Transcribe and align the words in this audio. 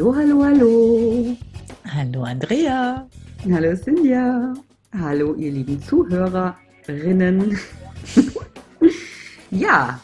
Hallo, 0.00 0.14
hallo, 0.16 0.42
hallo. 0.42 1.36
Hallo 1.84 2.22
Andrea. 2.22 3.06
Hallo 3.52 3.76
Cynthia. 3.76 4.54
Hallo 4.98 5.34
ihr 5.34 5.52
lieben 5.52 5.82
Zuhörerinnen. 5.82 7.58
ja, 9.50 10.00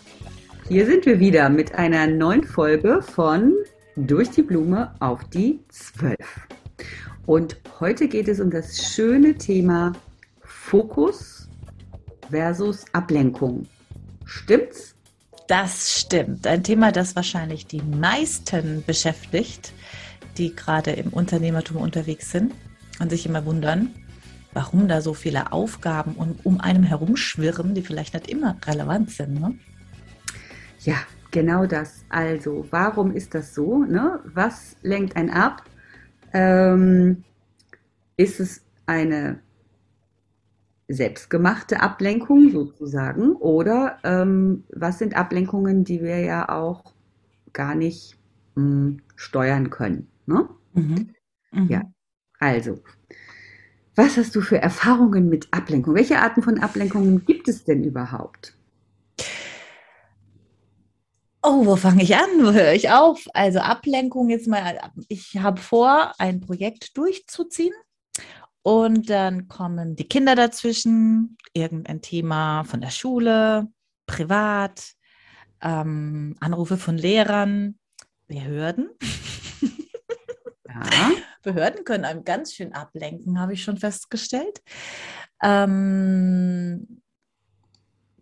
hier 0.68 0.84
sind 0.84 1.06
wir 1.06 1.18
wieder 1.18 1.48
mit 1.48 1.74
einer 1.76 2.06
neuen 2.08 2.44
Folge 2.44 3.00
von 3.00 3.54
Durch 3.96 4.28
die 4.28 4.42
Blume 4.42 4.94
auf 5.00 5.24
die 5.30 5.60
Zwölf. 5.70 6.46
Und 7.24 7.56
heute 7.80 8.06
geht 8.06 8.28
es 8.28 8.38
um 8.38 8.50
das 8.50 8.76
schöne 8.76 9.32
Thema 9.32 9.94
Fokus 10.42 11.48
versus 12.28 12.84
Ablenkung. 12.92 13.66
Stimmt's? 14.26 14.94
Das 15.46 16.00
stimmt. 16.00 16.46
Ein 16.46 16.64
Thema, 16.64 16.92
das 16.92 17.16
wahrscheinlich 17.16 17.66
die 17.66 17.80
meisten 17.80 18.84
beschäftigt, 18.84 19.72
die 20.38 20.54
gerade 20.54 20.92
im 20.92 21.08
Unternehmertum 21.08 21.78
unterwegs 21.78 22.30
sind 22.30 22.52
und 23.00 23.10
sich 23.10 23.26
immer 23.26 23.44
wundern, 23.44 23.94
warum 24.52 24.88
da 24.88 25.00
so 25.00 25.14
viele 25.14 25.52
Aufgaben 25.52 26.12
und 26.12 26.44
um 26.44 26.60
einem 26.60 26.82
herumschwirren, 26.82 27.74
die 27.74 27.82
vielleicht 27.82 28.14
nicht 28.14 28.30
immer 28.30 28.56
relevant 28.66 29.10
sind. 29.10 29.40
Ne? 29.40 29.58
Ja, 30.80 30.96
genau 31.30 31.66
das. 31.66 32.04
Also, 32.08 32.66
warum 32.70 33.12
ist 33.12 33.34
das 33.34 33.54
so? 33.54 33.84
Ne? 33.84 34.20
Was 34.24 34.76
lenkt 34.82 35.16
einen 35.16 35.30
ab? 35.30 35.62
Ähm, 36.32 37.24
ist 38.16 38.40
es 38.40 38.62
eine 38.86 39.40
selbstgemachte 40.88 41.80
Ablenkung 41.80 42.50
sozusagen? 42.50 43.32
Oder 43.32 43.98
ähm, 44.04 44.64
was 44.72 44.98
sind 44.98 45.16
Ablenkungen, 45.16 45.84
die 45.84 46.00
wir 46.00 46.20
ja 46.20 46.48
auch 46.48 46.94
gar 47.52 47.74
nicht 47.74 48.16
mh, 48.54 48.62
hm, 48.62 49.02
steuern 49.16 49.70
können? 49.70 50.08
Ne? 50.26 50.48
Mhm. 50.74 51.14
Mhm. 51.52 51.68
Ja, 51.68 51.82
also, 52.38 52.82
was 53.94 54.16
hast 54.16 54.34
du 54.36 54.40
für 54.40 54.58
Erfahrungen 54.58 55.28
mit 55.28 55.48
Ablenkung? 55.52 55.94
Welche 55.94 56.18
Arten 56.18 56.42
von 56.42 56.58
Ablenkungen 56.58 57.24
gibt 57.24 57.48
es 57.48 57.64
denn 57.64 57.82
überhaupt? 57.82 58.54
Oh, 61.42 61.64
wo 61.64 61.76
fange 61.76 62.02
ich 62.02 62.16
an? 62.16 62.28
Wo 62.40 62.52
höre 62.52 62.72
ich 62.72 62.90
auf? 62.90 63.24
Also 63.32 63.60
Ablenkung 63.60 64.30
jetzt 64.30 64.48
mal. 64.48 64.80
Ich 65.08 65.36
habe 65.36 65.60
vor, 65.60 66.12
ein 66.18 66.40
Projekt 66.40 66.96
durchzuziehen 66.98 67.72
und 68.62 69.08
dann 69.10 69.46
kommen 69.46 69.94
die 69.94 70.08
Kinder 70.08 70.34
dazwischen, 70.34 71.38
irgendein 71.52 72.02
Thema 72.02 72.64
von 72.64 72.80
der 72.80 72.90
Schule, 72.90 73.68
privat, 74.06 74.94
ähm, 75.62 76.34
Anrufe 76.40 76.76
von 76.76 76.98
Lehrern, 76.98 77.78
Behörden. 78.26 78.90
Ja. 80.84 81.10
Behörden 81.42 81.84
können 81.84 82.04
einem 82.04 82.24
ganz 82.24 82.54
schön 82.54 82.72
ablenken, 82.72 83.38
habe 83.38 83.52
ich 83.52 83.62
schon 83.62 83.76
festgestellt. 83.76 84.62
Ähm, 85.42 87.02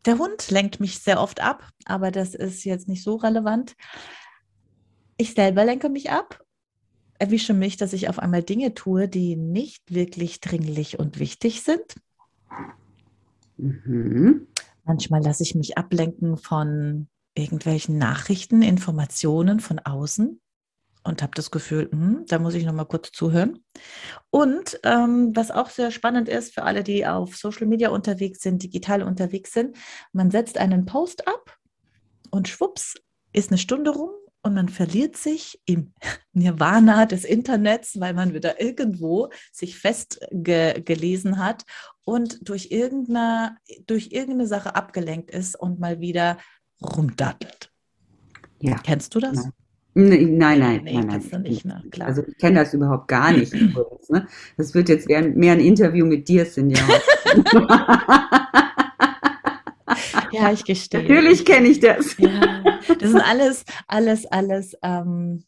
der 0.05 0.19
Hund 0.19 0.51
lenkt 0.51 0.81
mich 0.81 0.99
sehr 0.99 1.21
oft 1.21 1.41
ab, 1.41 1.67
aber 1.87 2.11
das 2.11 2.35
ist 2.35 2.65
jetzt 2.65 2.87
nicht 2.89 3.03
so 3.03 3.17
relevant. 3.17 3.75
Ich 5.17 5.33
selber 5.33 5.65
lenke 5.65 5.89
mich 5.89 6.11
ab 6.11 6.45
erwische 7.19 7.55
mich, 7.55 7.77
dass 7.77 7.93
ich 7.93 8.09
auf 8.09 8.19
einmal 8.19 8.43
Dinge 8.43 8.75
tue, 8.75 9.09
die 9.09 9.37
nicht 9.37 9.95
wirklich 9.95 10.41
dringlich 10.41 10.99
und 10.99 11.19
wichtig 11.19 11.63
sind. 11.63 11.95
Mhm. 13.57 14.47
Manchmal 14.85 15.23
lasse 15.23 15.43
ich 15.43 15.55
mich 15.55 15.79
ablenken 15.79 16.37
von 16.37 17.09
irgendwelchen 17.35 17.99
Nachrichten, 17.99 18.63
Informationen 18.63 19.61
von 19.61 19.79
außen 19.79 20.41
und 21.05 21.23
habe 21.23 21.33
das 21.35 21.51
Gefühl, 21.51 21.89
hm, 21.91 22.25
da 22.27 22.39
muss 22.39 22.55
ich 22.55 22.65
noch 22.65 22.73
mal 22.73 22.85
kurz 22.85 23.13
zuhören. 23.13 23.63
Und 24.31 24.81
ähm, 24.83 25.31
was 25.35 25.51
auch 25.51 25.69
sehr 25.69 25.91
spannend 25.91 26.29
ist 26.29 26.55
für 26.55 26.63
alle, 26.63 26.83
die 26.83 27.07
auf 27.07 27.37
Social 27.37 27.67
Media 27.67 27.91
unterwegs 27.91 28.41
sind, 28.41 28.63
digital 28.63 29.03
unterwegs 29.03 29.53
sind, 29.53 29.77
man 30.13 30.31
setzt 30.31 30.59
einen 30.59 30.87
Post 30.87 31.29
ab 31.29 31.59
und 32.31 32.49
schwupps 32.49 32.95
ist 33.33 33.51
eine 33.51 33.59
Stunde 33.59 33.91
rum 33.91 34.11
und 34.43 34.55
man 34.55 34.69
verliert 34.69 35.17
sich 35.17 35.61
im 35.67 35.93
Nirvana 36.33 37.07
des 37.07 37.25
Internets, 37.25 38.01
weil 38.01 38.15
man 38.15 38.33
wieder 38.33 38.61
irgendwo 38.61 39.31
sich 39.53 39.79
festgelesen 39.79 41.39
hat 41.39 41.65
und 42.05 42.49
durch 42.49 42.71
irgendeine, 42.71 43.57
durch 43.87 44.09
irgendeine 44.13 44.47
Sache 44.47 44.75
abgelenkt 44.75 45.31
ist 45.31 45.55
und 45.55 45.81
mal 45.81 46.01
wieder 46.01 46.39
rumdattelt. 46.83 47.71
Ja. 48.61 48.79
Kennst 48.79 49.15
du 49.15 49.21
das? 49.21 49.49
Nein, 49.95 50.39
nein, 50.39 50.59
nein. 50.59 50.83
Nee, 50.85 50.95
nein, 50.95 51.23
nein. 51.31 51.43
Nicht, 51.43 51.65
ne? 51.65 51.83
Also 52.01 52.25
ich 52.27 52.37
kenne 52.39 52.61
das 52.61 52.75
überhaupt 52.75 53.07
gar 53.09 53.33
nicht. 53.33 53.55
Ne? 54.11 54.29
Das 54.59 54.75
wird 54.75 54.91
jetzt 54.91 55.09
mehr 55.09 55.53
ein 55.53 55.61
Interview 55.61 56.05
mit 56.05 56.29
dir, 56.29 56.45
Sinja. 56.45 56.79
ja, 60.31 60.53
ich 60.53 60.63
gestehe. 60.63 61.01
Natürlich 61.01 61.47
kenne 61.47 61.69
ich 61.69 61.81
das. 61.81 62.15
Ja, 62.19 62.63
das 63.01 63.11
sind 63.11 63.23
alles, 63.23 63.65
alles, 63.89 64.27
alles 64.27 64.77
ähm, 64.83 65.43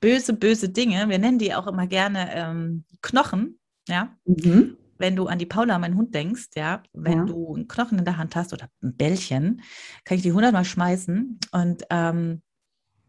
böse, 0.00 0.32
böse 0.32 0.70
Dinge. 0.70 1.06
Wir 1.10 1.18
nennen 1.18 1.38
die 1.38 1.54
auch 1.54 1.66
immer 1.66 1.86
gerne 1.86 2.30
ähm, 2.34 2.84
Knochen, 3.02 3.58
ja. 3.88 4.16
Mhm. 4.24 4.78
Wenn 4.96 5.14
du 5.14 5.26
an 5.26 5.38
die 5.38 5.46
Paula, 5.46 5.78
mein 5.78 5.94
Hund, 5.94 6.14
denkst, 6.14 6.48
ja, 6.56 6.82
wenn 6.94 7.18
ja. 7.18 7.24
du 7.24 7.54
einen 7.54 7.68
Knochen 7.68 7.98
in 7.98 8.06
der 8.06 8.16
Hand 8.16 8.34
hast 8.36 8.54
oder 8.54 8.70
ein 8.82 8.96
Bällchen, 8.96 9.60
kann 10.04 10.16
ich 10.16 10.22
die 10.22 10.32
hundertmal 10.32 10.64
schmeißen 10.64 11.38
und 11.52 11.82
ähm, 11.90 12.40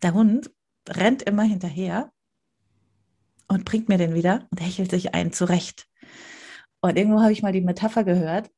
der 0.03 0.13
Hund 0.13 0.51
rennt 0.89 1.23
immer 1.23 1.44
hinterher 1.44 2.11
und 3.47 3.66
bringt 3.66 3.89
mir 3.89 3.97
den 3.97 4.13
wieder 4.13 4.47
und 4.51 4.61
hechelt 4.61 4.91
sich 4.91 5.13
einen 5.13 5.33
zurecht. 5.33 5.88
Und 6.81 6.97
irgendwo 6.97 7.22
habe 7.22 7.31
ich 7.31 7.41
mal 7.41 7.51
die 7.51 7.61
Metapher 7.61 8.03
gehört, 8.03 8.50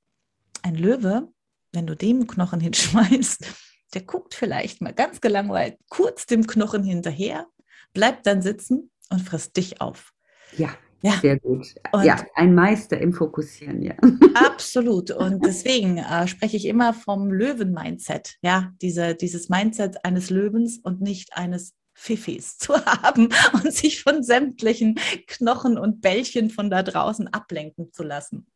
ein 0.61 0.75
Löwe, 0.75 1.31
wenn 1.71 1.87
du 1.87 1.95
dem 1.95 2.27
Knochen 2.27 2.59
hinschmeißt, 2.61 3.45
der 3.93 4.01
guckt 4.03 4.35
vielleicht 4.35 4.81
mal 4.81 4.93
ganz 4.93 5.21
gelangweilt 5.21 5.77
kurz 5.89 6.25
dem 6.25 6.47
Knochen 6.47 6.83
hinterher, 6.83 7.47
bleibt 7.93 8.25
dann 8.25 8.41
sitzen 8.41 8.91
und 9.09 9.21
frisst 9.21 9.57
dich 9.57 9.81
auf. 9.81 10.13
Ja, 10.57 10.69
ja. 11.01 11.13
sehr 11.21 11.39
gut. 11.39 11.73
Und 11.91 12.03
ja, 12.05 12.25
ein 12.35 12.55
Meister 12.55 12.99
im 12.99 13.13
Fokussieren, 13.13 13.81
ja. 13.81 13.95
Absolut. 14.35 15.11
Und 15.11 15.45
deswegen 15.45 15.97
äh, 15.97 16.27
spreche 16.27 16.57
ich 16.57 16.65
immer 16.65 16.93
vom 16.93 17.31
Löwen-Mindset. 17.31 18.35
Ja, 18.41 18.71
diese, 18.81 19.15
dieses 19.15 19.49
Mindset 19.49 20.05
eines 20.05 20.29
Löwens 20.29 20.79
und 20.81 21.01
nicht 21.01 21.35
eines 21.35 21.73
Fifis 22.01 22.57
zu 22.57 22.73
haben 22.85 23.29
und 23.53 23.71
sich 23.73 24.01
von 24.03 24.23
sämtlichen 24.23 24.95
Knochen 25.27 25.77
und 25.77 26.01
Bällchen 26.01 26.49
von 26.49 26.69
da 26.69 26.83
draußen 26.83 27.27
ablenken 27.27 27.91
zu 27.93 28.03
lassen. 28.03 28.47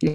Ja 0.00 0.12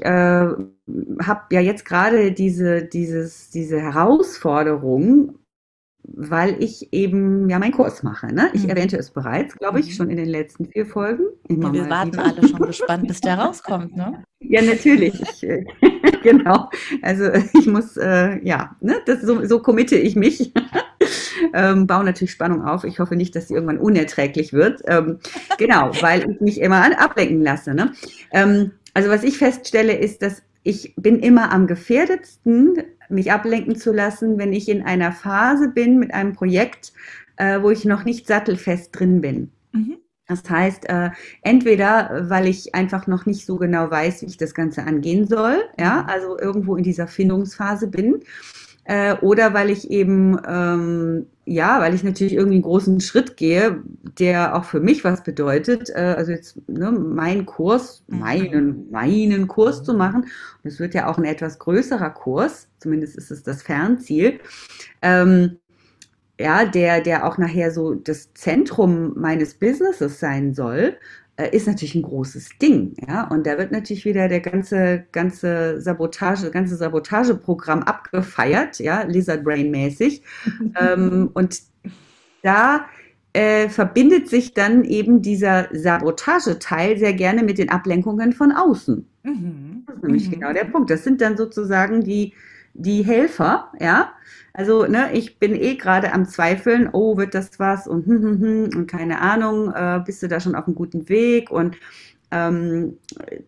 äh, 0.00 0.10
habe 0.10 1.42
ja 1.50 1.60
jetzt 1.60 1.84
gerade 1.84 2.32
diese, 2.32 2.84
diese 2.84 3.80
Herausforderung, 3.80 5.38
weil 6.14 6.62
ich 6.62 6.92
eben 6.92 7.48
ja 7.48 7.58
meinen 7.58 7.72
Kurs 7.72 8.02
mache. 8.02 8.32
Ne? 8.32 8.50
Ich 8.52 8.64
mhm. 8.64 8.70
erwähnte 8.70 8.96
es 8.96 9.10
bereits, 9.10 9.56
glaube 9.56 9.80
ich, 9.80 9.86
mhm. 9.86 9.92
schon 9.92 10.10
in 10.10 10.16
den 10.16 10.28
letzten 10.28 10.66
vier 10.66 10.86
Folgen. 10.86 11.24
Ja, 11.48 11.72
wir 11.72 11.88
warten 11.88 12.12
wieder. 12.12 12.24
alle 12.24 12.48
schon 12.48 12.60
gespannt, 12.60 13.06
bis 13.08 13.20
der 13.20 13.38
rauskommt, 13.38 13.96
ne? 13.96 14.24
Ja, 14.40 14.62
natürlich. 14.62 15.20
Ich, 15.20 15.42
äh, 15.42 15.64
genau. 16.22 16.70
Also 17.02 17.24
ich 17.58 17.66
muss, 17.66 17.96
äh, 17.96 18.38
ja, 18.46 18.76
ne, 18.80 18.94
das, 19.04 19.22
so, 19.22 19.44
so 19.44 19.60
committe 19.60 19.96
ich 19.96 20.14
mich. 20.14 20.52
ähm, 21.54 21.88
baue 21.88 22.04
natürlich 22.04 22.30
Spannung 22.30 22.62
auf. 22.62 22.84
Ich 22.84 23.00
hoffe 23.00 23.16
nicht, 23.16 23.34
dass 23.34 23.48
sie 23.48 23.54
irgendwann 23.54 23.78
unerträglich 23.78 24.52
wird. 24.52 24.82
Ähm, 24.86 25.18
genau, 25.58 25.90
weil 26.00 26.30
ich 26.30 26.40
mich 26.40 26.60
immer 26.60 27.00
ablenken 27.00 27.42
lasse. 27.42 27.74
Ne? 27.74 27.92
Ähm, 28.30 28.70
also 28.94 29.10
was 29.10 29.24
ich 29.24 29.38
feststelle, 29.38 29.96
ist, 29.96 30.22
dass 30.22 30.42
ich 30.62 30.94
bin 30.96 31.18
immer 31.18 31.50
am 31.50 31.66
gefährdetsten, 31.66 32.76
mich 33.10 33.32
ablenken 33.32 33.76
zu 33.76 33.92
lassen, 33.92 34.38
wenn 34.38 34.52
ich 34.52 34.68
in 34.68 34.82
einer 34.82 35.12
Phase 35.12 35.68
bin 35.68 35.98
mit 35.98 36.12
einem 36.12 36.32
Projekt, 36.32 36.92
äh, 37.36 37.60
wo 37.62 37.70
ich 37.70 37.84
noch 37.84 38.04
nicht 38.04 38.26
sattelfest 38.26 38.98
drin 38.98 39.20
bin. 39.20 39.50
Mhm. 39.72 39.98
Das 40.26 40.48
heißt, 40.48 40.88
äh, 40.90 41.10
entweder 41.42 42.26
weil 42.28 42.46
ich 42.46 42.74
einfach 42.74 43.06
noch 43.06 43.24
nicht 43.24 43.46
so 43.46 43.56
genau 43.56 43.90
weiß, 43.90 44.22
wie 44.22 44.26
ich 44.26 44.36
das 44.36 44.54
Ganze 44.54 44.84
angehen 44.84 45.26
soll, 45.26 45.62
ja, 45.78 46.02
mhm. 46.02 46.08
also 46.08 46.38
irgendwo 46.38 46.76
in 46.76 46.84
dieser 46.84 47.06
Findungsphase 47.06 47.88
bin, 47.88 48.20
äh, 48.88 49.16
oder 49.20 49.52
weil 49.52 49.68
ich 49.68 49.90
eben, 49.90 50.40
ähm, 50.48 51.26
ja, 51.44 51.78
weil 51.78 51.94
ich 51.94 52.02
natürlich 52.02 52.32
irgendwie 52.32 52.56
einen 52.56 52.62
großen 52.62 53.00
Schritt 53.02 53.36
gehe, 53.36 53.82
der 54.18 54.56
auch 54.56 54.64
für 54.64 54.80
mich 54.80 55.04
was 55.04 55.22
bedeutet, 55.22 55.90
äh, 55.90 56.14
also 56.16 56.32
jetzt 56.32 56.58
ne, 56.68 56.90
meinen 56.90 57.44
Kurs, 57.44 58.02
mhm. 58.08 58.18
meinen, 58.18 58.90
meinen 58.90 59.46
Kurs 59.46 59.84
zu 59.84 59.92
machen. 59.92 60.22
Und 60.22 60.70
es 60.70 60.80
wird 60.80 60.94
ja 60.94 61.06
auch 61.06 61.18
ein 61.18 61.24
etwas 61.24 61.58
größerer 61.58 62.08
Kurs, 62.08 62.68
zumindest 62.78 63.18
ist 63.18 63.30
es 63.30 63.42
das 63.42 63.62
Fernziel. 63.62 64.40
Ähm, 65.02 65.58
ja, 66.40 66.64
der, 66.64 67.02
der 67.02 67.26
auch 67.26 67.36
nachher 67.36 67.70
so 67.70 67.94
das 67.94 68.32
Zentrum 68.32 69.12
meines 69.18 69.52
Businesses 69.52 70.18
sein 70.18 70.54
soll, 70.54 70.96
ist 71.46 71.66
natürlich 71.66 71.94
ein 71.94 72.02
großes 72.02 72.58
Ding, 72.60 72.94
ja. 73.06 73.28
Und 73.28 73.46
da 73.46 73.58
wird 73.58 73.70
natürlich 73.70 74.04
wieder 74.04 74.28
der 74.28 74.40
ganze, 74.40 75.04
ganze 75.12 75.80
Sabotage, 75.80 76.50
ganze 76.50 76.76
Sabotageprogramm 76.76 77.82
abgefeiert, 77.82 78.78
ja, 78.80 79.02
Lizard 79.02 79.44
Brain 79.44 79.70
mäßig. 79.70 80.22
ähm, 80.80 81.30
und 81.34 81.60
da 82.42 82.86
äh, 83.32 83.68
verbindet 83.68 84.28
sich 84.28 84.54
dann 84.54 84.84
eben 84.84 85.22
dieser 85.22 85.68
Sabotageteil 85.72 86.98
sehr 86.98 87.12
gerne 87.12 87.42
mit 87.42 87.58
den 87.58 87.70
Ablenkungen 87.70 88.32
von 88.32 88.52
außen. 88.52 89.06
Mhm. 89.22 89.84
Das 89.86 89.96
ist 89.96 90.02
nämlich 90.02 90.26
mhm. 90.28 90.32
genau 90.32 90.52
der 90.52 90.64
Punkt. 90.64 90.90
Das 90.90 91.04
sind 91.04 91.20
dann 91.20 91.36
sozusagen 91.36 92.02
die, 92.02 92.32
die 92.74 93.04
Helfer, 93.04 93.70
ja, 93.78 94.12
also, 94.58 94.86
ne, 94.86 95.12
ich 95.12 95.38
bin 95.38 95.54
eh 95.54 95.76
gerade 95.76 96.12
am 96.12 96.26
Zweifeln, 96.26 96.88
oh, 96.92 97.16
wird 97.16 97.32
das 97.32 97.60
was 97.60 97.86
und, 97.86 98.06
hm, 98.06 98.22
hm, 98.22 98.40
hm, 98.40 98.70
und 98.76 98.86
keine 98.88 99.20
Ahnung, 99.20 99.72
äh, 99.72 100.00
bist 100.04 100.20
du 100.20 100.26
da 100.26 100.40
schon 100.40 100.56
auf 100.56 100.66
einem 100.66 100.74
guten 100.74 101.08
Weg 101.08 101.52
und 101.52 101.76
ähm, 102.32 102.98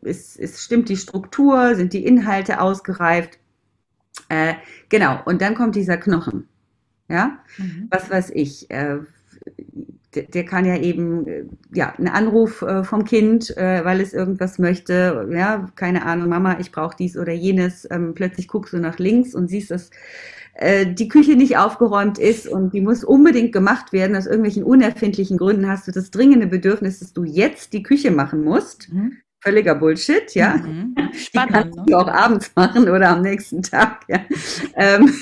es, 0.03 0.37
es 0.37 0.63
stimmt 0.63 0.89
die 0.89 0.97
Struktur, 0.97 1.75
sind 1.75 1.95
die 1.95 2.07
Inhalte 2.07 2.61
ausgereift. 2.61 3.41
Äh, 4.29 4.55
genau, 4.89 5.21
und 5.25 5.43
dann 5.43 5.57
kommt 5.57 5.75
dieser 5.75 5.97
Knochen. 5.97 6.47
Ja, 7.09 7.41
mhm. 7.59 7.89
was 7.91 8.09
weiß 8.09 8.31
ich. 8.33 8.71
Äh, 8.71 8.99
der, 10.15 10.23
der, 10.23 10.45
kann 10.45 10.65
ja 10.65 10.77
eben, 10.77 11.27
äh, 11.27 11.45
ja, 11.73 11.93
einen 11.97 12.07
Anruf 12.07 12.63
äh, 12.63 12.85
vom 12.85 13.03
Kind, 13.05 13.57
äh, 13.57 13.85
weil 13.85 14.01
es 14.01 14.13
irgendwas 14.13 14.61
möchte, 14.61 15.29
ja, 15.33 15.69
keine 15.75 16.07
Ahnung, 16.07 16.29
Mama, 16.29 16.59
ich 16.61 16.71
brauche 16.71 16.95
dies 16.97 17.17
oder 17.17 17.33
jenes. 17.33 17.89
Ähm, 17.91 18.15
plötzlich 18.15 18.47
guckst 18.47 18.73
du 18.73 18.79
nach 18.79 19.01
links 19.01 19.35
und 19.35 19.49
siehst 19.49 19.73
das 19.73 19.91
die 20.59 21.09
Küche 21.09 21.37
nicht 21.37 21.57
aufgeräumt 21.57 22.19
ist 22.19 22.47
und 22.47 22.75
die 22.75 22.83
muss 22.83 23.03
unbedingt 23.03 23.53
gemacht 23.53 23.93
werden, 23.93 24.15
aus 24.15 24.27
irgendwelchen 24.27 24.63
unerfindlichen 24.63 25.39
Gründen 25.39 25.69
hast 25.69 25.89
du 25.89 25.93
das 25.93 26.11
dringende 26.11 26.47
Bedürfnis, 26.47 26.99
dass 26.99 27.13
du 27.13 27.25
jetzt 27.25 27.73
die 27.73 27.83
Küche 27.83 28.11
machen 28.11 28.45
musst. 28.45 28.93
Mhm. 28.93 29.17
Völliger 29.43 29.75
Bullshit, 29.75 30.35
ja. 30.35 30.57
Mhm. 30.57 30.95
Spannend. 31.15 31.51
Die 31.51 31.53
kannst 31.53 31.77
ne? 31.77 31.85
du 31.87 31.97
auch 31.97 32.09
abends 32.09 32.51
machen 32.55 32.89
oder 32.89 33.09
am 33.09 33.23
nächsten 33.23 33.63
Tag, 33.63 34.05
ja. 34.09 34.21
ähm, 34.77 35.15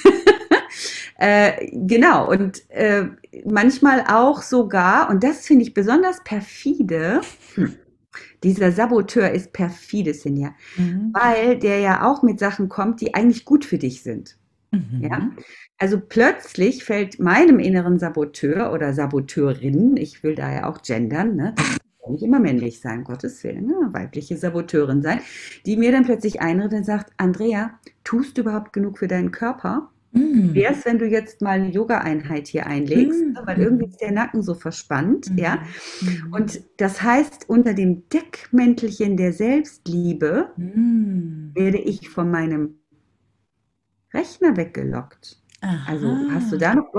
äh, 1.19 1.71
genau, 1.73 2.29
und 2.29 2.69
äh, 2.71 3.05
manchmal 3.45 4.05
auch 4.09 4.43
sogar, 4.43 5.09
und 5.09 5.23
das 5.23 5.47
finde 5.47 5.63
ich 5.63 5.73
besonders 5.73 6.23
perfide, 6.25 7.21
hm, 7.55 7.77
dieser 8.43 8.73
Saboteur 8.73 9.31
ist 9.31 9.53
perfide, 9.53 10.15
Sinja, 10.15 10.55
mhm. 10.77 11.13
weil 11.13 11.57
der 11.57 11.79
ja 11.79 12.05
auch 12.05 12.23
mit 12.23 12.41
Sachen 12.41 12.69
kommt, 12.69 13.01
die 13.01 13.15
eigentlich 13.15 13.45
gut 13.45 13.65
für 13.65 13.79
dich 13.79 14.03
sind. 14.03 14.37
Mhm. 14.71 15.03
Ja? 15.03 15.31
Also 15.79 16.01
plötzlich 16.01 16.85
fällt 16.85 17.21
meinem 17.21 17.59
inneren 17.59 17.99
Saboteur 17.99 18.73
oder 18.73 18.93
Saboteurin, 18.93 19.97
ich 19.97 20.23
will 20.23 20.35
da 20.35 20.53
ja 20.53 20.69
auch 20.69 20.83
gendern, 20.83 21.37
ne? 21.37 21.55
kann 22.09 22.15
nicht 22.15 22.25
immer 22.25 22.41
männlich 22.41 22.81
sein, 22.81 23.05
Gottes 23.05 23.45
Willen, 23.45 23.67
ne? 23.67 23.75
weibliche 23.93 24.37
Saboteurin 24.37 25.03
sein, 25.03 25.21
die 25.67 25.77
mir 25.77 25.93
dann 25.93 26.05
plötzlich 26.05 26.41
einredet 26.41 26.73
und 26.73 26.85
sagt, 26.85 27.13
Andrea, 27.19 27.79
tust 28.05 28.37
du 28.37 28.43
überhaupt 28.43 28.73
genug 28.73 28.99
für 28.99 29.09
deinen 29.09 29.31
Körper? 29.31 29.91
Mhm. 30.13 30.55
Wie 30.55 30.65
es, 30.65 30.87
wenn 30.87 30.99
du 30.99 31.07
jetzt 31.07 31.43
mal 31.43 31.61
eine 31.61 31.71
Yoga-Einheit 31.71 32.49
hier 32.49 32.67
einlegst, 32.67 33.21
mhm. 33.21 33.39
weil 33.45 33.59
irgendwie 33.59 33.87
ist 33.87 34.01
der 34.01 34.13
Nacken 34.13 34.43
so 34.43 34.55
verspannt, 34.55 35.31
mhm. 35.31 35.39
ja. 35.39 35.59
Mhm. 36.01 36.33
Und 36.33 36.63
das 36.79 37.03
heißt, 37.03 37.49
unter 37.49 37.75
dem 37.75 38.09
Deckmäntelchen 38.09 39.19
der 39.19 39.35
Selbstliebe 39.35 40.53
mhm. 40.57 41.51
werde 41.55 41.79
ich 41.79 42.09
von 42.09 42.31
meinem 42.31 42.78
Rechner 44.19 44.57
weggelockt. 44.57 45.37
Aha. 45.61 45.93
Also 45.93 46.17
hast 46.31 46.53
du 46.53 46.57
da 46.57 46.75
noch? 46.75 46.93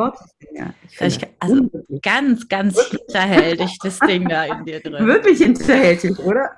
Ja, 0.53 0.73
ich 0.99 1.19
also 1.39 1.69
ganz, 2.01 2.47
ganz 2.49 2.79
hinterhältig 2.89 3.77
das 3.81 3.99
Ding 3.99 4.27
da 4.27 4.45
in 4.45 4.65
dir 4.65 4.81
drin. 4.81 5.05
Wirklich 5.05 5.39
hinterhältig, 5.39 6.19
oder? 6.19 6.51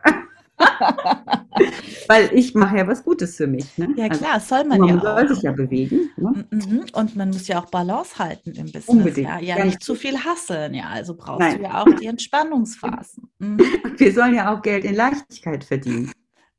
Weil 2.08 2.30
ich 2.34 2.54
mache 2.56 2.78
ja 2.78 2.88
was 2.88 3.04
Gutes 3.04 3.36
für 3.36 3.48
mich. 3.48 3.78
Ne? 3.78 3.90
Ja 3.96 4.10
klar, 4.10 4.34
also, 4.34 4.56
soll 4.56 4.66
man, 4.66 4.80
man 4.80 4.90
ja 4.90 4.96
Man 4.96 5.04
soll 5.04 5.36
sich 5.36 5.44
ja 5.44 5.52
bewegen. 5.52 6.10
Ne? 6.18 6.46
Mhm. 6.50 6.86
Und 6.94 7.16
man 7.16 7.30
muss 7.30 7.48
ja 7.48 7.62
auch 7.62 7.70
Balance 7.70 8.18
halten 8.18 8.52
im 8.52 8.66
Business. 8.66 8.88
Unbedingt. 8.88 9.28
Ja, 9.28 9.40
ja 9.40 9.64
nicht 9.64 9.84
zu 9.84 9.96
viel 9.96 10.18
hasseln. 10.18 10.74
Ja, 10.74 10.90
also 10.90 11.16
brauchst 11.16 11.40
Nein. 11.40 11.58
du 11.58 11.64
ja 11.64 11.82
auch 11.82 12.00
die 12.00 12.08
Entspannungsphasen. 12.08 13.30
Mhm. 13.42 13.60
Wir 13.98 14.14
sollen 14.14 14.36
ja 14.36 14.54
auch 14.54 14.62
Geld 14.62 14.86
in 14.86 14.94
Leichtigkeit 14.94 15.64
verdienen. 15.64 16.12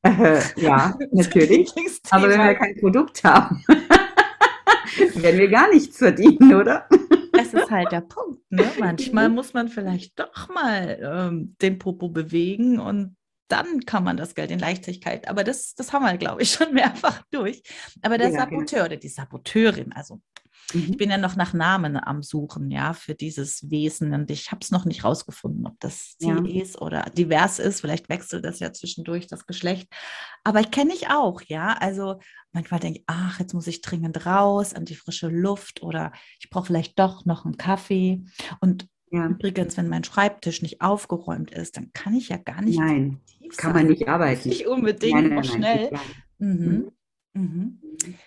Äh, 0.03 0.41
ja, 0.57 0.97
natürlich. 1.13 1.73
Aber 2.11 2.29
wenn 2.29 2.41
wir 2.41 2.55
kein 2.55 2.77
Produkt 2.77 3.23
haben, 3.25 3.63
werden 5.15 5.39
wir 5.39 5.49
gar 5.49 5.71
nichts 5.71 5.99
verdienen, 5.99 6.55
oder? 6.55 6.89
Das 7.33 7.55
ist 7.55 7.71
halt 7.71 7.93
der 7.93 8.03
Punkt. 8.03 8.41
Ne? 8.51 8.65
Manchmal 8.79 9.29
muss 9.29 9.55
man 9.55 9.69
vielleicht 9.69 10.19
doch 10.19 10.49
mal 10.49 10.99
ähm, 11.03 11.57
den 11.63 11.79
Popo 11.79 12.09
bewegen 12.09 12.79
und 12.79 13.17
dann 13.49 13.85
kann 13.85 14.05
man 14.05 14.17
das 14.17 14.35
Geld 14.35 14.51
in 14.51 14.59
Leichtigkeit. 14.59 15.29
Aber 15.29 15.45
das, 15.45 15.75
das 15.75 15.93
haben 15.93 16.05
wir, 16.05 16.17
glaube 16.17 16.43
ich, 16.43 16.53
schon 16.53 16.73
mehrfach 16.75 17.23
durch. 17.31 17.63
Aber 18.03 18.19
der 18.19 18.31
ja, 18.31 18.41
Saboteur 18.41 18.81
ja. 18.81 18.85
oder 18.87 18.97
die 18.97 19.09
Saboteurin, 19.09 19.93
also 19.93 20.21
Mhm. 20.73 20.87
Ich 20.91 20.97
bin 20.97 21.11
ja 21.11 21.19
noch 21.19 21.37
nach 21.37 21.53
Namen 21.53 21.97
am 21.97 22.23
Suchen, 22.23 22.71
ja, 22.71 22.93
für 22.95 23.15
dieses 23.15 23.71
Wesen. 23.71 24.15
Und 24.15 24.31
ich 24.31 24.51
habe 24.51 24.61
es 24.63 24.71
noch 24.71 24.85
nicht 24.85 25.05
rausgefunden, 25.05 25.67
ob 25.67 25.79
das 25.81 26.17
sie 26.19 26.29
ja. 26.29 26.63
ist 26.63 26.81
oder 26.81 27.03
divers 27.17 27.59
ist. 27.59 27.81
Vielleicht 27.81 28.09
wechselt 28.09 28.45
das 28.45 28.61
ja 28.61 28.73
zwischendurch 28.73 29.27
das 29.27 29.47
Geschlecht. 29.47 29.89
Aber 30.45 30.61
ich 30.61 30.71
kenne 30.71 30.95
ich 30.95 31.09
auch, 31.09 31.43
ja. 31.43 31.75
Also 31.75 32.21
manchmal 32.53 32.81
denke 32.81 33.01
ich, 33.01 33.05
ach, 33.07 33.41
jetzt 33.41 33.55
muss 33.55 33.67
ich 33.67 33.83
dringend 33.83 34.25
raus 34.27 34.75
an 34.75 34.85
die 34.85 34.97
frische 34.97 35.29
Luft 35.29 35.83
oder 35.83 36.13
ich 36.41 36.51
brauche 36.51 36.67
vielleicht 36.67 36.99
doch 36.99 37.25
noch 37.25 37.45
einen 37.45 37.57
Kaffee. 37.57 38.23
Und 38.61 38.89
ja. 39.13 39.27
Übrigens, 39.27 39.77
wenn 39.77 39.89
mein 39.89 40.05
Schreibtisch 40.05 40.63
nicht 40.63 40.81
aufgeräumt 40.81 41.51
ist, 41.51 41.77
dann 41.77 41.93
kann 41.93 42.15
ich 42.15 42.31
ja 42.31 42.39
gar 42.39 42.63
nicht. 42.63 42.79
Nein, 42.79 43.21
kann 43.57 43.73
man 43.73 43.87
nicht 43.87 44.09
arbeiten. 44.09 44.49
Nicht 44.49 44.67
unbedingt 44.67 45.15
nein, 45.15 45.25
nein, 45.25 45.35
nein, 45.35 45.45
schnell. 45.45 45.91
Mhm. 46.39 46.49
mhm. 46.49 46.93
Mhm. 47.35 47.79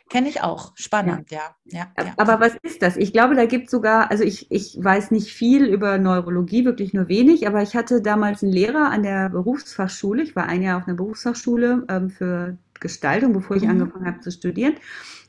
Kenne 0.10 0.30
ich 0.30 0.42
auch. 0.42 0.72
Spannend, 0.76 1.30
ja. 1.30 1.56
Ja. 1.66 1.92
ja. 1.98 2.14
Aber 2.18 2.40
was 2.40 2.56
ist 2.64 2.82
das? 2.82 2.98
Ich 2.98 3.14
glaube, 3.14 3.36
da 3.36 3.46
gibt 3.46 3.66
es 3.66 3.72
sogar, 3.72 4.10
also 4.10 4.24
ich, 4.24 4.52
ich 4.52 4.78
weiß 4.82 5.12
nicht 5.12 5.32
viel 5.32 5.66
über 5.66 6.00
Neurologie, 6.00 6.66
wirklich 6.66 6.94
nur 6.94 7.08
wenig, 7.08 7.48
aber 7.48 7.62
ich 7.62 7.76
hatte 7.76 8.02
damals 8.02 8.42
einen 8.42 8.52
Lehrer 8.52 8.90
an 8.90 9.04
der 9.04 9.30
Berufsfachschule. 9.30 10.24
Ich 10.24 10.36
war 10.36 10.48
ein 10.48 10.64
Jahr 10.64 10.80
auf 10.80 10.88
einer 10.88 10.98
Berufsfachschule 10.98 11.86
ähm, 11.88 12.10
für 12.10 12.58
Gestaltung, 12.80 13.34
bevor 13.34 13.58
ich 13.58 13.64
mhm. 13.64 13.72
angefangen 13.72 14.08
habe 14.08 14.22
zu 14.22 14.32
studieren. 14.32 14.76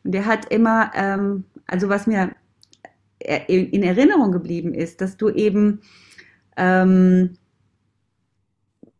Und 0.04 0.12
der 0.12 0.24
hat 0.24 0.50
immer, 0.50 0.92
ähm, 0.94 1.44
also 1.66 1.90
was 1.90 2.06
mir 2.06 2.34
in 3.48 3.82
Erinnerung 3.82 4.32
geblieben 4.32 4.74
ist, 4.74 5.00
dass 5.00 5.16
du 5.16 5.30
eben 5.30 5.80
ähm, 6.56 7.36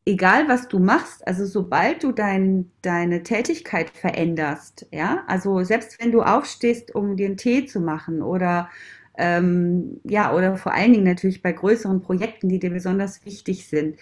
egal 0.07 0.49
was 0.49 0.69
du 0.69 0.79
machst, 0.79 1.27
also 1.27 1.45
sobald 1.45 2.05
du 2.05 2.13
dein, 2.13 2.71
deine 2.81 3.23
Tätigkeit 3.25 3.91
veränderst, 3.91 4.87
ja, 4.93 5.25
also 5.27 5.63
selbst 5.65 6.01
wenn 6.01 6.13
du 6.13 6.23
aufstehst, 6.23 6.95
um 6.95 7.17
dir 7.17 7.27
einen 7.27 7.37
Tee 7.37 7.67
zu 7.67 7.81
machen 7.81 8.23
oder 8.23 8.71
ähm, 9.19 10.01
ja, 10.05 10.35
oder 10.35 10.57
vor 10.57 10.73
allen 10.73 10.93
Dingen 10.93 11.05
natürlich 11.05 11.43
bei 11.43 11.53
größeren 11.53 12.03
Projekten, 12.03 12.49
die 12.49 12.59
dir 12.59 12.71
besonders 12.71 13.25
wichtig 13.25 13.67
sind, 13.67 13.97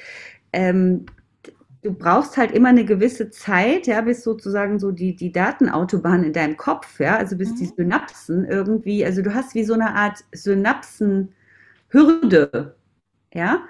ähm, 0.53 1.07
du 1.85 1.93
brauchst 1.93 2.37
halt 2.39 2.51
immer 2.51 2.71
eine 2.71 2.85
gewisse 2.85 3.31
Zeit, 3.31 3.87
ja, 3.87 4.01
bis 4.01 4.25
sozusagen 4.25 4.81
so 4.81 4.91
die, 4.91 5.15
die 5.15 5.31
Datenautobahn 5.31 6.25
in 6.25 6.33
deinem 6.33 6.57
Kopf, 6.57 6.99
ja, 6.99 7.17
also 7.17 7.37
bis 7.37 7.51
mhm. 7.51 7.57
die 7.57 7.67
Synapsen 7.67 8.45
irgendwie, 8.47 9.05
also 9.05 9.23
du 9.23 9.33
hast 9.35 9.55
wie 9.55 9.65
so 9.65 9.75
eine 9.75 9.95
Art 9.95 10.25
Synapsenhürde, 10.33 12.75
ja. 13.35 13.63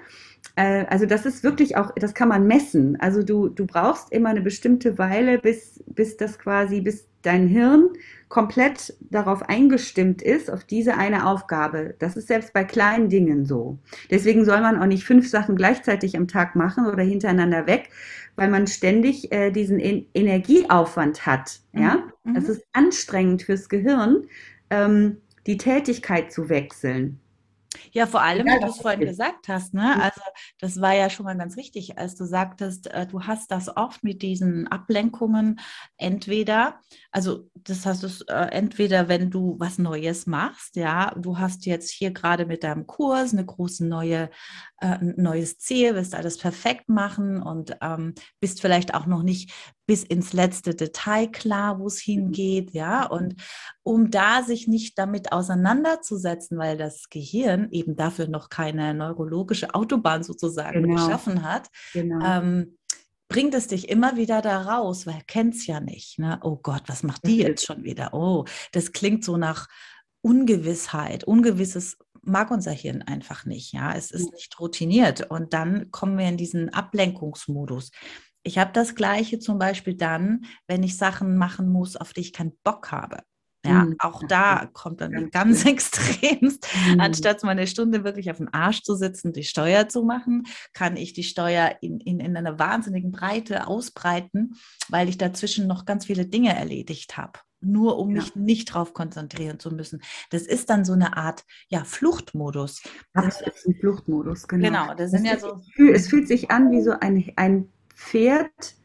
Äh, 0.55 0.85
also 0.89 1.05
das 1.05 1.25
ist 1.25 1.43
wirklich 1.43 1.77
auch, 1.77 1.91
das 1.95 2.13
kann 2.13 2.29
man 2.29 2.47
messen. 2.47 2.99
Also 2.99 3.23
du, 3.23 3.49
du 3.49 3.65
brauchst 3.65 4.11
immer 4.11 4.29
eine 4.29 4.41
bestimmte 4.41 4.97
Weile, 4.97 5.39
bis, 5.39 5.83
bis 5.87 6.17
das 6.17 6.39
quasi, 6.39 6.81
bis 6.81 7.07
dein 7.21 7.47
Hirn 7.47 7.89
komplett 8.29 8.95
darauf 8.99 9.49
eingestimmt 9.49 10.21
ist, 10.21 10.51
auf 10.51 10.63
diese 10.63 10.97
eine 10.97 11.27
Aufgabe. 11.27 11.95
Das 11.99 12.17
ist 12.17 12.27
selbst 12.27 12.53
bei 12.53 12.63
kleinen 12.63 13.09
Dingen 13.09 13.45
so. 13.45 13.79
Deswegen 14.09 14.45
soll 14.45 14.61
man 14.61 14.79
auch 14.79 14.85
nicht 14.85 15.05
fünf 15.05 15.29
Sachen 15.29 15.55
gleichzeitig 15.55 16.17
am 16.17 16.27
Tag 16.27 16.55
machen 16.55 16.85
oder 16.85 17.03
hintereinander 17.03 17.67
weg, 17.67 17.89
weil 18.35 18.49
man 18.49 18.67
ständig 18.67 19.31
äh, 19.31 19.51
diesen 19.51 19.79
en 19.79 20.05
Energieaufwand 20.13 21.25
hat. 21.25 21.61
Mhm. 21.71 21.81
Ja, 21.81 22.03
mhm. 22.23 22.35
es 22.35 22.49
ist 22.49 22.63
anstrengend 22.73 23.43
fürs 23.43 23.69
Gehirn, 23.69 24.25
ähm, 24.69 25.17
die 25.47 25.57
Tätigkeit 25.57 26.31
zu 26.31 26.49
wechseln. 26.49 27.19
Ja, 27.91 28.07
vor 28.07 28.21
allem, 28.21 28.47
ja, 28.47 28.55
wie 28.55 28.59
du 28.61 28.67
es 28.67 28.77
vorhin 28.77 29.01
gesagt 29.01 29.47
hast, 29.47 29.73
ne? 29.73 30.01
Also 30.01 30.21
das 30.59 30.81
war 30.81 30.93
ja 30.93 31.09
schon 31.09 31.25
mal 31.25 31.37
ganz 31.37 31.55
wichtig, 31.57 31.97
als 31.97 32.15
du 32.15 32.25
sagtest, 32.25 32.87
äh, 32.87 33.07
du 33.07 33.23
hast 33.23 33.51
das 33.51 33.75
oft 33.75 34.03
mit 34.03 34.21
diesen 34.21 34.67
Ablenkungen 34.67 35.59
entweder, 35.97 36.79
also 37.11 37.49
das 37.53 37.85
hast 37.85 38.03
du 38.03 38.07
äh, 38.27 38.49
entweder, 38.51 39.07
wenn 39.07 39.31
du 39.31 39.55
was 39.59 39.77
Neues 39.77 40.27
machst, 40.27 40.75
ja, 40.75 41.13
du 41.17 41.37
hast 41.39 41.65
jetzt 41.65 41.91
hier 41.91 42.11
gerade 42.11 42.45
mit 42.45 42.63
deinem 42.63 42.87
Kurs 42.87 43.33
eine 43.33 43.45
große 43.45 43.85
neue, 43.85 44.29
äh, 44.81 44.97
neues 45.01 45.57
Ziel, 45.57 45.95
wirst 45.95 46.15
alles 46.15 46.37
perfekt 46.37 46.89
machen 46.89 47.41
und 47.41 47.77
ähm, 47.81 48.13
bist 48.39 48.61
vielleicht 48.61 48.93
auch 48.93 49.05
noch 49.05 49.23
nicht 49.23 49.51
bis 49.85 50.03
ins 50.03 50.33
letzte 50.33 50.75
Detail 50.75 51.27
klar, 51.27 51.79
wo 51.79 51.87
es 51.87 51.99
hingeht, 51.99 52.71
ja. 52.71 53.05
Und 53.05 53.35
um 53.83 54.09
da 54.09 54.43
sich 54.43 54.67
nicht 54.67 54.97
damit 54.97 55.31
auseinanderzusetzen, 55.31 56.57
weil 56.57 56.77
das 56.77 57.09
Gehirn 57.09 57.69
eben 57.71 57.95
dafür 57.95 58.27
noch 58.27 58.49
keine 58.49 58.93
neurologische 58.93 59.73
Autobahn 59.75 60.23
sozusagen 60.23 60.83
genau. 60.83 60.95
geschaffen 60.95 61.43
hat, 61.43 61.69
genau. 61.93 62.25
ähm, 62.25 62.77
bringt 63.27 63.53
es 63.53 63.67
dich 63.67 63.89
immer 63.89 64.17
wieder 64.17 64.41
da 64.41 64.61
raus, 64.61 65.07
weil 65.07 65.21
kennt 65.27 65.55
es 65.55 65.67
ja 65.67 65.79
nicht. 65.79 66.19
Ne? 66.19 66.39
Oh 66.43 66.57
Gott, 66.57 66.83
was 66.87 67.03
macht 67.03 67.25
die 67.25 67.37
jetzt 67.37 67.65
schon 67.65 67.83
wieder? 67.83 68.13
Oh, 68.13 68.45
das 68.71 68.91
klingt 68.91 69.23
so 69.23 69.37
nach 69.37 69.67
Ungewissheit. 70.21 71.23
Ungewisses 71.23 71.97
mag 72.25 72.51
unser 72.51 72.71
Hirn 72.71 73.01
einfach 73.03 73.45
nicht. 73.45 73.73
Ja, 73.73 73.93
es 73.93 74.11
ist 74.11 74.31
nicht 74.33 74.59
routiniert. 74.59 75.29
Und 75.29 75.53
dann 75.53 75.91
kommen 75.91 76.17
wir 76.17 76.27
in 76.27 76.37
diesen 76.37 76.69
Ablenkungsmodus. 76.69 77.91
Ich 78.45 78.59
habe 78.59 78.71
das 78.71 78.93
Gleiche 78.93 79.39
zum 79.39 79.57
Beispiel 79.57 79.95
dann, 79.95 80.45
wenn 80.67 80.83
ich 80.83 80.97
Sachen 80.97 81.35
machen 81.35 81.67
muss, 81.67 81.95
auf 81.97 82.13
die 82.13 82.21
ich 82.21 82.31
keinen 82.31 82.55
Bock 82.63 82.91
habe. 82.91 83.23
Ja, 83.65 83.85
mhm. 83.85 83.95
auch 83.97 84.21
da 84.27 84.69
kommt 84.71 85.01
dann 85.01 85.31
ganz, 85.31 85.65
extremst. 85.65 86.67
Mhm. 86.87 86.99
Anstatt 86.99 87.43
mal 87.43 87.51
eine 87.51 87.65
Stunde 87.65 88.03
wirklich 88.03 88.29
auf 88.29 88.37
dem 88.37 88.49
Arsch 88.51 88.83
zu 88.83 88.95
sitzen, 88.95 89.33
die 89.33 89.43
Steuer 89.43 89.89
zu 89.89 90.03
machen, 90.03 90.43
kann 90.73 90.95
ich 90.95 91.13
die 91.13 91.23
Steuer 91.23 91.75
in, 91.81 91.99
in, 91.99 92.19
in 92.19 92.37
einer 92.37 92.59
wahnsinnigen 92.59 93.11
Breite 93.11 93.65
ausbreiten, 93.65 94.53
weil 94.89 95.09
ich 95.09 95.17
dazwischen 95.17 95.65
noch 95.65 95.85
ganz 95.85 96.05
viele 96.05 96.27
Dinge 96.27 96.55
erledigt 96.55 97.17
habe. 97.17 97.39
Nur 97.61 97.97
um 97.97 98.11
ja. 98.11 98.21
mich 98.21 98.35
nicht 98.35 98.69
darauf 98.69 98.93
konzentrieren 98.93 99.57
zu 99.57 99.71
müssen. 99.71 100.03
Das 100.29 100.43
ist 100.43 100.69
dann 100.69 100.85
so 100.85 100.93
eine 100.93 101.17
Art 101.17 101.43
ja, 101.67 101.83
Fluchtmodus. 101.83 102.83
Das 103.15 103.41
ist 103.41 103.65
ein 103.65 103.75
Fluchtmodus, 103.79 104.47
genau. 104.47 104.67
Genau, 104.67 104.93
das 104.93 105.09
sind 105.09 105.25
ja 105.25 105.39
so. 105.39 105.59
Es 105.91 106.07
fühlt 106.07 106.27
sich 106.27 106.51
an 106.51 106.69
wie 106.69 106.81
so 106.81 106.91
ein, 106.91 107.33
ein 107.37 107.71
Pferd 107.95 108.75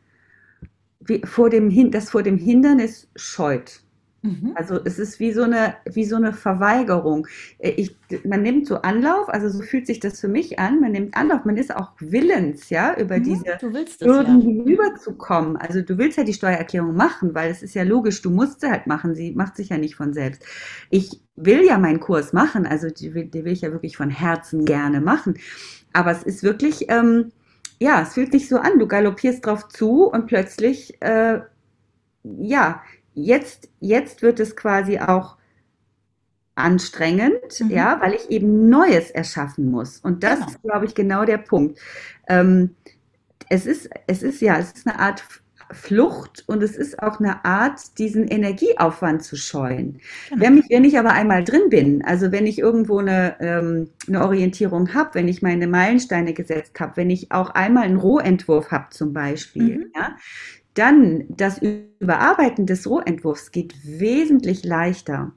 vor 1.24 1.50
dem, 1.50 1.90
das 1.90 2.10
vor 2.10 2.22
dem 2.22 2.38
Hindernis 2.38 3.08
scheut. 3.16 3.82
Mhm. 4.22 4.52
Also 4.54 4.78
es 4.84 4.98
ist 4.98 5.18
wie 5.18 5.32
so 5.32 5.42
eine, 5.42 5.76
wie 5.86 6.04
so 6.04 6.16
eine 6.16 6.34
Verweigerung. 6.34 7.26
Äh, 7.58 7.70
ich, 7.70 7.96
man 8.24 8.42
nimmt 8.42 8.66
so 8.66 8.82
Anlauf, 8.82 9.30
also 9.30 9.48
so 9.48 9.62
fühlt 9.62 9.86
sich 9.86 9.98
das 9.98 10.20
für 10.20 10.28
mich 10.28 10.58
an, 10.58 10.80
man 10.80 10.92
nimmt 10.92 11.16
Anlauf, 11.16 11.46
man 11.46 11.56
ist 11.56 11.74
auch 11.74 11.92
willens, 12.00 12.68
ja, 12.68 12.94
über 12.98 13.18
mhm, 13.18 13.22
diese 13.22 13.44
Hürden 14.00 14.40
ja. 14.40 14.46
hinüberzukommen. 14.46 15.56
Also 15.56 15.80
du 15.80 15.96
willst 15.96 16.18
ja 16.18 16.24
die 16.24 16.34
Steuererklärung 16.34 16.94
machen, 16.94 17.34
weil 17.34 17.50
es 17.50 17.62
ist 17.62 17.74
ja 17.74 17.82
logisch, 17.82 18.20
du 18.20 18.30
musst 18.30 18.60
sie 18.60 18.70
halt 18.70 18.86
machen, 18.86 19.14
sie 19.14 19.32
macht 19.32 19.56
sich 19.56 19.70
ja 19.70 19.78
nicht 19.78 19.94
von 19.94 20.12
selbst. 20.12 20.44
Ich 20.90 21.22
will 21.36 21.64
ja 21.64 21.78
meinen 21.78 22.00
Kurs 22.00 22.34
machen, 22.34 22.66
also 22.66 22.88
die, 22.88 23.30
die 23.30 23.44
will 23.44 23.52
ich 23.52 23.62
ja 23.62 23.72
wirklich 23.72 23.96
von 23.96 24.10
Herzen 24.10 24.66
gerne 24.66 25.00
machen. 25.00 25.38
Aber 25.94 26.10
es 26.10 26.22
ist 26.22 26.42
wirklich, 26.42 26.90
ähm, 26.90 27.32
ja, 27.80 28.02
es 28.02 28.14
fühlt 28.14 28.32
sich 28.32 28.48
so 28.48 28.58
an, 28.58 28.78
du 28.78 28.86
galoppierst 28.86 29.44
drauf 29.44 29.68
zu 29.68 30.04
und 30.04 30.26
plötzlich, 30.26 31.00
äh, 31.02 31.40
ja, 32.22 32.82
jetzt, 33.14 33.68
jetzt 33.80 34.22
wird 34.22 34.38
es 34.38 34.54
quasi 34.54 34.98
auch 34.98 35.36
anstrengend, 36.54 37.60
mhm. 37.60 37.70
ja, 37.70 37.98
weil 38.00 38.14
ich 38.14 38.30
eben 38.30 38.68
Neues 38.68 39.10
erschaffen 39.10 39.70
muss. 39.70 39.98
Und 39.98 40.22
das 40.22 40.40
genau. 40.40 40.50
ist, 40.50 40.62
glaube 40.62 40.84
ich, 40.84 40.94
genau 40.94 41.24
der 41.24 41.38
Punkt. 41.38 41.80
Ähm, 42.28 42.76
es 43.48 43.64
ist, 43.64 43.88
es 44.06 44.22
ist 44.22 44.42
ja, 44.42 44.58
es 44.58 44.72
ist 44.72 44.86
eine 44.86 44.98
Art 44.98 45.24
Flucht 45.72 46.44
und 46.46 46.62
es 46.62 46.76
ist 46.76 47.02
auch 47.02 47.20
eine 47.20 47.44
Art, 47.44 47.98
diesen 47.98 48.26
Energieaufwand 48.26 49.22
zu 49.22 49.36
scheuen. 49.36 50.00
Genau. 50.28 50.42
Wenn, 50.42 50.58
ich, 50.58 50.70
wenn 50.70 50.84
ich 50.84 50.98
aber 50.98 51.12
einmal 51.12 51.44
drin 51.44 51.68
bin, 51.68 52.04
also 52.04 52.32
wenn 52.32 52.46
ich 52.46 52.58
irgendwo 52.58 52.98
eine, 52.98 53.36
ähm, 53.40 53.90
eine 54.08 54.24
Orientierung 54.24 54.94
habe, 54.94 55.14
wenn 55.14 55.28
ich 55.28 55.42
meine 55.42 55.66
Meilensteine 55.66 56.32
gesetzt 56.32 56.78
habe, 56.80 56.96
wenn 56.96 57.10
ich 57.10 57.32
auch 57.32 57.50
einmal 57.50 57.84
einen 57.84 57.98
Rohentwurf 57.98 58.70
habe 58.70 58.86
zum 58.90 59.12
Beispiel, 59.12 59.78
mhm. 59.78 59.86
ja, 59.94 60.16
dann 60.74 61.24
das 61.28 61.60
Überarbeiten 61.60 62.66
des 62.66 62.88
Rohentwurfs 62.88 63.50
geht 63.50 63.74
wesentlich 63.84 64.64
leichter. 64.64 65.32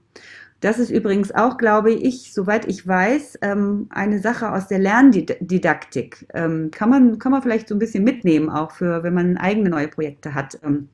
Das 0.64 0.80
ist 0.80 0.90
übrigens 0.90 1.32
auch, 1.34 1.58
glaube 1.58 1.92
ich, 1.92 2.34
soweit 2.34 2.68
ich 2.68 2.88
weiß, 2.88 3.40
ähm, 3.42 3.88
eine 3.90 4.20
Sache 4.20 4.52
aus 4.52 4.68
der 4.68 4.80
Lerndidaktik. 4.80 6.26
Ähm, 6.34 6.72
kann, 6.72 6.90
man, 6.90 7.20
kann 7.20 7.34
man 7.34 7.42
vielleicht 7.42 7.68
so 7.68 7.76
ein 7.76 7.80
bisschen 7.80 8.04
mitnehmen, 8.04 8.50
auch 8.50 8.72
für, 8.72 9.04
wenn 9.04 9.14
man 9.14 9.38
eigene 9.38 9.70
neue 9.70 9.90
Projekte 9.90 10.34
hat. 10.34 10.58
Ähm, 10.64 10.88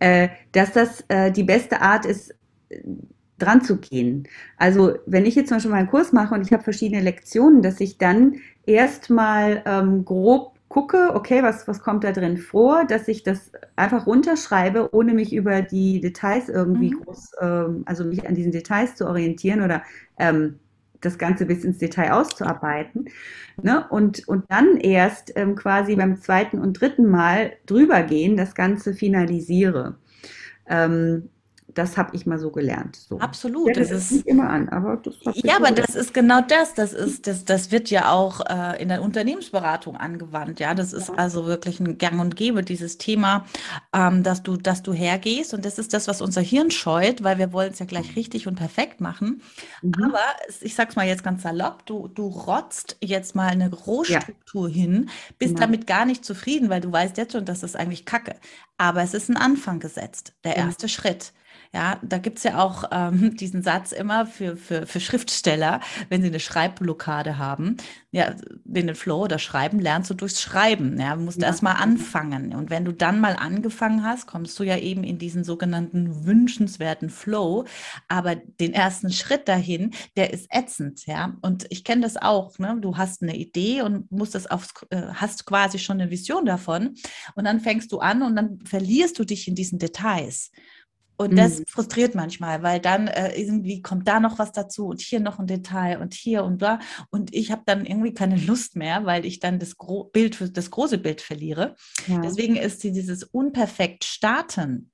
äh, 0.00 0.28
dass 0.52 0.72
das 0.72 1.04
äh, 1.08 1.30
die 1.30 1.44
beste 1.44 1.80
Art 1.80 2.06
ist, 2.06 2.34
dran 3.38 3.62
zu 3.62 3.78
gehen. 3.78 4.28
Also 4.56 4.98
wenn 5.06 5.26
ich 5.26 5.34
jetzt 5.34 5.48
zum 5.48 5.56
Beispiel 5.56 5.70
mal 5.70 5.78
einen 5.78 5.88
Kurs 5.88 6.12
mache 6.12 6.34
und 6.34 6.42
ich 6.42 6.52
habe 6.52 6.62
verschiedene 6.62 7.02
Lektionen, 7.02 7.62
dass 7.62 7.80
ich 7.80 7.98
dann 7.98 8.36
erstmal 8.66 9.62
ähm, 9.64 10.04
grob 10.04 10.59
gucke, 10.70 11.10
okay, 11.14 11.42
was, 11.42 11.66
was 11.66 11.82
kommt 11.82 12.04
da 12.04 12.12
drin 12.12 12.38
vor, 12.38 12.84
dass 12.86 13.08
ich 13.08 13.24
das 13.24 13.50
einfach 13.74 14.06
runterschreibe, 14.06 14.94
ohne 14.94 15.14
mich 15.14 15.34
über 15.34 15.62
die 15.62 16.00
Details 16.00 16.48
irgendwie 16.48 16.94
mhm. 16.94 17.02
groß, 17.02 17.32
ähm, 17.40 17.82
also 17.86 18.04
mich 18.04 18.26
an 18.26 18.36
diesen 18.36 18.52
Details 18.52 18.94
zu 18.94 19.06
orientieren 19.06 19.62
oder 19.62 19.82
ähm, 20.16 20.60
das 21.00 21.18
Ganze 21.18 21.44
bis 21.44 21.64
ins 21.64 21.78
Detail 21.78 22.12
auszuarbeiten. 22.12 23.08
Ne? 23.60 23.84
Und, 23.90 24.28
und 24.28 24.44
dann 24.48 24.76
erst 24.76 25.32
ähm, 25.34 25.56
quasi 25.56 25.96
beim 25.96 26.16
zweiten 26.20 26.60
und 26.60 26.80
dritten 26.80 27.06
Mal 27.06 27.54
drüber 27.66 28.02
gehen, 28.02 28.36
das 28.36 28.54
Ganze 28.54 28.94
finalisiere. 28.94 29.96
Ähm, 30.68 31.30
das 31.74 31.96
habe 31.96 32.14
ich 32.16 32.26
mal 32.26 32.38
so 32.38 32.50
gelernt. 32.50 32.96
So. 32.96 33.18
Absolut. 33.18 33.68
Ja, 33.68 33.74
das, 33.74 33.88
das 33.88 34.02
ist 34.04 34.12
nicht 34.12 34.26
immer 34.26 34.48
an, 34.48 34.68
aber 34.68 34.96
das 34.96 35.14
Ja, 35.34 35.56
aber 35.56 35.70
das 35.70 35.94
ist 35.94 36.14
genau 36.14 36.40
das. 36.40 36.74
Das 36.74 36.92
ist, 36.92 37.26
das, 37.26 37.44
das 37.44 37.70
wird 37.70 37.90
ja 37.90 38.10
auch 38.10 38.40
äh, 38.48 38.82
in 38.82 38.88
der 38.88 39.02
Unternehmensberatung 39.02 39.96
angewandt. 39.96 40.60
Ja, 40.60 40.74
das 40.74 40.92
ist 40.92 41.08
ja. 41.08 41.14
also 41.14 41.46
wirklich 41.46 41.80
ein 41.80 41.98
Gang 41.98 42.20
und 42.20 42.36
Gäbe, 42.36 42.62
dieses 42.62 42.98
Thema, 42.98 43.44
ähm, 43.92 44.22
dass 44.22 44.42
du, 44.42 44.56
dass 44.56 44.82
du 44.82 44.92
hergehst. 44.92 45.54
Und 45.54 45.64
das 45.64 45.78
ist 45.78 45.92
das, 45.92 46.08
was 46.08 46.20
unser 46.20 46.40
Hirn 46.40 46.70
scheut, 46.70 47.22
weil 47.22 47.38
wir 47.38 47.52
wollen 47.52 47.72
es 47.72 47.78
ja 47.78 47.86
gleich 47.86 48.16
richtig 48.16 48.46
und 48.46 48.56
perfekt 48.56 49.00
machen. 49.00 49.42
Mhm. 49.82 49.94
Aber 50.04 50.22
ich 50.60 50.74
sag's 50.74 50.96
mal 50.96 51.06
jetzt 51.06 51.24
ganz 51.24 51.42
salopp, 51.42 51.86
du, 51.86 52.08
du 52.08 52.26
rotzt 52.26 52.96
jetzt 53.00 53.34
mal 53.34 53.48
eine 53.48 53.72
Rohstruktur 53.72 54.68
ja. 54.68 54.74
hin, 54.74 55.10
bist 55.38 55.54
genau. 55.54 55.66
damit 55.66 55.86
gar 55.86 56.04
nicht 56.04 56.24
zufrieden, 56.24 56.68
weil 56.68 56.80
du 56.80 56.90
weißt 56.92 57.16
jetzt 57.16 57.32
schon, 57.32 57.44
das 57.44 57.62
ist 57.62 57.76
eigentlich 57.76 58.04
Kacke. 58.04 58.36
Aber 58.78 59.02
es 59.02 59.14
ist 59.14 59.28
ein 59.28 59.36
Anfang 59.36 59.78
gesetzt, 59.78 60.32
der 60.44 60.56
erste 60.56 60.88
Schritt. 60.88 61.32
Ja, 61.72 62.00
da 62.02 62.18
gibt 62.18 62.38
es 62.38 62.44
ja 62.44 62.58
auch 62.58 62.84
ähm, 62.90 63.36
diesen 63.40 63.62
Satz 63.62 63.92
immer 63.92 64.26
für, 64.26 64.56
für, 64.56 64.86
für 64.86 64.98
Schriftsteller, 64.98 65.80
wenn 66.08 66.20
sie 66.20 66.26
eine 66.28 66.40
Schreibblockade 66.40 67.38
haben. 67.38 67.76
Ja, 68.10 68.34
den 68.64 68.92
Flow 68.96 69.22
oder 69.22 69.38
Schreiben 69.38 69.78
lernst 69.78 70.10
du 70.10 70.14
durchs 70.14 70.42
Schreiben. 70.42 70.98
Ja, 70.98 71.14
du 71.14 71.22
musst 71.22 71.40
ja. 71.40 71.46
erst 71.46 71.62
mal 71.62 71.74
anfangen. 71.74 72.56
Und 72.56 72.70
wenn 72.70 72.84
du 72.84 72.92
dann 72.92 73.20
mal 73.20 73.36
angefangen 73.36 74.02
hast, 74.02 74.26
kommst 74.26 74.58
du 74.58 74.64
ja 74.64 74.78
eben 74.78 75.04
in 75.04 75.18
diesen 75.18 75.44
sogenannten 75.44 76.26
wünschenswerten 76.26 77.08
Flow. 77.08 77.66
Aber 78.08 78.34
den 78.34 78.74
ersten 78.74 79.12
Schritt 79.12 79.46
dahin, 79.46 79.92
der 80.16 80.32
ist 80.32 80.48
ätzend. 80.50 81.06
Ja, 81.06 81.36
und 81.40 81.66
ich 81.70 81.84
kenne 81.84 82.02
das 82.02 82.16
auch. 82.16 82.58
Ne? 82.58 82.78
Du 82.80 82.96
hast 82.96 83.22
eine 83.22 83.36
Idee 83.36 83.82
und 83.82 84.10
musst 84.10 84.34
das 84.34 84.48
aufs, 84.48 84.74
äh, 84.90 85.02
hast 85.14 85.46
quasi 85.46 85.78
schon 85.78 86.00
eine 86.00 86.10
Vision 86.10 86.46
davon. 86.46 86.96
Und 87.36 87.44
dann 87.44 87.60
fängst 87.60 87.92
du 87.92 88.00
an 88.00 88.22
und 88.22 88.34
dann 88.34 88.58
verlierst 88.64 89.20
du 89.20 89.24
dich 89.24 89.46
in 89.46 89.54
diesen 89.54 89.78
Details. 89.78 90.50
Und 91.20 91.36
das 91.36 91.58
mhm. 91.58 91.64
frustriert 91.68 92.14
manchmal, 92.14 92.62
weil 92.62 92.80
dann 92.80 93.06
äh, 93.06 93.38
irgendwie 93.38 93.82
kommt 93.82 94.08
da 94.08 94.20
noch 94.20 94.38
was 94.38 94.52
dazu 94.52 94.86
und 94.86 95.02
hier 95.02 95.20
noch 95.20 95.38
ein 95.38 95.46
Detail 95.46 96.00
und 96.00 96.14
hier 96.14 96.44
und 96.44 96.62
da. 96.62 96.78
Und 97.10 97.34
ich 97.34 97.52
habe 97.52 97.60
dann 97.66 97.84
irgendwie 97.84 98.14
keine 98.14 98.36
Lust 98.36 98.74
mehr, 98.74 99.04
weil 99.04 99.26
ich 99.26 99.38
dann 99.38 99.58
das 99.58 99.76
Gro 99.76 100.04
Bild, 100.04 100.56
das 100.56 100.70
große 100.70 100.96
Bild 100.96 101.20
verliere. 101.20 101.76
Ja. 102.06 102.22
Deswegen 102.22 102.56
ist 102.56 102.82
dieses 102.84 103.22
unperfekt 103.22 104.04
starten 104.04 104.92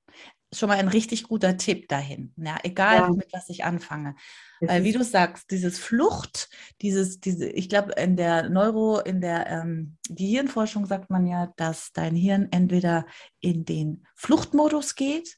schon 0.53 0.67
mal 0.67 0.77
ein 0.77 0.89
richtig 0.89 1.23
guter 1.23 1.55
Tipp 1.55 1.87
dahin. 1.87 2.33
Ja, 2.35 2.57
egal 2.63 2.97
ja. 2.97 3.09
mit 3.09 3.31
was 3.31 3.49
ich 3.49 3.63
anfange. 3.63 4.15
Weil, 4.59 4.83
wie 4.83 4.91
du 4.91 5.03
sagst, 5.03 5.51
dieses 5.51 5.77
Flucht, 5.77 6.49
dieses, 6.81 7.19
diese, 7.19 7.47
ich 7.47 7.69
glaube, 7.69 7.93
in 7.93 8.17
der 8.17 8.49
Neuro, 8.49 8.99
in 8.99 9.21
der 9.21 9.47
ähm, 9.47 9.97
Gehirnforschung 10.09 10.85
sagt 10.87 11.09
man 11.09 11.27
ja, 11.27 11.53
dass 11.57 11.91
dein 11.93 12.15
Hirn 12.15 12.47
entweder 12.51 13.05
in 13.39 13.65
den 13.65 14.05
Fluchtmodus 14.15 14.95
geht 14.95 15.37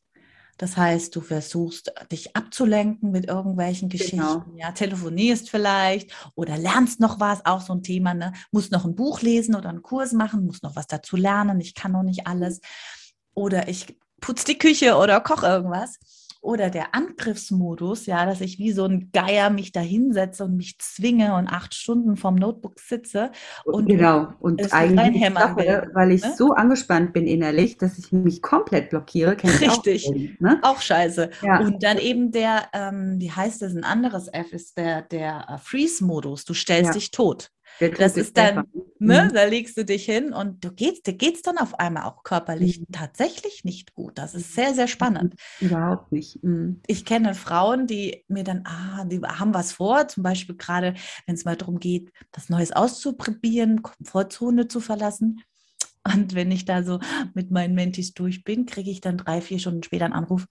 das 0.60 0.76
heißt, 0.76 1.16
du 1.16 1.22
versuchst, 1.22 1.94
dich 2.12 2.36
abzulenken 2.36 3.12
mit 3.12 3.30
irgendwelchen 3.30 3.88
genau. 3.88 4.04
Geschichten, 4.04 4.20
genau. 4.20 4.58
ja, 4.58 4.72
telefonierst 4.74 5.50
vielleicht 5.50 6.12
oder 6.36 6.58
lernst 6.58 7.00
noch 7.00 7.22
was, 7.22 7.46
auch 7.46 7.62
so 7.62 7.74
ein 7.74 7.82
Thema, 7.82 8.14
ne? 8.14 8.34
Musst 8.52 8.74
noch 8.74 8.84
ein 8.84 8.94
Buch 8.94 9.22
lesen 9.22 9.56
oder 9.56 9.70
einen 9.70 9.82
Kurs 9.82 10.12
machen, 10.12 10.46
musst 10.46 10.64
noch 10.64 10.76
was 10.76 10.88
dazu 10.88 11.16
lernen, 11.16 11.62
ich 11.62 11.76
kann 11.76 11.94
noch 11.94 12.04
nicht 12.04 12.28
alles. 12.28 12.60
Oder 13.34 13.70
ich 13.70 13.98
putze 14.20 14.44
die 14.44 14.58
Küche 14.58 14.98
oder 14.98 15.22
koche 15.22 15.48
irgendwas. 15.48 15.98
Oder 16.42 16.70
der 16.70 16.96
Angriffsmodus, 16.96 18.06
ja, 18.06 18.26
dass 18.26 18.40
ich 18.40 18.60
wie 18.60 18.72
so 18.72 18.86
ein 18.86 19.10
Geier 19.12 19.50
mich 19.50 19.74
da 19.74 19.82
hinsetze 19.82 20.46
und 20.46 20.56
mich 20.56 20.80
zwinge 20.80 21.36
und 21.36 21.48
acht 21.48 21.76
Stunden 21.76 22.16
vorm 22.16 22.36
Notebook 22.36 22.80
sitze. 22.80 23.32
Und 23.66 23.88
genau, 23.88 24.30
und 24.40 24.74
eigentlich 24.74 25.34
Sache, 25.34 25.90
weil 25.94 26.12
ich 26.12 26.24
ne? 26.24 26.34
so 26.38 26.52
angespannt 26.52 27.14
bin 27.14 27.28
innerlich, 27.28 27.78
dass 27.78 27.98
ich 27.98 28.12
mich 28.12 28.42
komplett 28.42 28.90
blockiere. 28.90 29.36
Richtig, 29.44 30.08
auch, 30.08 30.42
ne? 30.42 30.60
auch 30.62 30.82
scheiße. 30.82 31.30
Ja. 31.42 31.60
Und 31.60 31.84
dann 31.84 31.98
eben 31.98 32.32
der, 32.32 32.70
ähm, 32.74 33.16
wie 33.20 33.32
heißt 33.32 33.62
das, 33.62 33.74
ein 33.74 33.84
anderes 33.84 34.28
F 34.32 34.54
ist 34.54 34.78
der, 34.78 35.02
der 35.02 35.46
uh, 35.52 35.58
Freeze-Modus. 35.58 36.46
Du 36.46 36.54
stellst 36.54 36.90
ja. 36.90 36.94
dich 36.94 37.12
tot. 37.12 37.52
Das 37.98 38.18
ist 38.18 38.36
dann, 38.38 38.68
ne, 39.00 39.26
mhm. 39.26 39.34
da 39.34 39.44
legst 39.46 39.78
du 39.78 39.86
dich 39.86 40.06
hin 40.06 40.34
und 40.34 40.64
du 40.64 40.72
gehst, 40.72 41.08
dir 41.08 41.14
geht 41.14 41.36
es 41.36 41.42
dann 41.42 41.58
auf 41.58 41.80
einmal 41.80 42.04
auch 42.04 42.24
körperlich 42.24 42.82
mhm. 42.82 42.86
tatsächlich 42.92 43.64
nicht 43.64 43.94
gut. 43.94 44.18
Das 44.18 44.36
ist 44.36 44.54
sehr, 44.54 44.74
sehr 44.74 44.88
spannend. 44.88 45.36
Überhaupt 45.62 46.12
nicht. 46.12 46.44
Mhm. 46.44 46.82
Ich 46.88 47.06
kenne 47.06 47.36
Frauen, 47.36 47.88
die 47.88 48.26
mir 48.28 48.44
dann, 48.44 48.64
ah, 48.66 49.06
die 49.06 49.22
haben 49.22 49.54
was 49.54 49.72
vor, 49.72 50.08
zum 50.08 50.24
Beispiel 50.24 50.58
gerade, 50.58 50.96
wenn 51.26 51.36
es 51.36 51.46
mal 51.46 51.56
darum 51.56 51.80
geht, 51.80 52.12
das 52.32 52.50
Neues 52.50 52.72
auszuprobieren, 52.72 53.82
Komfortzone 53.82 54.68
zu 54.68 54.82
verlassen. 54.82 55.42
Und 56.04 56.36
wenn 56.36 56.52
ich 56.52 56.66
da 56.66 56.84
so 56.84 57.00
mit 57.34 57.52
meinen 57.52 57.76
Mentis 57.76 58.14
durch 58.14 58.44
bin, 58.44 58.66
kriege 58.66 58.92
ich 58.92 59.00
dann 59.00 59.18
drei, 59.18 59.42
vier 59.42 59.60
Stunden 59.60 59.84
später 59.84 60.06
einen 60.06 60.14
Anruf, 60.14 60.46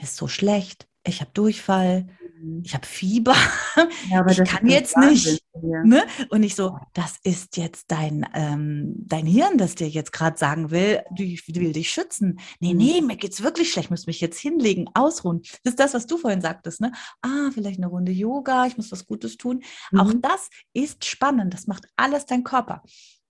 ist 0.00 0.16
so 0.16 0.28
schlecht, 0.28 0.88
ich 1.06 1.20
habe 1.20 1.30
Durchfall, 1.32 2.06
Mhm. 2.23 2.23
Ich 2.62 2.74
habe 2.74 2.86
Fieber, 2.86 3.34
ja, 4.10 4.26
ich 4.26 4.44
kann 4.44 4.68
jetzt 4.68 4.96
nicht. 4.96 5.42
Ne? 5.62 6.04
Und 6.30 6.42
ich 6.42 6.54
so, 6.54 6.78
das 6.92 7.18
ist 7.22 7.56
jetzt 7.56 7.90
dein, 7.90 8.26
ähm, 8.34 8.94
dein 8.98 9.26
Hirn, 9.26 9.58
das 9.58 9.74
dir 9.74 9.88
jetzt 9.88 10.12
gerade 10.12 10.36
sagen 10.36 10.70
will, 10.70 11.02
du 11.10 11.24
will 11.24 11.72
dich 11.72 11.90
schützen. 11.90 12.38
Nee, 12.60 12.74
mhm. 12.74 12.78
nee, 12.78 13.00
mir 13.00 13.16
geht's 13.16 13.42
wirklich 13.42 13.72
schlecht, 13.72 13.90
muss 13.90 14.06
mich 14.06 14.20
jetzt 14.20 14.38
hinlegen, 14.38 14.88
ausruhen. 14.94 15.42
Das 15.62 15.72
ist 15.72 15.80
das, 15.80 15.94
was 15.94 16.06
du 16.06 16.16
vorhin 16.16 16.40
sagtest, 16.40 16.80
ne? 16.80 16.92
Ah, 17.22 17.50
vielleicht 17.52 17.78
eine 17.78 17.86
Runde 17.86 18.12
Yoga, 18.12 18.66
ich 18.66 18.76
muss 18.76 18.92
was 18.92 19.06
Gutes 19.06 19.36
tun. 19.36 19.62
Mhm. 19.90 20.00
Auch 20.00 20.12
das 20.20 20.50
ist 20.72 21.04
spannend, 21.04 21.54
das 21.54 21.66
macht 21.66 21.86
alles 21.96 22.26
dein 22.26 22.44
Körper. 22.44 22.82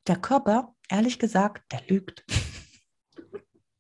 Der 0.07 0.17
Körper, 0.17 0.75
ehrlich 0.89 1.19
gesagt, 1.19 1.73
der 1.73 1.83
lügt. 1.89 2.25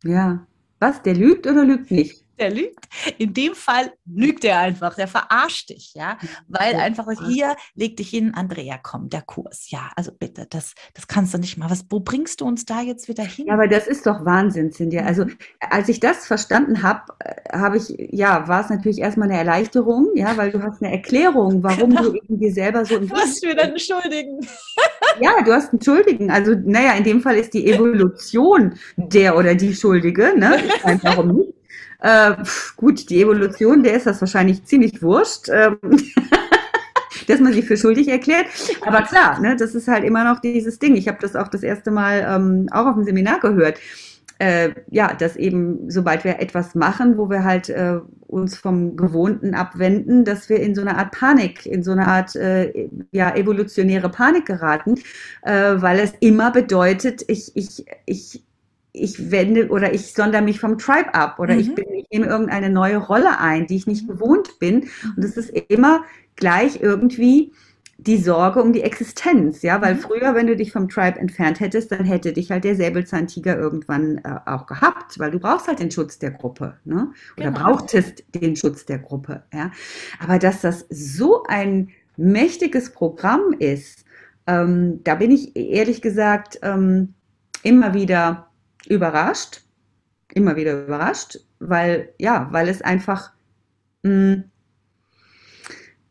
Ja. 0.04 0.46
Was? 0.80 1.02
Der 1.02 1.14
lügt 1.14 1.46
oder 1.46 1.64
lügt 1.64 1.90
nicht? 1.90 2.23
Der 2.38 2.50
lügt. 2.50 2.86
In 3.18 3.34
dem 3.34 3.54
Fall 3.54 3.92
lügt 4.06 4.44
er 4.44 4.58
einfach, 4.58 4.94
der 4.94 5.08
verarscht 5.08 5.70
dich, 5.70 5.92
ja, 5.94 6.18
weil 6.48 6.74
einfach 6.74 7.06
hier 7.26 7.56
leg 7.74 7.96
dich 7.96 8.10
hin, 8.10 8.32
Andrea, 8.34 8.78
komm, 8.82 9.08
der 9.08 9.22
Kurs, 9.22 9.70
ja, 9.70 9.90
also 9.96 10.12
bitte, 10.12 10.46
das, 10.48 10.74
das 10.94 11.06
kannst 11.06 11.34
du 11.34 11.38
nicht 11.38 11.56
mal. 11.56 11.70
Was, 11.70 11.84
wo 11.90 12.00
bringst 12.00 12.40
du 12.40 12.46
uns 12.46 12.64
da 12.64 12.80
jetzt 12.80 13.08
wieder 13.08 13.24
hin? 13.24 13.46
Ja, 13.46 13.54
aber 13.54 13.68
das 13.68 13.86
ist 13.86 14.06
doch 14.06 14.24
Wahnsinn, 14.24 14.72
Cindy. 14.72 14.98
Also 14.98 15.24
mhm. 15.24 15.36
als 15.60 15.88
ich 15.88 16.00
das 16.00 16.26
verstanden 16.26 16.82
habe, 16.82 17.02
äh, 17.20 17.56
habe 17.56 17.76
ich, 17.76 17.94
ja, 17.98 18.46
war 18.48 18.62
es 18.62 18.70
natürlich 18.70 18.98
erstmal 18.98 19.28
eine 19.28 19.38
Erleichterung, 19.38 20.10
ja, 20.14 20.36
weil 20.36 20.50
du 20.50 20.62
hast 20.62 20.82
eine 20.82 20.92
Erklärung, 20.92 21.62
warum 21.62 21.90
genau. 21.96 22.02
du 22.02 22.14
irgendwie 22.14 22.50
selber 22.50 22.84
so. 22.84 22.98
Du 22.98 23.06
musst 23.06 23.44
mir 23.44 23.54
dann 23.54 23.70
entschuldigen. 23.70 24.40
Ja, 25.20 25.42
du 25.44 25.52
hast 25.52 25.72
entschuldigen. 25.72 26.30
Also, 26.30 26.54
naja, 26.64 26.92
in 26.92 27.04
dem 27.04 27.20
Fall 27.20 27.36
ist 27.36 27.54
die 27.54 27.66
Evolution 27.66 28.74
der 28.96 29.36
oder 29.36 29.54
die 29.54 29.74
Schuldige, 29.74 30.34
ne? 30.36 30.60
Ich 30.66 30.84
meine, 30.84 31.02
warum 31.02 31.28
nicht? 31.28 31.54
Äh, 32.04 32.36
gut, 32.76 33.08
die 33.08 33.22
Evolution, 33.22 33.82
der 33.82 33.94
ist 33.94 34.06
das 34.06 34.20
wahrscheinlich 34.20 34.62
ziemlich 34.66 35.02
wurscht. 35.02 35.48
Ähm, 35.48 35.78
dass 37.28 37.40
man 37.40 37.54
sie 37.54 37.62
für 37.62 37.78
schuldig 37.78 38.08
erklärt. 38.08 38.46
Aber 38.82 39.00
klar, 39.02 39.40
ne, 39.40 39.56
das 39.56 39.74
ist 39.74 39.88
halt 39.88 40.04
immer 40.04 40.24
noch 40.24 40.40
dieses 40.40 40.78
Ding. 40.78 40.96
Ich 40.96 41.08
habe 41.08 41.16
das 41.22 41.34
auch 41.34 41.48
das 41.48 41.62
erste 41.62 41.90
Mal 41.90 42.26
ähm, 42.28 42.68
auch 42.72 42.86
auf 42.86 42.96
dem 42.96 43.04
Seminar 43.04 43.40
gehört. 43.40 43.78
Äh, 44.38 44.74
ja, 44.90 45.14
dass 45.14 45.36
eben, 45.36 45.90
sobald 45.90 46.24
wir 46.24 46.40
etwas 46.40 46.74
machen, 46.74 47.16
wo 47.16 47.30
wir 47.30 47.44
halt 47.44 47.70
äh, 47.70 48.00
uns 48.26 48.58
vom 48.58 48.96
Gewohnten 48.96 49.54
abwenden, 49.54 50.26
dass 50.26 50.50
wir 50.50 50.60
in 50.60 50.74
so 50.74 50.82
eine 50.82 50.98
Art 50.98 51.12
Panik, 51.12 51.64
in 51.64 51.82
so 51.82 51.92
eine 51.92 52.06
Art 52.06 52.36
äh, 52.36 52.90
ja, 53.12 53.34
evolutionäre 53.34 54.10
Panik 54.10 54.44
geraten, 54.44 54.96
äh, 55.42 55.76
weil 55.76 56.00
es 56.00 56.12
immer 56.20 56.50
bedeutet, 56.50 57.24
ich, 57.28 57.52
ich, 57.54 57.86
ich 58.04 58.42
ich 58.94 59.30
wende 59.32 59.68
oder 59.68 59.92
ich 59.92 60.12
sonder 60.12 60.40
mich 60.40 60.60
vom 60.60 60.78
Tribe 60.78 61.12
ab 61.14 61.38
oder 61.40 61.54
mhm. 61.54 61.60
ich, 61.60 61.74
bin, 61.74 61.84
ich 61.92 62.06
nehme 62.10 62.26
irgendeine 62.26 62.70
neue 62.70 62.96
Rolle 62.96 63.38
ein, 63.40 63.66
die 63.66 63.76
ich 63.76 63.86
nicht 63.86 64.08
gewohnt 64.08 64.58
bin. 64.60 64.88
Und 65.16 65.24
es 65.24 65.36
ist 65.36 65.50
immer 65.68 66.04
gleich 66.36 66.80
irgendwie 66.80 67.52
die 67.98 68.18
Sorge 68.18 68.62
um 68.62 68.72
die 68.72 68.82
Existenz, 68.82 69.62
ja, 69.62 69.80
weil 69.82 69.94
mhm. 69.94 69.98
früher, 69.98 70.34
wenn 70.34 70.46
du 70.46 70.56
dich 70.56 70.72
vom 70.72 70.88
Tribe 70.88 71.18
entfernt 71.18 71.58
hättest, 71.58 71.90
dann 71.90 72.04
hätte 72.04 72.32
dich 72.32 72.50
halt 72.50 72.64
der 72.64 72.76
Säbelzahntiger 72.76 73.56
irgendwann 73.56 74.18
äh, 74.18 74.38
auch 74.46 74.66
gehabt, 74.66 75.18
weil 75.18 75.30
du 75.30 75.40
brauchst 75.40 75.66
halt 75.66 75.80
den 75.80 75.90
Schutz 75.90 76.18
der 76.18 76.30
Gruppe, 76.30 76.76
ne? 76.84 77.12
Oder 77.36 77.50
genau. 77.50 77.60
brauchtest 77.60 78.24
den 78.34 78.56
Schutz 78.56 78.84
der 78.84 78.98
Gruppe, 78.98 79.42
ja. 79.52 79.72
Aber 80.20 80.38
dass 80.38 80.60
das 80.60 80.86
so 80.88 81.44
ein 81.44 81.88
mächtiges 82.16 82.90
Programm 82.90 83.54
ist, 83.58 84.04
ähm, 84.46 85.00
da 85.02 85.16
bin 85.16 85.30
ich 85.30 85.56
ehrlich 85.56 86.02
gesagt 86.02 86.58
ähm, 86.62 87.14
immer 87.62 87.94
wieder 87.94 88.48
überrascht, 88.88 89.62
immer 90.32 90.56
wieder 90.56 90.84
überrascht, 90.84 91.38
weil, 91.58 92.12
ja, 92.18 92.48
weil 92.50 92.68
es 92.68 92.82
einfach 92.82 93.32
mh, 94.02 94.10
hm, 94.10 94.44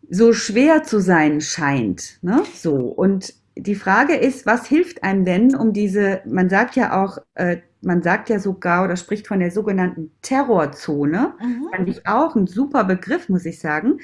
so 0.09 0.33
schwer 0.33 0.83
zu 0.83 0.99
sein 0.99 1.41
scheint. 1.41 2.19
Ne? 2.21 2.43
So. 2.53 2.75
Und 2.75 3.33
die 3.55 3.75
Frage 3.75 4.15
ist, 4.15 4.45
was 4.45 4.67
hilft 4.67 5.03
einem 5.03 5.25
denn, 5.25 5.55
um 5.55 5.73
diese, 5.73 6.21
man 6.25 6.49
sagt 6.49 6.75
ja 6.75 7.03
auch, 7.03 7.17
äh, 7.35 7.57
man 7.81 8.01
sagt 8.01 8.29
ja 8.29 8.39
sogar 8.39 8.85
oder 8.85 8.95
spricht 8.95 9.27
von 9.27 9.39
der 9.39 9.51
sogenannten 9.51 10.11
Terrorzone. 10.21 11.33
Mhm. 11.39 11.67
Fand 11.75 11.89
ich 11.89 12.07
auch 12.07 12.35
ein 12.35 12.47
super 12.47 12.83
Begriff, 12.83 13.29
muss 13.29 13.45
ich 13.45 13.59
sagen. 13.59 13.99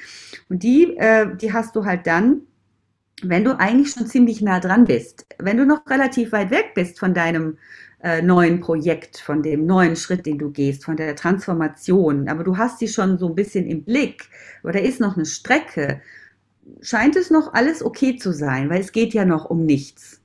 Und 0.48 0.62
die, 0.62 0.96
äh, 0.96 1.34
die 1.36 1.52
hast 1.52 1.74
du 1.76 1.84
halt 1.84 2.06
dann, 2.06 2.42
wenn 3.22 3.44
du 3.44 3.58
eigentlich 3.58 3.92
schon 3.92 4.06
ziemlich 4.06 4.40
nah 4.42 4.60
dran 4.60 4.84
bist. 4.84 5.26
Wenn 5.38 5.56
du 5.56 5.66
noch 5.66 5.86
relativ 5.88 6.32
weit 6.32 6.50
weg 6.50 6.72
bist 6.74 6.98
von 6.98 7.14
deinem 7.14 7.58
äh, 8.02 8.22
neuen 8.22 8.60
Projekt, 8.60 9.18
von 9.18 9.42
dem 9.42 9.66
neuen 9.66 9.96
Schritt, 9.96 10.26
den 10.26 10.38
du 10.38 10.50
gehst, 10.50 10.84
von 10.84 10.96
der 10.96 11.14
Transformation, 11.16 12.28
aber 12.28 12.44
du 12.44 12.56
hast 12.56 12.78
sie 12.78 12.88
schon 12.88 13.18
so 13.18 13.28
ein 13.28 13.34
bisschen 13.34 13.66
im 13.66 13.84
Blick 13.84 14.24
oder 14.64 14.80
ist 14.80 15.00
noch 15.00 15.16
eine 15.16 15.26
Strecke, 15.26 16.00
scheint 16.80 17.16
es 17.16 17.30
noch 17.30 17.52
alles 17.54 17.84
okay 17.84 18.16
zu 18.16 18.32
sein, 18.32 18.70
weil 18.70 18.80
es 18.80 18.92
geht 18.92 19.12
ja 19.12 19.24
noch 19.24 19.50
um 19.50 19.66
nichts. 19.66 20.20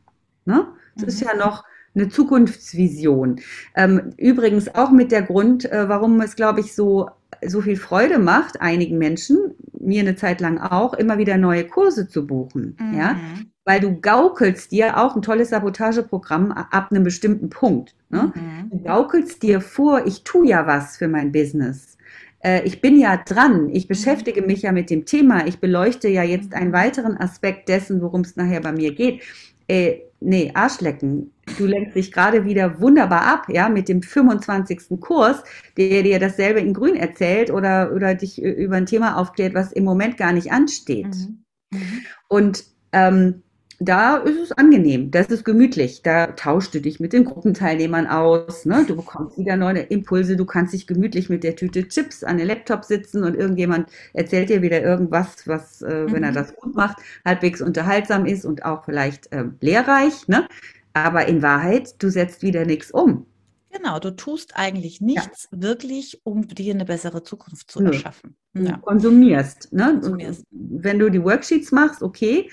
Ne? 0.45 0.67
Es 0.95 1.01
mhm. 1.01 1.07
ist 1.07 1.21
ja 1.21 1.35
noch 1.35 1.63
eine 1.95 2.09
Zukunftsvision. 2.09 3.39
Ähm, 3.75 4.13
übrigens 4.17 4.73
auch 4.75 4.91
mit 4.91 5.11
der 5.11 5.23
Grund, 5.23 5.69
äh, 5.71 5.87
warum 5.89 6.19
es, 6.21 6.35
glaube 6.35 6.59
ich, 6.59 6.75
so, 6.75 7.09
so 7.45 7.61
viel 7.61 7.77
Freude 7.77 8.19
macht, 8.19 8.61
einigen 8.61 8.97
Menschen, 8.97 9.55
mir 9.79 10.01
eine 10.01 10.15
Zeit 10.15 10.41
lang 10.41 10.57
auch, 10.59 10.93
immer 10.93 11.17
wieder 11.17 11.37
neue 11.37 11.65
Kurse 11.65 12.07
zu 12.07 12.27
buchen. 12.27 12.77
Mhm. 12.79 12.97
Ja? 12.97 13.19
Weil 13.65 13.79
du 13.79 13.99
gaukelst 13.99 14.71
dir 14.71 14.97
auch 14.97 15.15
ein 15.15 15.23
tolles 15.23 15.49
Sabotageprogramm 15.49 16.51
ab 16.51 16.87
einem 16.91 17.03
bestimmten 17.03 17.49
Punkt. 17.49 17.95
Ne? 18.09 18.31
Mhm. 18.33 18.69
Du 18.69 18.83
gaukelst 18.83 19.43
dir 19.43 19.59
vor, 19.59 20.05
ich 20.05 20.23
tue 20.23 20.47
ja 20.47 20.67
was 20.67 20.97
für 20.97 21.07
mein 21.07 21.31
Business. 21.31 21.97
Äh, 22.39 22.61
ich 22.63 22.79
bin 22.79 22.99
ja 22.99 23.17
dran, 23.17 23.69
ich 23.69 23.87
beschäftige 23.87 24.43
mich 24.43 24.61
ja 24.61 24.71
mit 24.71 24.91
dem 24.91 25.05
Thema, 25.05 25.47
ich 25.47 25.59
beleuchte 25.59 26.07
ja 26.07 26.23
jetzt 26.23 26.53
einen 26.53 26.73
weiteren 26.73 27.17
Aspekt 27.17 27.67
dessen, 27.67 28.01
worum 28.01 28.21
es 28.21 28.35
nachher 28.35 28.61
bei 28.61 28.71
mir 28.71 28.93
geht. 28.93 29.23
Äh, 29.67 30.01
nee, 30.19 30.51
Arschlecken. 30.53 31.31
Du 31.57 31.65
lenkst 31.65 31.95
dich 31.95 32.11
gerade 32.11 32.45
wieder 32.45 32.79
wunderbar 32.79 33.25
ab, 33.25 33.47
ja, 33.49 33.67
mit 33.67 33.89
dem 33.89 34.03
25. 34.03 34.99
Kurs, 34.99 35.43
der 35.75 36.03
dir 36.03 36.19
dasselbe 36.19 36.59
in 36.59 36.73
Grün 36.73 36.95
erzählt 36.95 37.49
oder, 37.49 37.91
oder 37.93 38.13
dich 38.13 38.41
über 38.41 38.75
ein 38.75 38.85
Thema 38.85 39.17
aufklärt, 39.17 39.55
was 39.55 39.71
im 39.71 39.83
Moment 39.83 40.17
gar 40.17 40.33
nicht 40.33 40.51
ansteht. 40.51 41.07
Mhm. 41.07 41.43
Mhm. 41.71 42.01
Und 42.27 42.63
ähm, 42.91 43.41
da 43.79 44.17
ist 44.17 44.39
es 44.39 44.51
angenehm, 44.53 45.11
das 45.11 45.27
ist 45.27 45.43
gemütlich. 45.43 46.01
Da 46.01 46.27
tauschst 46.27 46.73
du 46.73 46.81
dich 46.81 46.99
mit 46.99 47.13
den 47.13 47.25
Gruppenteilnehmern 47.25 48.07
aus, 48.07 48.65
ne? 48.65 48.85
du 48.87 48.95
bekommst 48.95 49.37
wieder 49.37 49.57
neue 49.57 49.79
Impulse, 49.79 50.35
du 50.35 50.45
kannst 50.45 50.73
dich 50.73 50.87
gemütlich 50.87 51.29
mit 51.29 51.43
der 51.43 51.55
Tüte 51.55 51.87
Chips 51.87 52.23
an 52.23 52.37
den 52.37 52.47
Laptop 52.47 52.85
sitzen 52.85 53.23
und 53.23 53.35
irgendjemand 53.35 53.89
erzählt 54.13 54.49
dir 54.49 54.61
wieder 54.61 54.81
irgendwas, 54.81 55.47
was, 55.47 55.81
äh, 55.81 56.03
mhm. 56.03 56.13
wenn 56.13 56.23
er 56.23 56.31
mhm. 56.31 56.35
das 56.35 56.55
gut 56.55 56.75
macht, 56.75 56.97
halbwegs 57.25 57.61
unterhaltsam 57.61 58.25
ist 58.25 58.45
und 58.45 58.63
auch 58.63 58.85
vielleicht 58.85 59.31
äh, 59.31 59.45
lehrreich. 59.59 60.27
Ne? 60.27 60.47
Aber 60.93 61.27
in 61.27 61.41
Wahrheit, 61.41 62.01
du 62.01 62.09
setzt 62.09 62.41
wieder 62.41 62.65
nichts 62.65 62.91
um. 62.91 63.25
Genau, 63.71 63.99
du 63.99 64.15
tust 64.15 64.55
eigentlich 64.55 65.01
nichts 65.01 65.49
ja. 65.51 65.61
wirklich, 65.61 66.21
um 66.23 66.47
dir 66.47 66.73
eine 66.73 66.85
bessere 66.85 67.23
Zukunft 67.23 67.69
zu 67.69 67.83
erschaffen. 67.83 68.37
Ja. 68.53 68.73
Du 68.73 68.79
konsumierst. 68.79 69.73
Ne? 69.73 69.99
konsumierst. 69.99 70.45
wenn 70.51 70.97
du 70.97 71.09
die 71.09 71.21
Worksheets 71.21 71.73
machst, 71.73 72.01
okay, 72.01 72.49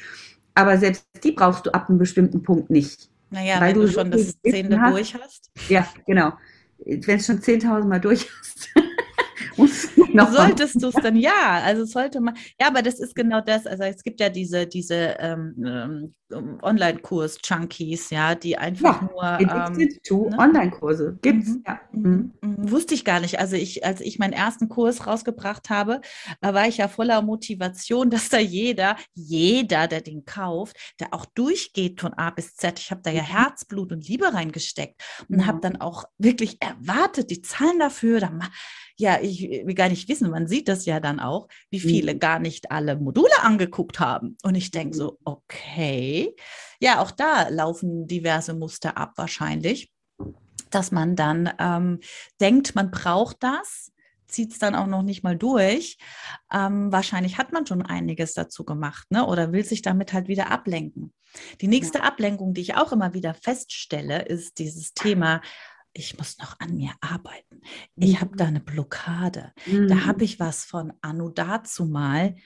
aber 0.55 0.79
selbst 0.79 1.07
die 1.23 1.33
brauchst 1.33 1.67
du 1.67 1.71
ab 1.71 1.89
einem 1.89 1.99
bestimmten 1.99 2.43
Punkt 2.43 2.71
nicht. 2.71 3.11
Naja, 3.31 3.61
weil 3.61 3.75
wenn 3.75 3.83
du, 3.83 3.89
schon 3.89 4.11
das 4.11 4.41
Zehnte 4.43 4.79
durch 4.91 5.15
hast. 5.15 5.51
Ja, 5.69 5.87
genau. 6.07 6.33
Wenn 6.85 7.01
du 7.01 7.13
es 7.13 7.27
schon 7.27 7.39
10.000 7.39 7.85
Mal 7.85 8.01
durch 8.01 8.29
hast. 8.39 8.69
Solltest 10.33 10.83
du 10.83 10.89
es 10.89 10.95
dann 10.95 11.17
ja, 11.17 11.61
also 11.65 11.85
sollte 11.85 12.21
man, 12.21 12.37
ja, 12.61 12.69
aber 12.69 12.83
das 12.83 13.01
ist 13.01 13.15
genau 13.15 13.41
das. 13.41 13.67
Also 13.67 13.85
es 13.85 14.03
gibt 14.03 14.21
ja 14.21 14.29
diese, 14.29 14.67
diese 14.67 15.17
ähm, 15.19 15.55
ähm 15.65 16.15
Online-Kurs-Junkies, 16.33 18.11
ja, 18.11 18.35
die 18.35 18.57
einfach 18.57 19.03
ja, 19.03 19.39
nur. 19.39 19.77
Ähm, 19.79 19.89
to 20.05 20.29
ne? 20.31 20.39
Online-Kurse 20.39 21.19
gibt's. 21.23 21.49
Mhm. 21.49 21.65
Ja. 21.67 21.81
Mhm. 21.93 22.33
mhm. 22.41 22.71
Wusste 22.71 22.95
ich 22.95 23.05
gar 23.05 23.21
nicht. 23.21 23.39
Also 23.39 23.57
ich, 23.57 23.85
als 23.85 24.01
ich 24.01 24.19
meinen 24.19 24.33
ersten 24.33 24.69
Kurs 24.69 25.07
rausgebracht 25.07 25.71
habe, 25.71 26.01
da 26.41 26.55
war 26.55 26.67
ich 26.67 26.79
ja 26.79 26.89
voller 26.89 27.23
Motivation, 27.23 28.11
dass 28.11 28.29
da 28.29 28.39
jeder, 28.39 28.97
jeder, 29.15 29.89
der 29.89 30.01
den 30.01 30.25
kauft, 30.25 30.77
der 31.01 31.13
auch 31.13 31.27
durchgeht 31.27 32.01
von 32.01 32.15
A 32.15 32.31
bis 32.31 32.55
Z. 32.55 32.79
Ich 32.79 32.91
habe 32.91 33.03
da 33.03 33.11
ja 33.11 33.23
mhm. 33.23 33.27
Herzblut 33.27 33.93
und 33.93 34.09
Liebe 34.09 34.33
reingesteckt 34.33 35.03
und 35.29 35.41
ja. 35.41 35.47
habe 35.47 35.61
dann 35.61 35.81
auch 35.81 36.05
wirklich 36.19 36.59
erwartet, 36.61 37.31
die 37.31 37.43
zahlen 37.43 37.79
dafür. 37.79 38.21
Dann 38.21 38.45
ja, 39.03 39.19
ich 39.21 39.43
will 39.43 39.75
gar 39.75 39.89
nicht 39.89 40.09
wissen, 40.09 40.31
man 40.31 40.47
sieht 40.47 40.69
das 40.69 40.87
ja 40.87 41.01
dann 41.01 41.19
auch, 41.19 41.49
wie 41.71 41.81
viele 41.81 42.15
mhm. 42.15 42.21
gar 42.21 42.39
nicht 42.39 42.71
alle 42.71 42.97
Module 42.97 43.43
angeguckt 43.43 43.99
haben. 43.99 44.37
Und 44.45 44.55
ich 44.55 44.71
denke 44.71 44.97
so, 44.97 45.19
okay, 45.25 46.35
ja, 46.79 47.03
auch 47.03 47.11
da 47.11 47.49
laufen 47.49 48.07
diverse 48.07 48.55
Muster 48.55 48.97
ab 48.97 49.15
wahrscheinlich, 49.17 49.93
dass 50.71 50.93
man 50.93 51.17
dann 51.17 51.53
ähm, 51.59 51.99
denkt, 52.41 52.77
man 52.77 52.93
braucht 52.93 53.39
das, 53.41 53.91
zieht 54.29 54.53
es 54.53 54.61
dann 54.61 54.77
auch 54.77 54.87
noch 54.87 55.03
nicht 55.03 55.25
mal 55.25 55.37
durch. 55.37 55.99
Ähm, 56.53 56.93
wahrscheinlich 56.93 57.39
hat 57.39 57.53
man 57.53 57.67
schon 57.67 57.83
einiges 57.83 58.35
dazu 58.35 58.65
gemacht 58.65 59.11
ne? 59.11 59.27
oder 59.27 59.53
will 59.53 59.65
sich 59.65 59.83
damit 59.83 60.13
halt 60.13 60.29
wieder 60.29 60.51
ablenken. 60.53 61.13
Die 61.61 61.69
nächste 61.69 61.99
ja. 61.99 62.05
Ablenkung, 62.05 62.55
die 62.55 62.61
ich 62.61 62.77
auch 62.77 62.93
immer 62.93 63.15
wieder 63.15 63.35
feststelle, 63.35 64.23
ist 64.23 64.59
dieses 64.59 64.95
Thema, 64.95 65.41
ich 65.95 66.17
muss 66.19 66.39
noch 66.39 66.59
an 66.59 66.77
mir 66.77 66.93
arbeiten. 67.01 67.61
Ich 67.97 68.21
habe 68.21 68.37
da 68.37 68.45
mhm. 68.45 68.51
eine 68.51 68.61
Blockade. 68.61 69.53
Mhm. 69.67 69.89
Da 69.89 70.07
habe 70.07 70.25
ich 70.25 70.41
was 70.41 70.65
von 70.65 70.93
Anno 71.01 71.29
dazu 71.29 71.85
mal. 71.85 72.37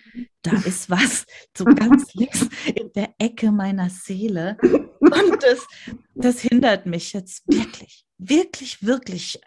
Da 0.42 0.52
ist 0.64 0.90
was 0.90 1.26
so 1.56 1.64
ganz 1.64 2.14
links 2.14 2.48
in 2.74 2.92
der 2.94 3.14
Ecke 3.18 3.52
meiner 3.52 3.90
Seele. 3.90 4.56
Und 4.62 5.42
das, 5.42 5.66
das 6.14 6.40
hindert 6.40 6.86
mich 6.86 7.12
jetzt 7.12 7.46
wirklich, 7.46 8.04
wirklich, 8.18 8.84
wirklich 8.84 9.40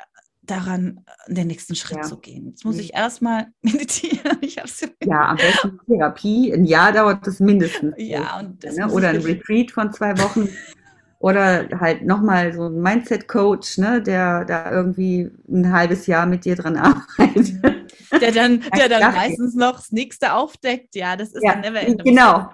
daran, 0.50 1.06
den 1.28 1.48
nächsten 1.48 1.76
Schritt 1.76 1.98
ja. 1.98 2.04
zu 2.04 2.18
gehen. 2.18 2.48
Jetzt 2.50 2.66
muss 2.66 2.80
ich 2.80 2.94
erstmal 2.94 3.48
meditieren. 3.62 4.38
Ich 4.42 4.56
ja, 5.04 5.30
am 5.30 5.38
besten 5.38 5.80
Therapie. 5.86 6.54
Ein 6.54 6.66
Jahr 6.66 6.92
dauert 6.92 7.26
das 7.28 7.40
mindestens. 7.40 7.94
Ja, 7.98 8.40
und 8.40 8.64
das 8.64 8.76
ne? 8.76 8.90
Oder 8.90 9.10
ein 9.10 9.22
Retreat 9.22 9.72
von 9.72 9.94
zwei 9.94 10.18
Wochen. 10.18 10.50
Oder 11.20 11.68
halt 11.80 12.06
nochmal 12.06 12.54
so 12.54 12.68
ein 12.68 12.82
Mindset-Coach, 12.82 13.78
ne, 13.78 14.02
der 14.02 14.46
da 14.46 14.72
irgendwie 14.72 15.30
ein 15.50 15.72
halbes 15.72 16.08
Jahr 16.08 16.26
mit 16.26 16.46
dir 16.46 16.56
dran 16.56 16.78
arbeitet. 16.78 17.62
Der 18.22 18.32
dann, 18.32 18.64
der 18.76 18.90
dann 18.90 19.14
meistens 19.14 19.54
noch 19.54 19.76
das 19.76 19.92
nächste 19.92 20.34
aufdeckt. 20.34 20.96
Ja, 20.96 21.18
das 21.18 21.34
ist 21.34 21.44
ja, 21.44 21.54
ein 21.54 21.62
Neverending. 21.62 22.06
Genau. 22.06 22.50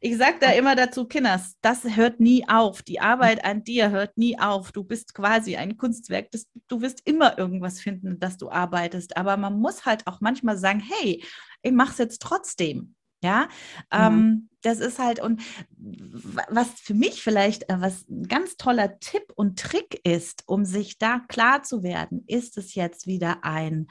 Ich 0.00 0.16
sage 0.18 0.36
da 0.40 0.52
immer 0.52 0.76
dazu, 0.76 1.06
Kinders, 1.06 1.56
das 1.62 1.84
hört 1.96 2.20
nie 2.20 2.46
auf. 2.48 2.82
Die 2.82 3.00
Arbeit 3.00 3.44
an 3.44 3.64
dir 3.64 3.90
hört 3.90 4.16
nie 4.16 4.38
auf. 4.38 4.72
Du 4.72 4.84
bist 4.84 5.14
quasi 5.14 5.56
ein 5.56 5.76
Kunstwerk. 5.76 6.30
Das, 6.30 6.46
du 6.68 6.80
wirst 6.80 7.02
immer 7.04 7.38
irgendwas 7.38 7.80
finden, 7.80 8.18
dass 8.18 8.36
du 8.36 8.50
arbeitest. 8.50 9.16
Aber 9.16 9.36
man 9.36 9.58
muss 9.58 9.84
halt 9.84 10.06
auch 10.06 10.20
manchmal 10.20 10.58
sagen, 10.58 10.80
hey, 10.80 11.22
ich 11.62 11.72
mache 11.72 11.92
es 11.92 11.98
jetzt 11.98 12.22
trotzdem. 12.22 12.94
Ja, 13.26 13.48
ja. 13.92 14.06
Ähm, 14.06 14.48
das 14.62 14.80
ist 14.80 14.98
halt, 14.98 15.20
und 15.20 15.42
was 15.78 16.68
für 16.80 16.94
mich 16.94 17.22
vielleicht, 17.22 17.70
äh, 17.70 17.80
was 17.80 18.08
ein 18.08 18.26
ganz 18.26 18.56
toller 18.56 18.98
Tipp 18.98 19.32
und 19.36 19.58
Trick 19.58 20.00
ist, 20.04 20.42
um 20.46 20.64
sich 20.64 20.98
da 20.98 21.20
klar 21.28 21.62
zu 21.62 21.82
werden, 21.82 22.24
ist 22.26 22.58
es 22.58 22.74
jetzt 22.74 23.06
wieder 23.06 23.44
ein 23.44 23.86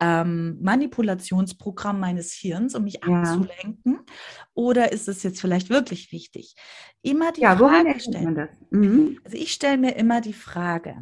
ähm, 0.00 0.58
Manipulationsprogramm 0.60 1.98
meines 1.98 2.32
Hirns, 2.32 2.74
um 2.74 2.84
mich 2.84 3.00
ja. 3.06 3.22
abzulenken? 3.22 4.00
Oder 4.52 4.92
ist 4.92 5.08
es 5.08 5.22
jetzt 5.22 5.40
vielleicht 5.40 5.70
wirklich 5.70 6.12
wichtig? 6.12 6.54
Immer 7.00 7.32
die 7.32 7.42
ja, 7.42 7.56
Frage 7.56 7.98
stellen. 7.98 8.48
Mhm. 8.70 9.20
Also 9.24 9.36
ich 9.36 9.52
stelle 9.52 9.78
mir 9.78 9.96
immer 9.96 10.20
die 10.20 10.34
Frage, 10.34 10.98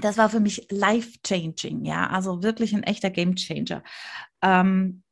das 0.00 0.16
war 0.16 0.30
für 0.30 0.40
mich 0.40 0.66
life-changing, 0.70 1.84
ja, 1.84 2.06
also 2.06 2.42
wirklich 2.42 2.74
ein 2.74 2.84
echter 2.84 3.10
Game 3.10 3.34
Changer. 3.34 3.82
Ähm, 4.40 5.02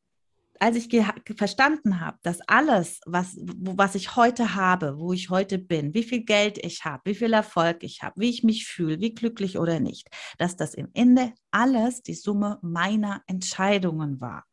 als 0.59 0.75
ich 0.75 0.89
verstanden 1.37 2.01
habe, 2.01 2.17
dass 2.21 2.41
alles, 2.41 2.99
was, 3.05 3.37
was 3.37 3.95
ich 3.95 4.15
heute 4.15 4.55
habe, 4.55 4.99
wo 4.99 5.13
ich 5.13 5.29
heute 5.29 5.57
bin, 5.57 5.93
wie 5.93 6.03
viel 6.03 6.23
Geld 6.25 6.57
ich 6.63 6.83
habe, 6.83 7.01
wie 7.05 7.15
viel 7.15 7.31
Erfolg 7.31 7.83
ich 7.83 8.03
habe, 8.03 8.19
wie 8.19 8.29
ich 8.29 8.43
mich 8.43 8.65
fühle, 8.65 8.99
wie 8.99 9.13
glücklich 9.13 9.57
oder 9.57 9.79
nicht, 9.79 10.09
dass 10.37 10.57
das 10.57 10.73
im 10.73 10.89
Ende 10.93 11.33
alles 11.51 12.03
die 12.03 12.13
Summe 12.13 12.59
meiner 12.61 13.23
Entscheidungen 13.25 14.19
war. 14.19 14.43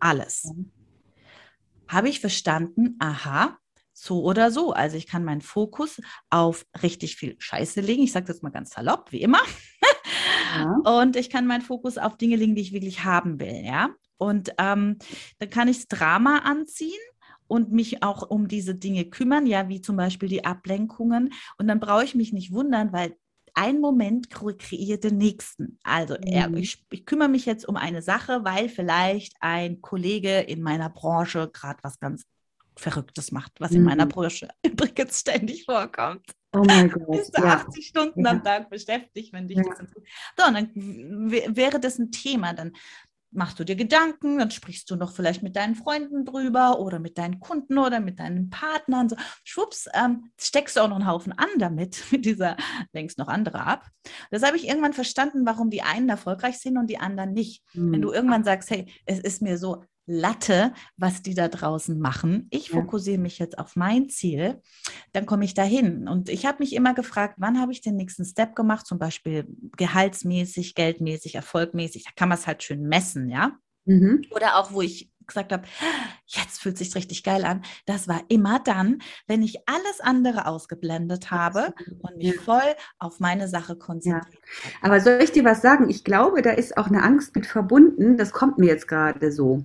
Alles. 0.00 0.44
Mhm. 0.44 0.72
Habe 1.86 2.08
ich 2.08 2.18
verstanden, 2.18 2.96
aha, 2.98 3.56
so 3.92 4.24
oder 4.24 4.50
so. 4.50 4.72
Also 4.72 4.96
ich 4.96 5.06
kann 5.06 5.24
meinen 5.24 5.40
Fokus 5.40 6.00
auf 6.30 6.66
richtig 6.82 7.16
viel 7.16 7.36
Scheiße 7.38 7.80
legen. 7.80 8.02
Ich 8.02 8.12
sage 8.12 8.26
das 8.26 8.42
mal 8.42 8.50
ganz 8.50 8.70
salopp, 8.70 9.12
wie 9.12 9.22
immer. 9.22 9.40
Ja. 10.56 10.72
Und 11.00 11.14
ich 11.14 11.30
kann 11.30 11.46
meinen 11.46 11.62
Fokus 11.62 11.96
auf 11.96 12.16
Dinge 12.16 12.36
legen, 12.36 12.56
die 12.56 12.62
ich 12.62 12.72
wirklich 12.72 13.04
haben 13.04 13.38
will. 13.38 13.64
Ja. 13.64 13.90
Und 14.18 14.50
ähm, 14.58 14.98
dann 15.38 15.50
kann 15.50 15.68
ich 15.68 15.86
das 15.86 15.98
Drama 15.98 16.38
anziehen 16.38 16.92
und 17.46 17.72
mich 17.72 18.02
auch 18.02 18.28
um 18.28 18.48
diese 18.48 18.74
Dinge 18.74 19.04
kümmern, 19.04 19.46
ja, 19.46 19.68
wie 19.68 19.80
zum 19.80 19.96
Beispiel 19.96 20.28
die 20.28 20.44
Ablenkungen. 20.44 21.32
Und 21.58 21.68
dann 21.68 21.80
brauche 21.80 22.04
ich 22.04 22.14
mich 22.14 22.32
nicht 22.32 22.52
wundern, 22.52 22.92
weil 22.92 23.16
ein 23.54 23.80
Moment 23.80 24.30
kreiert 24.30 25.04
den 25.04 25.16
nächsten. 25.16 25.78
Also 25.84 26.14
mhm. 26.14 26.56
ich, 26.56 26.84
ich, 26.90 27.06
kümmere 27.06 27.28
mich 27.28 27.46
jetzt 27.46 27.66
um 27.66 27.76
eine 27.76 28.02
Sache, 28.02 28.44
weil 28.44 28.68
vielleicht 28.68 29.34
ein 29.40 29.80
Kollege 29.80 30.40
in 30.40 30.60
meiner 30.60 30.90
Branche 30.90 31.50
gerade 31.52 31.78
was 31.82 31.98
ganz 32.00 32.24
Verrücktes 32.76 33.30
macht, 33.30 33.52
was 33.60 33.70
mhm. 33.70 33.76
in 33.76 33.82
meiner. 33.84 34.06
Branche 34.06 34.48
übrigens 34.66 35.20
ständig 35.20 35.64
vorkommt. 35.64 36.26
Oh 36.52 36.64
mein 36.64 36.90
Gott. 36.90 37.10
Bist 37.10 37.38
du 37.38 37.42
ja. 37.42 37.58
80 37.58 37.86
Stunden 37.86 38.24
ja. 38.24 38.30
am 38.32 38.42
Tag 38.42 38.68
beschäftigt, 38.68 39.32
wenn 39.32 39.46
dich 39.46 39.58
ja. 39.58 39.62
das 39.62 39.80
interessiert. 39.80 40.08
So, 40.36 40.46
und 40.46 40.54
dann 40.54 41.56
wäre 41.56 41.78
das 41.78 41.98
ein 41.98 42.10
Thema. 42.10 42.52
Dann 42.52 42.72
machst 43.34 43.58
du 43.58 43.64
dir 43.64 43.76
Gedanken, 43.76 44.38
dann 44.38 44.50
sprichst 44.50 44.90
du 44.90 44.96
noch 44.96 45.12
vielleicht 45.12 45.42
mit 45.42 45.56
deinen 45.56 45.74
Freunden 45.74 46.24
drüber 46.24 46.80
oder 46.80 46.98
mit 46.98 47.18
deinen 47.18 47.40
Kunden 47.40 47.78
oder 47.78 48.00
mit 48.00 48.18
deinen 48.18 48.50
Partnern. 48.50 49.08
So, 49.08 49.16
schwupps, 49.42 49.88
ähm, 49.94 50.30
steckst 50.40 50.76
du 50.76 50.80
auch 50.80 50.88
noch 50.88 50.96
einen 50.96 51.08
Haufen 51.08 51.32
an 51.32 51.48
damit, 51.58 52.02
mit 52.10 52.24
dieser 52.24 52.56
längst 52.92 53.18
noch 53.18 53.28
andere 53.28 53.60
ab. 53.60 53.86
Das 54.30 54.42
habe 54.42 54.56
ich 54.56 54.68
irgendwann 54.68 54.92
verstanden, 54.92 55.46
warum 55.46 55.70
die 55.70 55.82
einen 55.82 56.08
erfolgreich 56.08 56.58
sind 56.58 56.78
und 56.78 56.88
die 56.88 56.98
anderen 56.98 57.32
nicht. 57.32 57.62
Mhm. 57.74 57.92
Wenn 57.92 58.02
du 58.02 58.08
hm. 58.08 58.14
irgendwann 58.14 58.44
sagst, 58.44 58.70
hey, 58.70 58.90
es 59.06 59.18
ist 59.18 59.42
mir 59.42 59.58
so 59.58 59.84
Latte, 60.06 60.72
was 60.96 61.22
die 61.22 61.34
da 61.34 61.48
draußen 61.48 61.98
machen. 61.98 62.46
Ich 62.50 62.70
fokussiere 62.70 63.18
mich 63.18 63.38
jetzt 63.38 63.58
auf 63.58 63.74
mein 63.76 64.08
Ziel, 64.08 64.60
dann 65.12 65.26
komme 65.26 65.44
ich 65.44 65.54
dahin. 65.54 66.08
Und 66.08 66.28
ich 66.28 66.44
habe 66.46 66.58
mich 66.60 66.74
immer 66.74 66.94
gefragt, 66.94 67.36
wann 67.38 67.60
habe 67.60 67.72
ich 67.72 67.80
den 67.80 67.96
nächsten 67.96 68.24
Step 68.24 68.54
gemacht, 68.54 68.86
zum 68.86 68.98
Beispiel 68.98 69.46
gehaltsmäßig, 69.76 70.74
geldmäßig, 70.74 71.34
erfolgmäßig. 71.36 72.04
Da 72.04 72.10
kann 72.16 72.28
man 72.28 72.38
es 72.38 72.46
halt 72.46 72.62
schön 72.62 72.82
messen, 72.82 73.30
ja. 73.30 73.52
Mhm. 73.86 74.22
Oder 74.30 74.56
auch, 74.58 74.72
wo 74.72 74.82
ich 74.82 75.10
gesagt 75.26 75.52
habe, 75.52 75.64
jetzt 76.26 76.60
fühlt 76.60 76.78
sich 76.78 76.94
richtig 76.94 77.22
geil 77.22 77.44
an. 77.44 77.62
Das 77.86 78.08
war 78.08 78.22
immer 78.28 78.58
dann, 78.58 78.98
wenn 79.26 79.42
ich 79.42 79.68
alles 79.68 80.00
andere 80.00 80.46
ausgeblendet 80.46 81.30
habe 81.30 81.74
und 82.00 82.16
mich 82.16 82.34
ja. 82.34 82.42
voll 82.42 82.74
auf 82.98 83.20
meine 83.20 83.48
Sache 83.48 83.76
konzentriert. 83.76 84.34
Ja. 84.34 84.70
Aber 84.82 85.00
soll 85.00 85.20
ich 85.22 85.32
dir 85.32 85.44
was 85.44 85.62
sagen? 85.62 85.88
Ich 85.88 86.04
glaube, 86.04 86.42
da 86.42 86.50
ist 86.50 86.76
auch 86.76 86.88
eine 86.88 87.02
Angst 87.02 87.34
mit 87.34 87.46
verbunden. 87.46 88.16
Das 88.16 88.32
kommt 88.32 88.58
mir 88.58 88.66
jetzt 88.66 88.88
gerade 88.88 89.32
so 89.32 89.64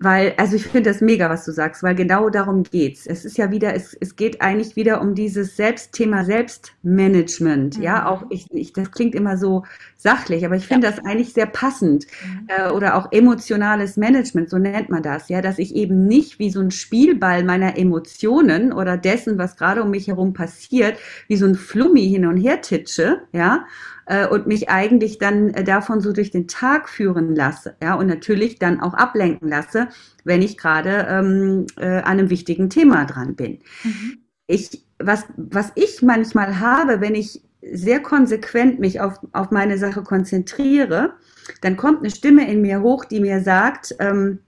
weil, 0.00 0.34
also 0.36 0.54
ich 0.54 0.62
finde 0.62 0.90
das 0.90 1.00
mega, 1.00 1.28
was 1.28 1.44
du 1.44 1.50
sagst, 1.50 1.82
weil 1.82 1.96
genau 1.96 2.30
darum 2.30 2.62
geht's. 2.62 3.06
Es 3.06 3.24
ist 3.24 3.36
ja 3.36 3.50
wieder, 3.50 3.74
es, 3.74 3.94
es 3.94 4.14
geht 4.14 4.40
eigentlich 4.40 4.76
wieder 4.76 5.00
um 5.00 5.16
dieses 5.16 5.56
Selbstthema 5.56 6.24
Selbstmanagement. 6.24 7.78
Mhm. 7.78 7.82
Ja, 7.82 8.06
auch 8.06 8.24
ich, 8.30 8.46
ich, 8.52 8.72
das 8.72 8.92
klingt 8.92 9.16
immer 9.16 9.36
so 9.36 9.64
sachlich, 9.96 10.46
aber 10.46 10.54
ich 10.54 10.68
finde 10.68 10.86
ja. 10.86 10.92
das 10.92 11.04
eigentlich 11.04 11.32
sehr 11.32 11.46
passend. 11.46 12.06
Mhm. 12.24 12.46
Äh, 12.46 12.70
oder 12.70 12.94
auch 12.94 13.10
emotionales 13.10 13.96
Management, 13.96 14.50
so 14.50 14.58
nennt 14.58 14.88
man 14.88 15.02
das, 15.02 15.28
ja, 15.28 15.42
dass 15.42 15.58
ich 15.58 15.74
eben 15.74 16.06
nicht 16.06 16.38
wie 16.38 16.50
so 16.50 16.60
ein 16.60 16.70
Spielball 16.70 17.42
meiner 17.42 17.76
Emotionen 17.76 18.72
oder 18.72 18.96
dessen, 18.96 19.36
was 19.36 19.56
gerade 19.56 19.82
um 19.82 19.90
mich 19.90 20.06
herum 20.06 20.32
passiert, 20.32 20.96
wie 21.26 21.36
so 21.36 21.46
ein 21.46 21.56
Flummi 21.56 22.08
hin 22.08 22.24
und 22.24 22.36
her 22.36 22.60
titsche, 22.60 23.22
ja, 23.32 23.66
äh, 24.08 24.26
und 24.26 24.46
mich 24.46 24.68
eigentlich 24.68 25.18
dann 25.18 25.50
äh, 25.50 25.62
davon 25.62 26.00
so 26.00 26.12
durch 26.12 26.30
den 26.30 26.48
Tag 26.48 26.88
führen 26.88 27.34
lasse, 27.34 27.76
ja, 27.82 27.94
und 27.94 28.06
natürlich 28.06 28.58
dann 28.58 28.80
auch 28.80 28.94
ablenken 28.94 29.48
lasse, 29.48 29.88
wenn 30.24 30.42
ich 30.42 30.56
gerade 30.56 31.06
ähm, 31.08 31.66
äh, 31.76 31.98
an 31.98 32.18
einem 32.18 32.30
wichtigen 32.30 32.70
Thema 32.70 33.04
dran 33.04 33.36
bin. 33.36 33.60
Mhm. 33.84 34.18
Ich, 34.46 34.84
was, 34.98 35.24
was 35.36 35.72
ich 35.74 36.02
manchmal 36.02 36.58
habe, 36.58 37.00
wenn 37.00 37.14
ich 37.14 37.42
sehr 37.70 38.00
konsequent 38.00 38.80
mich 38.80 39.00
auf, 39.00 39.18
auf 39.32 39.50
meine 39.50 39.78
Sache 39.78 40.02
konzentriere, 40.02 41.14
dann 41.60 41.76
kommt 41.76 42.00
eine 42.00 42.10
Stimme 42.10 42.50
in 42.50 42.62
mir 42.62 42.80
hoch, 42.80 43.04
die 43.04 43.20
mir 43.20 43.42
sagt, 43.42 43.94
ähm, 43.98 44.38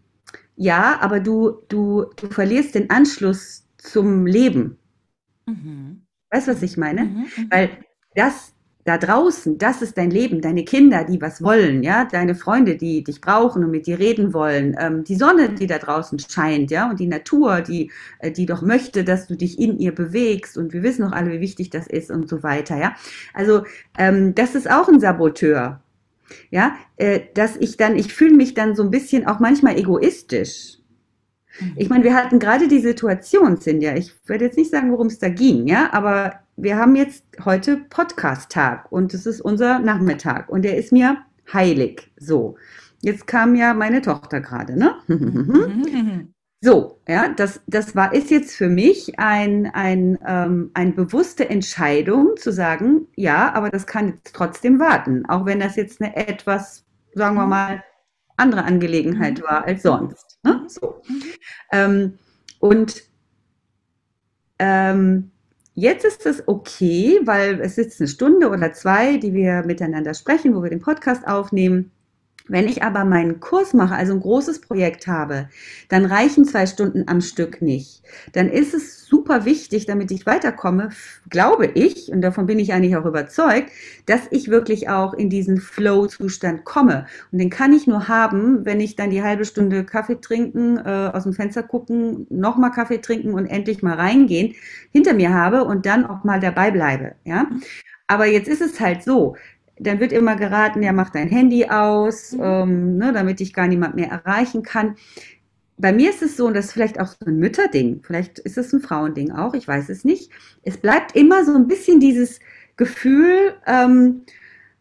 ja, 0.56 0.98
aber 1.00 1.20
du, 1.20 1.62
du, 1.68 2.06
du 2.16 2.28
verlierst 2.28 2.74
den 2.74 2.90
Anschluss 2.90 3.66
zum 3.78 4.26
Leben. 4.26 4.78
Mhm. 5.46 6.02
Weißt 6.30 6.48
du, 6.48 6.52
was 6.52 6.62
ich 6.62 6.76
meine? 6.76 7.04
Mhm, 7.04 7.26
mhm. 7.36 7.50
Weil 7.50 7.70
das, 8.14 8.49
da 8.84 8.96
draußen, 8.96 9.58
das 9.58 9.82
ist 9.82 9.98
dein 9.98 10.10
Leben, 10.10 10.40
deine 10.40 10.64
Kinder, 10.64 11.04
die 11.04 11.20
was 11.20 11.42
wollen, 11.42 11.82
ja, 11.82 12.06
deine 12.06 12.34
Freunde, 12.34 12.76
die 12.76 13.04
dich 13.04 13.20
brauchen 13.20 13.64
und 13.64 13.70
mit 13.70 13.86
dir 13.86 13.98
reden 13.98 14.32
wollen, 14.32 14.74
ähm, 14.78 15.04
die 15.04 15.16
Sonne, 15.16 15.50
die 15.50 15.66
da 15.66 15.78
draußen 15.78 16.18
scheint, 16.18 16.70
ja, 16.70 16.88
und 16.90 16.98
die 16.98 17.06
Natur, 17.06 17.60
die, 17.60 17.90
äh, 18.20 18.30
die 18.30 18.46
doch 18.46 18.62
möchte, 18.62 19.04
dass 19.04 19.26
du 19.26 19.36
dich 19.36 19.58
in 19.58 19.78
ihr 19.78 19.94
bewegst 19.94 20.56
und 20.56 20.72
wir 20.72 20.82
wissen 20.82 21.02
doch 21.02 21.12
alle, 21.12 21.32
wie 21.32 21.40
wichtig 21.40 21.70
das 21.70 21.86
ist 21.86 22.10
und 22.10 22.28
so 22.28 22.42
weiter, 22.42 22.78
ja. 22.78 22.94
Also 23.34 23.64
ähm, 23.98 24.34
das 24.34 24.54
ist 24.54 24.70
auch 24.70 24.88
ein 24.88 25.00
Saboteur, 25.00 25.82
ja, 26.50 26.76
äh, 26.96 27.20
dass 27.34 27.56
ich 27.56 27.76
dann, 27.76 27.96
ich 27.96 28.12
fühle 28.14 28.34
mich 28.34 28.54
dann 28.54 28.74
so 28.74 28.82
ein 28.82 28.90
bisschen 28.90 29.26
auch 29.26 29.40
manchmal 29.40 29.78
egoistisch. 29.78 30.79
Ich 31.76 31.88
meine, 31.88 32.04
wir 32.04 32.14
hatten 32.14 32.38
gerade 32.38 32.68
die 32.68 32.80
Situation, 32.80 33.60
Cindy, 33.60 33.88
ich 33.96 34.12
werde 34.26 34.44
jetzt 34.46 34.56
nicht 34.56 34.70
sagen, 34.70 34.92
worum 34.92 35.08
es 35.08 35.18
da 35.18 35.28
ging, 35.28 35.66
ja, 35.66 35.92
aber 35.92 36.40
wir 36.56 36.76
haben 36.76 36.96
jetzt 36.96 37.24
heute 37.44 37.76
Podcast-Tag 37.76 38.90
und 38.92 39.14
es 39.14 39.26
ist 39.26 39.40
unser 39.40 39.78
Nachmittag 39.78 40.48
und 40.48 40.62
der 40.62 40.76
ist 40.76 40.92
mir 40.92 41.18
heilig. 41.52 42.10
So, 42.18 42.56
jetzt 43.02 43.26
kam 43.26 43.54
ja 43.54 43.74
meine 43.74 44.02
Tochter 44.02 44.40
gerade, 44.40 44.78
ne? 44.78 44.94
so, 46.62 47.00
ja, 47.08 47.28
das, 47.28 47.60
das 47.66 47.96
war, 47.96 48.12
ist 48.12 48.30
jetzt 48.30 48.54
für 48.54 48.68
mich 48.68 49.18
ein, 49.18 49.66
ein, 49.72 50.18
ähm, 50.26 50.70
eine 50.74 50.92
bewusste 50.92 51.48
Entscheidung 51.48 52.36
zu 52.36 52.52
sagen, 52.52 53.06
ja, 53.16 53.52
aber 53.54 53.70
das 53.70 53.86
kann 53.86 54.08
jetzt 54.08 54.34
trotzdem 54.34 54.78
warten, 54.78 55.24
auch 55.26 55.46
wenn 55.46 55.60
das 55.60 55.76
jetzt 55.76 56.02
eine 56.02 56.14
etwas, 56.16 56.84
sagen 57.14 57.36
wir 57.36 57.46
mal, 57.46 57.82
andere 58.40 58.64
Angelegenheit 58.64 59.38
mhm. 59.38 59.42
war 59.42 59.64
als 59.64 59.82
sonst. 59.82 60.38
Ne? 60.42 60.64
So. 60.68 61.02
Mhm. 61.06 61.22
Ähm, 61.72 62.18
und 62.58 63.02
ähm, 64.58 65.30
Jetzt 65.80 66.04
ist 66.04 66.26
es 66.26 66.46
okay, 66.46 67.20
weil 67.24 67.58
es 67.60 67.78
ist 67.78 68.00
eine 68.00 68.08
Stunde 68.08 68.50
oder 68.50 68.72
zwei, 68.74 69.16
die 69.16 69.32
wir 69.32 69.62
miteinander 69.64 70.12
sprechen, 70.12 70.54
wo 70.54 70.62
wir 70.62 70.68
den 70.68 70.80
Podcast 70.80 71.26
aufnehmen. 71.26 71.90
Wenn 72.48 72.68
ich 72.68 72.82
aber 72.82 73.04
meinen 73.04 73.40
Kurs 73.40 73.74
mache, 73.74 73.94
also 73.94 74.12
ein 74.12 74.20
großes 74.20 74.60
Projekt 74.60 75.06
habe, 75.06 75.48
dann 75.88 76.04
reichen 76.04 76.44
zwei 76.44 76.66
Stunden 76.66 77.04
am 77.06 77.20
Stück 77.20 77.62
nicht. 77.62 78.02
Dann 78.32 78.48
ist 78.48 78.74
es 78.74 79.06
super 79.06 79.44
wichtig, 79.44 79.86
damit 79.86 80.10
ich 80.10 80.26
weiterkomme, 80.26 80.90
glaube 81.28 81.66
ich, 81.66 82.10
und 82.10 82.22
davon 82.22 82.46
bin 82.46 82.58
ich 82.58 82.72
eigentlich 82.72 82.96
auch 82.96 83.04
überzeugt, 83.04 83.70
dass 84.06 84.22
ich 84.30 84.50
wirklich 84.50 84.88
auch 84.88 85.14
in 85.14 85.30
diesen 85.30 85.58
Flow-Zustand 85.58 86.64
komme. 86.64 87.06
Und 87.32 87.38
den 87.38 87.50
kann 87.50 87.72
ich 87.72 87.86
nur 87.86 88.08
haben, 88.08 88.64
wenn 88.64 88.80
ich 88.80 88.96
dann 88.96 89.10
die 89.10 89.22
halbe 89.22 89.44
Stunde 89.44 89.84
Kaffee 89.84 90.20
trinken, 90.20 90.78
äh, 90.78 91.10
aus 91.12 91.24
dem 91.24 91.32
Fenster 91.32 91.62
gucken, 91.62 92.26
nochmal 92.30 92.70
Kaffee 92.72 92.98
trinken 92.98 93.34
und 93.34 93.46
endlich 93.46 93.82
mal 93.82 93.94
reingehen, 93.94 94.54
hinter 94.92 95.14
mir 95.14 95.34
habe 95.34 95.64
und 95.64 95.86
dann 95.86 96.06
auch 96.06 96.24
mal 96.24 96.40
dabei 96.40 96.70
bleibe. 96.70 97.12
Ja? 97.24 97.46
Aber 98.06 98.26
jetzt 98.26 98.48
ist 98.48 98.60
es 98.60 98.80
halt 98.80 99.04
so, 99.04 99.36
dann 99.80 99.98
wird 99.98 100.12
immer 100.12 100.36
geraten, 100.36 100.82
ja, 100.82 100.92
mach 100.92 101.10
dein 101.10 101.28
Handy 101.28 101.66
aus, 101.66 102.32
mhm. 102.32 102.42
ähm, 102.42 102.96
ne, 102.98 103.12
damit 103.12 103.40
dich 103.40 103.52
gar 103.52 103.66
niemand 103.66 103.96
mehr 103.96 104.10
erreichen 104.10 104.62
kann. 104.62 104.96
Bei 105.78 105.92
mir 105.92 106.10
ist 106.10 106.22
es 106.22 106.36
so, 106.36 106.46
und 106.46 106.54
das 106.54 106.66
ist 106.66 106.72
vielleicht 106.72 107.00
auch 107.00 107.06
so 107.06 107.16
ein 107.26 107.38
Mütterding, 107.38 108.02
vielleicht 108.02 108.38
ist 108.40 108.58
es 108.58 108.72
ein 108.72 108.80
Frauending 108.80 109.32
auch, 109.32 109.54
ich 109.54 109.66
weiß 109.66 109.88
es 109.88 110.04
nicht. 110.04 110.30
Es 110.62 110.76
bleibt 110.76 111.16
immer 111.16 111.44
so 111.44 111.54
ein 111.54 111.66
bisschen 111.68 112.00
dieses 112.00 112.40
Gefühl, 112.76 113.54
ähm, 113.66 114.22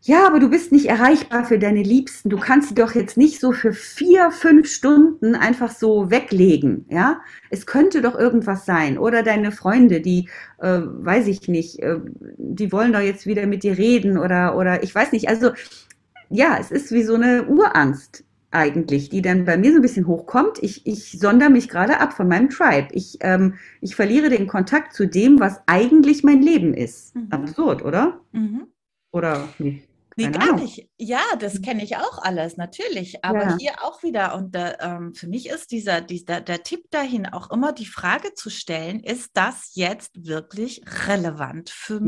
ja, 0.01 0.25
aber 0.25 0.39
du 0.39 0.49
bist 0.49 0.71
nicht 0.71 0.85
erreichbar 0.85 1.43
für 1.43 1.59
deine 1.59 1.83
Liebsten. 1.83 2.29
Du 2.29 2.37
kannst 2.37 2.69
sie 2.69 2.75
doch 2.75 2.95
jetzt 2.95 3.17
nicht 3.17 3.41
so 3.41 3.51
für 3.51 3.73
vier, 3.73 4.31
fünf 4.31 4.71
Stunden 4.71 5.35
einfach 5.35 5.71
so 5.71 6.09
weglegen, 6.09 6.85
ja? 6.89 7.19
Es 7.49 7.65
könnte 7.65 8.01
doch 8.01 8.17
irgendwas 8.17 8.65
sein. 8.65 8.97
Oder 8.97 9.23
deine 9.23 9.51
Freunde, 9.51 9.99
die, 9.99 10.29
äh, 10.59 10.79
weiß 10.83 11.27
ich 11.27 11.49
nicht, 11.49 11.79
äh, 11.79 11.99
die 12.59 12.71
wollen 12.71 12.93
doch 12.93 12.99
jetzt 12.99 13.25
wieder 13.25 13.47
mit 13.47 13.63
dir 13.63 13.77
reden 13.77 14.17
oder, 14.17 14.55
oder 14.55 14.83
ich 14.83 14.93
weiß 14.93 15.11
nicht. 15.11 15.29
Also, 15.29 15.51
ja, 16.29 16.57
es 16.59 16.71
ist 16.71 16.91
wie 16.91 17.03
so 17.03 17.15
eine 17.15 17.45
Urangst 17.47 18.23
eigentlich, 18.51 19.09
die 19.09 19.21
dann 19.21 19.45
bei 19.45 19.57
mir 19.57 19.71
so 19.71 19.77
ein 19.77 19.81
bisschen 19.81 20.07
hochkommt. 20.07 20.61
Ich, 20.61 20.85
ich 20.85 21.19
sondere 21.19 21.49
mich 21.49 21.69
gerade 21.69 21.99
ab 21.99 22.13
von 22.13 22.27
meinem 22.27 22.49
Tribe. 22.49 22.87
Ich, 22.91 23.17
ähm, 23.21 23.55
ich 23.81 23.95
verliere 23.95 24.29
den 24.29 24.47
Kontakt 24.47 24.93
zu 24.93 25.07
dem, 25.07 25.39
was 25.39 25.61
eigentlich 25.67 26.23
mein 26.23 26.41
Leben 26.41 26.73
ist. 26.73 27.15
Mhm. 27.15 27.27
Absurd, 27.31 27.83
oder? 27.83 28.21
Mhm. 28.31 28.67
Oder 29.11 29.49
nicht? 29.59 29.88
Nee, 30.27 30.31
gar 30.31 30.55
nicht. 30.55 30.89
Ja, 30.97 31.21
das 31.39 31.55
mhm. 31.55 31.61
kenne 31.61 31.83
ich 31.83 31.97
auch 31.97 32.19
alles, 32.21 32.57
natürlich. 32.57 33.23
Aber 33.23 33.41
ja. 33.41 33.57
hier 33.57 33.83
auch 33.83 34.03
wieder. 34.03 34.35
Und 34.35 34.55
äh, 34.55 34.75
ähm, 34.79 35.13
für 35.13 35.27
mich 35.27 35.49
ist 35.49 35.71
dieser, 35.71 36.01
dieser, 36.01 36.41
der 36.41 36.63
Tipp 36.63 36.89
dahin 36.91 37.25
auch 37.25 37.51
immer 37.51 37.73
die 37.73 37.85
Frage 37.85 38.33
zu 38.33 38.49
stellen, 38.49 39.01
ist 39.01 39.31
das 39.33 39.71
jetzt 39.73 40.25
wirklich 40.25 40.81
relevant 41.07 41.69
für 41.69 41.99
mhm. 41.99 42.07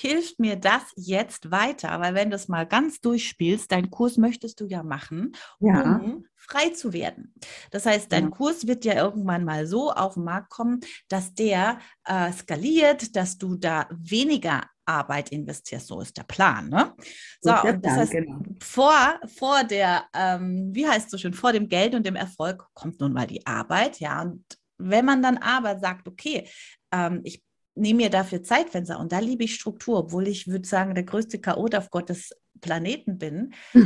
Hilft 0.00 0.38
mir 0.38 0.56
das 0.56 0.82
jetzt 0.96 1.50
weiter? 1.50 2.00
Weil 2.00 2.14
wenn 2.14 2.30
du 2.30 2.36
es 2.36 2.48
mal 2.48 2.66
ganz 2.66 3.02
durchspielst, 3.02 3.70
deinen 3.70 3.90
Kurs 3.90 4.16
möchtest 4.16 4.60
du 4.60 4.66
ja 4.66 4.82
machen, 4.82 5.32
ja. 5.58 5.96
um 5.96 6.24
frei 6.36 6.70
zu 6.70 6.94
werden. 6.94 7.34
Das 7.70 7.84
heißt, 7.84 8.10
dein 8.10 8.24
ja. 8.24 8.30
Kurs 8.30 8.66
wird 8.66 8.86
ja 8.86 8.94
irgendwann 8.94 9.44
mal 9.44 9.66
so 9.66 9.92
auf 9.92 10.14
den 10.14 10.24
Markt 10.24 10.48
kommen, 10.48 10.80
dass 11.08 11.34
der 11.34 11.80
äh, 12.06 12.32
skaliert, 12.32 13.14
dass 13.14 13.36
du 13.36 13.56
da 13.56 13.88
weniger 13.90 14.62
Arbeit 14.86 15.32
investierst. 15.32 15.88
So 15.88 16.00
ist 16.00 16.16
der 16.16 16.24
Plan. 16.24 16.70
Ne? 16.70 16.94
So, 17.42 17.54
so 17.54 17.68
und 17.68 17.84
das 17.84 17.92
heißt, 17.92 18.12
genau. 18.12 18.40
vor, 18.62 19.20
vor 19.26 19.64
der, 19.64 20.06
ähm, 20.14 20.70
wie 20.72 20.88
heißt 20.88 21.06
es 21.06 21.10
so 21.10 21.18
schön, 21.18 21.34
vor 21.34 21.52
dem 21.52 21.68
Geld 21.68 21.94
und 21.94 22.06
dem 22.06 22.16
Erfolg 22.16 22.66
kommt 22.72 23.00
nun 23.00 23.12
mal 23.12 23.26
die 23.26 23.46
Arbeit. 23.46 24.00
Ja, 24.00 24.22
und 24.22 24.44
wenn 24.78 25.04
man 25.04 25.22
dann 25.22 25.36
aber 25.36 25.78
sagt, 25.78 26.08
okay, 26.08 26.48
ähm, 26.90 27.20
ich 27.22 27.42
nehme 27.74 28.04
mir 28.04 28.10
dafür 28.10 28.42
Zeitfenster 28.42 28.98
und 28.98 29.12
da 29.12 29.18
liebe 29.18 29.44
ich 29.44 29.54
Struktur, 29.54 29.98
obwohl 29.98 30.28
ich 30.28 30.48
würde 30.48 30.66
sagen, 30.66 30.94
der 30.94 31.04
größte 31.04 31.40
Chaot 31.40 31.74
auf 31.74 31.90
Gottes 31.90 32.30
Planeten 32.60 33.18
bin. 33.18 33.54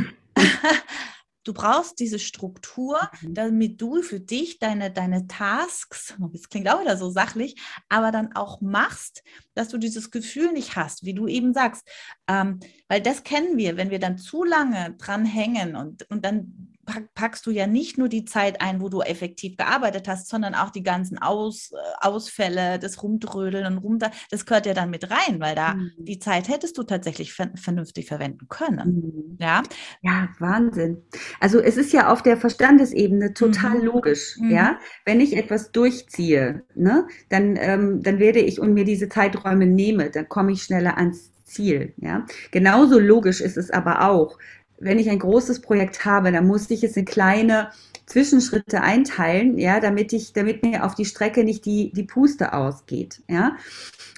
Du 1.45 1.53
brauchst 1.53 1.99
diese 1.99 2.17
Struktur, 2.17 2.99
mhm. 3.21 3.35
damit 3.35 3.79
du 3.79 4.01
für 4.01 4.19
dich 4.19 4.57
deine, 4.57 4.91
deine 4.91 5.27
Tasks, 5.27 6.15
das 6.33 6.49
klingt 6.49 6.67
auch 6.67 6.81
wieder 6.81 6.97
so 6.97 7.11
sachlich, 7.11 7.55
aber 7.87 8.11
dann 8.11 8.35
auch 8.35 8.61
machst, 8.61 9.23
dass 9.53 9.69
du 9.69 9.77
dieses 9.77 10.09
Gefühl 10.09 10.51
nicht 10.51 10.75
hast, 10.75 11.05
wie 11.05 11.13
du 11.13 11.27
eben 11.27 11.53
sagst. 11.53 11.87
Ähm, 12.27 12.59
weil 12.87 12.99
das 12.99 13.23
kennen 13.23 13.57
wir, 13.57 13.77
wenn 13.77 13.91
wir 13.91 13.99
dann 13.99 14.17
zu 14.17 14.43
lange 14.43 14.95
dran 14.97 15.23
hängen 15.23 15.75
und, 15.75 16.09
und 16.09 16.25
dann 16.25 16.74
packst 17.13 17.45
du 17.45 17.51
ja 17.51 17.67
nicht 17.67 17.97
nur 17.97 18.09
die 18.09 18.25
Zeit 18.25 18.61
ein, 18.61 18.81
wo 18.81 18.89
du 18.89 19.01
effektiv 19.01 19.57
gearbeitet 19.57 20.07
hast, 20.07 20.27
sondern 20.27 20.55
auch 20.55 20.69
die 20.69 20.83
ganzen 20.83 21.17
Aus, 21.17 21.71
äh, 21.71 22.05
Ausfälle, 22.05 22.79
das 22.79 23.01
Rumdrödeln 23.01 23.65
und 23.65 23.77
Rum, 23.79 23.99
das 24.29 24.45
gehört 24.45 24.65
ja 24.65 24.73
dann 24.73 24.89
mit 24.89 25.09
rein, 25.09 25.39
weil 25.39 25.55
da 25.55 25.75
mhm. 25.75 25.91
die 25.97 26.19
Zeit 26.19 26.47
hättest 26.49 26.77
du 26.77 26.83
tatsächlich 26.83 27.33
vernünftig 27.33 28.07
verwenden 28.07 28.47
können. 28.49 28.95
Mhm. 28.95 29.37
Ja? 29.39 29.63
ja, 30.01 30.29
Wahnsinn. 30.39 31.01
Also 31.39 31.59
es 31.59 31.77
ist 31.77 31.93
ja 31.93 32.11
auf 32.11 32.21
der 32.21 32.37
Verstandesebene 32.37 33.33
total 33.33 33.79
mhm. 33.79 33.85
logisch, 33.85 34.37
mhm. 34.39 34.51
ja. 34.51 34.79
Wenn 35.05 35.19
ich 35.19 35.35
etwas 35.37 35.71
durchziehe, 35.71 36.63
ne, 36.75 37.07
dann, 37.29 37.57
ähm, 37.59 38.01
dann 38.01 38.19
werde 38.19 38.39
ich 38.39 38.59
und 38.59 38.73
mir 38.73 38.85
diese 38.85 39.09
Zeiträume 39.09 39.65
nehme, 39.65 40.09
dann 40.09 40.27
komme 40.27 40.51
ich 40.51 40.63
schneller 40.63 40.97
ans 40.97 41.31
Ziel. 41.45 41.93
Ja? 41.97 42.25
Genauso 42.51 42.99
logisch 42.99 43.41
ist 43.41 43.57
es 43.57 43.71
aber 43.71 44.09
auch, 44.09 44.37
wenn 44.85 44.99
ich 44.99 45.09
ein 45.09 45.19
großes 45.19 45.61
Projekt 45.61 46.05
habe, 46.05 46.31
dann 46.31 46.47
muss 46.47 46.69
ich 46.69 46.83
es 46.83 46.95
in 46.95 47.05
kleine 47.05 47.69
Zwischenschritte 48.05 48.81
einteilen, 48.81 49.57
ja, 49.57 49.79
damit 49.79 50.13
ich, 50.13 50.33
damit 50.33 50.63
mir 50.63 50.85
auf 50.85 50.95
die 50.95 51.05
Strecke 51.05 51.43
nicht 51.43 51.65
die, 51.65 51.91
die 51.91 52.03
Puste 52.03 52.53
ausgeht, 52.53 53.21
ja. 53.27 53.55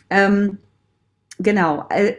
Ähm, 0.09 0.59
genau. 1.39 1.87
Äh, 1.89 2.13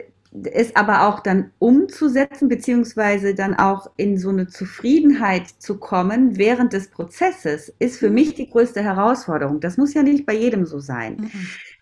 es 0.52 0.76
aber 0.76 1.08
auch 1.08 1.20
dann 1.20 1.52
umzusetzen, 1.58 2.48
beziehungsweise 2.48 3.34
dann 3.34 3.54
auch 3.54 3.90
in 3.96 4.18
so 4.18 4.28
eine 4.28 4.46
Zufriedenheit 4.46 5.48
zu 5.58 5.78
kommen 5.78 6.36
während 6.36 6.74
des 6.74 6.88
Prozesses, 6.90 7.72
ist 7.78 7.98
für 7.98 8.10
mich 8.10 8.34
die 8.34 8.48
größte 8.48 8.82
Herausforderung. 8.82 9.60
Das 9.60 9.78
muss 9.78 9.94
ja 9.94 10.02
nicht 10.02 10.26
bei 10.26 10.34
jedem 10.34 10.66
so 10.66 10.80
sein. 10.80 11.16
Mhm. 11.16 11.30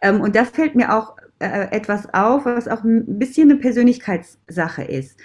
Ähm, 0.01 0.21
und 0.21 0.37
da 0.37 0.45
fällt 0.45 0.77
mir 0.77 0.97
auch 0.97 1.17
äh, 1.39 1.71
etwas 1.71 2.13
auf, 2.15 2.45
was 2.45 2.69
auch 2.69 2.85
ein 2.85 3.19
bisschen 3.19 3.51
eine 3.51 3.59
Persönlichkeitssache 3.59 4.85
ist. 4.85 5.19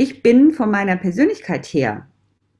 Ich 0.00 0.22
bin 0.22 0.52
von 0.52 0.70
meiner 0.70 0.96
Persönlichkeit 0.96 1.66
her, 1.66 2.06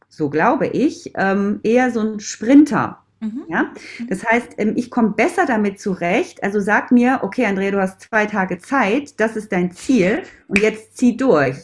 so 0.08 0.28
glaube 0.28 0.66
ich, 0.66 1.12
ähm, 1.14 1.60
eher 1.62 1.92
so 1.92 2.00
ein 2.00 2.18
Sprinter. 2.18 2.98
Mhm. 3.20 3.44
Ja? 3.48 3.62
Mhm. 3.62 4.08
Das 4.08 4.26
heißt, 4.26 4.54
ähm, 4.58 4.72
ich 4.74 4.90
komme 4.90 5.10
besser 5.10 5.46
damit 5.46 5.80
zurecht. 5.80 6.42
Also 6.42 6.58
sag 6.58 6.90
mir, 6.90 7.20
okay, 7.22 7.46
Andrea, 7.46 7.70
du 7.70 7.80
hast 7.80 8.00
zwei 8.00 8.26
Tage 8.26 8.58
Zeit, 8.58 9.20
das 9.20 9.36
ist 9.36 9.52
dein 9.52 9.70
Ziel 9.70 10.24
und 10.48 10.58
jetzt 10.58 10.96
zieh 10.96 11.16
durch. 11.16 11.56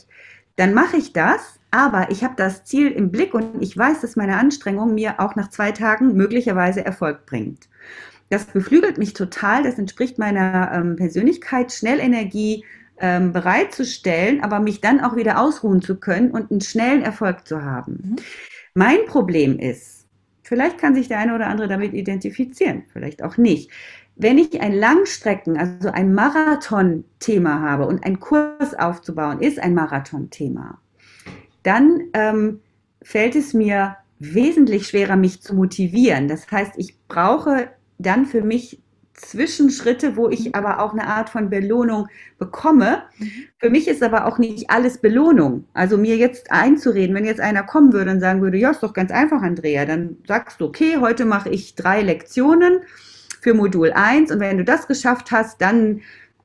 Dann 0.55 0.75
mache 0.75 0.97
ich 0.97 1.13
das, 1.13 1.59
aber 1.73 2.09
ich 2.13 2.23
habe 2.23 2.35
das 2.37 2.65
Ziel 2.65 2.93
im 2.93 3.11
Blick 3.11 3.35
und 3.35 3.61
ich 3.61 3.77
weiß, 3.77 4.01
dass 4.01 4.15
meine 4.15 4.37
Anstrengung 4.37 4.95
mir 4.95 5.19
auch 5.19 5.35
nach 5.35 5.51
zwei 5.51 5.73
Tagen 5.73 6.15
möglicherweise 6.15 6.85
Erfolg 6.85 7.27
bringt. 7.27 7.69
Das 8.31 8.45
beflügelt 8.45 8.97
mich 8.97 9.13
total, 9.13 9.65
das 9.65 9.77
entspricht 9.77 10.21
meiner 10.21 10.71
ähm, 10.73 10.95
Persönlichkeit, 10.95 11.73
Schnellenergie 11.73 12.65
ähm, 12.99 13.33
bereitzustellen, 13.33 14.43
aber 14.43 14.61
mich 14.61 14.81
dann 14.81 15.01
auch 15.01 15.17
wieder 15.17 15.41
ausruhen 15.41 15.83
zu 15.83 15.97
können 15.97 16.31
und 16.31 16.51
einen 16.51 16.61
schnellen 16.61 17.03
Erfolg 17.03 17.47
zu 17.47 17.63
haben. 17.63 17.99
Mhm. 18.03 18.17
Mein 18.75 19.07
Problem 19.07 19.59
ist, 19.59 19.95
Vielleicht 20.45 20.79
kann 20.79 20.95
sich 20.95 21.09
der 21.09 21.19
eine 21.19 21.35
oder 21.35 21.47
andere 21.49 21.69
damit 21.69 21.95
identifizieren, 21.95 22.85
vielleicht 22.93 23.23
auch 23.23 23.39
nicht. 23.39 23.71
Wenn 24.15 24.39
ich 24.39 24.61
ein 24.61 24.75
Langstrecken, 24.75 25.57
also 25.57 25.91
ein 25.91 26.15
Marathon-Thema 26.15 27.61
habe 27.63 27.87
und 27.87 28.05
ein 28.05 28.21
Kurs 28.21 28.75
aufzubauen 28.79 29.41
ist 29.41 29.59
ein 29.59 29.75
Marathon-Thema, 29.75 30.79
dann 31.63 32.03
ähm, 32.13 32.61
fällt 33.03 33.35
es 33.35 33.55
mir 33.55 33.97
wesentlich 34.19 34.87
schwerer, 34.87 35.17
mich 35.17 35.41
zu 35.41 35.55
motivieren. 35.55 36.29
Das 36.29 36.49
heißt, 36.51 36.75
ich 36.77 36.95
brauche 37.09 37.71
dann 37.99 38.27
für 38.27 38.43
mich 38.43 38.83
Zwischenschritte, 39.15 40.17
wo 40.17 40.29
ich 40.29 40.55
aber 40.55 40.81
auch 40.81 40.93
eine 40.93 41.07
Art 41.07 41.31
von 41.31 41.49
Belohnung 41.49 42.09
bekomme. 42.39 43.05
Mhm. 43.19 43.31
Für 43.59 43.71
mich 43.71 43.89
ist 43.89 44.03
aber 44.03 44.27
auch 44.27 44.39
nicht 44.39 44.71
alles 44.71 44.99
Belohnung. 44.99 45.65
Also 45.73 45.97
mir 45.97 46.17
jetzt 46.17 46.51
einzureden, 46.51 47.15
wenn 47.15 47.25
jetzt 47.25 47.41
einer 47.41 47.63
kommen 47.63 47.93
würde 47.93 48.11
und 48.11 48.21
sagen 48.21 48.43
würde, 48.43 48.59
ja, 48.59 48.71
ist 48.71 48.83
doch 48.83 48.93
ganz 48.93 49.11
einfach, 49.11 49.43
Andrea, 49.43 49.85
dann 49.87 50.17
sagst 50.27 50.61
du, 50.61 50.67
okay, 50.67 50.99
heute 51.01 51.25
mache 51.25 51.49
ich 51.49 51.75
drei 51.75 52.03
Lektionen 52.03 52.81
für 53.41 53.55
Modul 53.55 53.93
1 53.93 54.33
und 54.33 54.41
wenn 54.41 54.59
du 54.59 54.65
das 54.65 54.89
geschafft 54.89 55.31
hast, 55.31 55.61
dann 55.61 56.01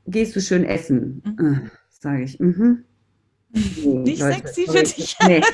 gehst 0.06 0.36
du 0.36 0.42
schön 0.42 0.64
essen. 0.64 1.24
Mhm. 1.26 1.54
Äh, 1.54 1.70
Sage 1.90 2.24
ich, 2.24 2.40
mhm. 2.40 2.86
Nee, 3.52 3.62
nicht 4.04 4.22
Leute, 4.22 4.36
sexy 4.36 4.66
für 4.68 4.84
dich. 4.84 5.18
Nee. 5.28 5.42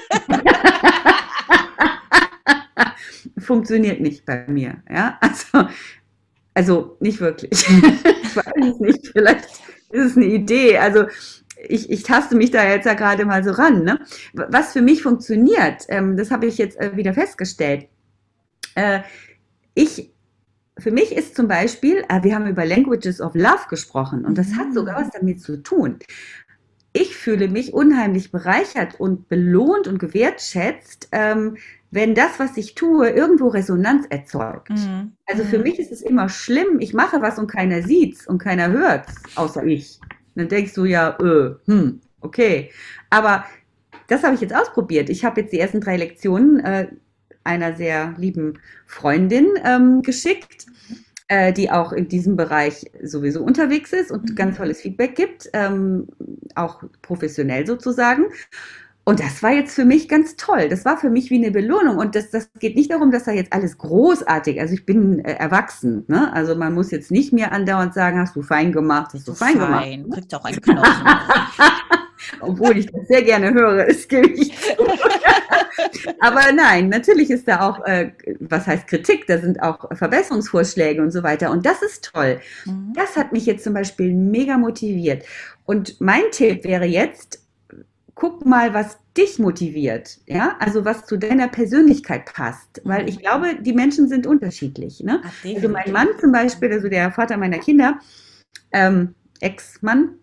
Funktioniert 3.37 4.01
nicht 4.01 4.25
bei 4.25 4.45
mir. 4.47 4.83
Ja, 4.89 5.17
also 5.21 5.67
also 6.55 6.97
nicht 6.99 7.19
wirklich. 7.19 7.51
ich 7.69 8.35
weiß 8.35 8.73
es 8.73 8.79
nicht. 8.79 9.07
Vielleicht 9.09 9.45
ist 9.91 10.11
es 10.11 10.17
eine 10.17 10.25
Idee. 10.25 10.79
Also 10.79 11.05
ich, 11.67 11.89
ich 11.89 12.03
taste 12.03 12.35
mich 12.35 12.51
da 12.51 12.67
jetzt 12.67 12.85
ja 12.85 12.93
gerade 12.93 13.25
mal 13.25 13.43
so 13.43 13.51
ran. 13.51 13.83
Ne? 13.83 13.99
Was 14.33 14.73
für 14.73 14.81
mich 14.81 15.03
funktioniert, 15.03 15.83
ähm, 15.89 16.17
das 16.17 16.31
habe 16.31 16.47
ich 16.47 16.57
jetzt 16.57 16.79
äh, 16.79 16.95
wieder 16.95 17.13
festgestellt. 17.13 17.87
Äh, 18.75 19.01
ich, 19.73 20.13
für 20.77 20.91
mich 20.91 21.11
ist 21.11 21.35
zum 21.35 21.47
Beispiel, 21.47 22.03
äh, 22.09 22.23
wir 22.23 22.35
haben 22.35 22.47
über 22.47 22.65
Languages 22.65 23.21
of 23.21 23.35
Love 23.35 23.67
gesprochen 23.69 24.25
und 24.25 24.37
das 24.37 24.55
hat 24.55 24.73
sogar 24.73 24.95
was 24.95 25.11
damit 25.11 25.41
zu 25.41 25.61
tun. 25.61 25.99
Ich 26.93 27.15
fühle 27.17 27.49
mich 27.49 27.73
unheimlich 27.73 28.31
bereichert 28.31 28.97
und 28.99 29.27
belohnt 29.27 29.87
und 29.87 29.99
gewertschätzt, 29.99 31.09
ähm, 31.11 31.57
wenn 31.95 32.13
das, 32.13 32.39
was 32.39 32.57
ich 32.57 32.75
tue, 32.75 33.09
irgendwo 33.09 33.47
Resonanz 33.47 34.05
erzeugt. 34.09 34.69
Mhm. 34.69 35.13
Also 35.25 35.45
für 35.45 35.57
mhm. 35.57 35.63
mich 35.63 35.79
ist 35.79 35.93
es 35.93 36.01
immer 36.01 36.27
schlimm, 36.27 36.79
ich 36.79 36.93
mache 36.93 37.21
was 37.21 37.39
und 37.39 37.47
keiner 37.47 37.81
sieht's 37.81 38.27
und 38.27 38.37
keiner 38.37 38.69
hört's, 38.69 39.13
außer 39.35 39.63
ich. 39.63 39.99
Und 40.01 40.41
dann 40.41 40.49
denkst 40.49 40.73
du 40.73 40.83
ja, 40.83 41.17
äh, 41.21 41.55
hm, 41.65 42.01
okay. 42.19 42.69
Aber 43.09 43.45
das 44.07 44.23
habe 44.23 44.35
ich 44.35 44.41
jetzt 44.41 44.53
ausprobiert. 44.53 45.09
Ich 45.09 45.23
habe 45.23 45.39
jetzt 45.39 45.53
die 45.53 45.59
ersten 45.59 45.79
drei 45.79 45.95
Lektionen 45.95 46.59
äh, 46.59 46.87
einer 47.45 47.73
sehr 47.73 48.13
lieben 48.17 48.59
Freundin 48.85 49.47
ähm, 49.63 50.01
geschickt, 50.01 50.65
äh, 51.29 51.53
die 51.53 51.71
auch 51.71 51.93
in 51.93 52.09
diesem 52.09 52.35
Bereich 52.35 52.91
sowieso 53.03 53.41
unterwegs 53.41 53.93
ist 53.93 54.11
und 54.11 54.31
mhm. 54.31 54.35
ganz 54.35 54.57
tolles 54.57 54.81
Feedback 54.81 55.15
gibt, 55.15 55.49
ähm, 55.53 56.07
auch 56.55 56.83
professionell 57.01 57.65
sozusagen. 57.65 58.25
Und 59.07 59.19
das 59.19 59.43
war 59.43 59.51
jetzt 59.51 59.75
für 59.75 59.85
mich 59.85 60.09
ganz 60.09 60.35
toll. 60.35 60.67
Das 60.67 60.83
war 60.83 60.97
für 60.97 61.11
mich 61.11 61.29
wie 61.29 61.35
eine 61.35 61.51
Belohnung. 61.51 61.97
Und 61.97 62.15
das, 62.15 62.31
das 62.31 62.49
geht 62.59 62.75
nicht 62.75 62.89
darum, 62.89 63.11
dass 63.11 63.25
da 63.25 63.31
jetzt 63.31 63.53
alles 63.53 63.77
großartig, 63.77 64.59
also 64.59 64.73
ich 64.73 64.83
bin 64.83 65.23
äh, 65.23 65.33
erwachsen. 65.33 66.05
Ne? 66.07 66.33
Also 66.33 66.55
man 66.55 66.73
muss 66.73 66.89
jetzt 66.89 67.11
nicht 67.11 67.31
mehr 67.31 67.51
andauernd 67.51 67.93
sagen, 67.93 68.19
hast 68.19 68.35
du 68.35 68.41
fein 68.41 68.71
gemacht, 68.71 69.11
hast 69.13 69.27
du 69.27 69.35
fein, 69.35 69.57
fein 69.57 70.01
gemacht. 70.03 70.11
Kriegt 70.11 70.33
auch 70.33 70.43
einen 70.43 70.59
Knochen. 70.59 71.07
Obwohl 72.39 72.77
ich 72.79 72.87
das 72.87 73.07
sehr 73.07 73.21
gerne 73.21 73.53
höre, 73.53 73.87
es 73.87 74.07
gebe 74.07 74.27
ich 74.27 74.51
Aber 76.19 76.51
nein, 76.51 76.89
natürlich 76.89 77.29
ist 77.29 77.47
da 77.47 77.69
auch, 77.69 77.85
äh, 77.85 78.11
was 78.39 78.65
heißt 78.65 78.87
Kritik, 78.87 79.27
da 79.27 79.37
sind 79.37 79.61
auch 79.61 79.87
Verbesserungsvorschläge 79.95 81.01
und 81.01 81.11
so 81.11 81.21
weiter. 81.21 81.51
Und 81.51 81.67
das 81.67 81.83
ist 81.83 82.11
toll. 82.11 82.39
Mhm. 82.65 82.93
Das 82.95 83.15
hat 83.15 83.33
mich 83.33 83.45
jetzt 83.45 83.63
zum 83.63 83.75
Beispiel 83.75 84.13
mega 84.13 84.57
motiviert. 84.57 85.25
Und 85.65 86.01
mein 86.01 86.23
Tipp 86.31 86.63
wäre 86.63 86.85
jetzt, 86.85 87.44
guck 88.15 88.45
mal, 88.45 88.73
was 88.73 88.97
dich 89.15 89.39
motiviert, 89.39 90.19
ja, 90.25 90.55
also 90.59 90.85
was 90.85 91.05
zu 91.05 91.17
deiner 91.17 91.47
Persönlichkeit 91.49 92.25
passt, 92.25 92.81
weil 92.83 93.07
ich 93.07 93.19
glaube, 93.19 93.55
die 93.61 93.73
Menschen 93.73 94.07
sind 94.07 94.25
unterschiedlich, 94.25 95.01
ne? 95.01 95.21
Ach, 95.23 95.45
also 95.45 95.69
mein 95.69 95.91
Mann 95.91 96.07
zum 96.19 96.31
Beispiel, 96.31 96.71
also 96.71 96.89
der 96.89 97.11
Vater 97.11 97.37
meiner 97.37 97.59
Kinder, 97.59 97.99
ähm, 98.71 99.15
Ex-Mann, 99.41 100.15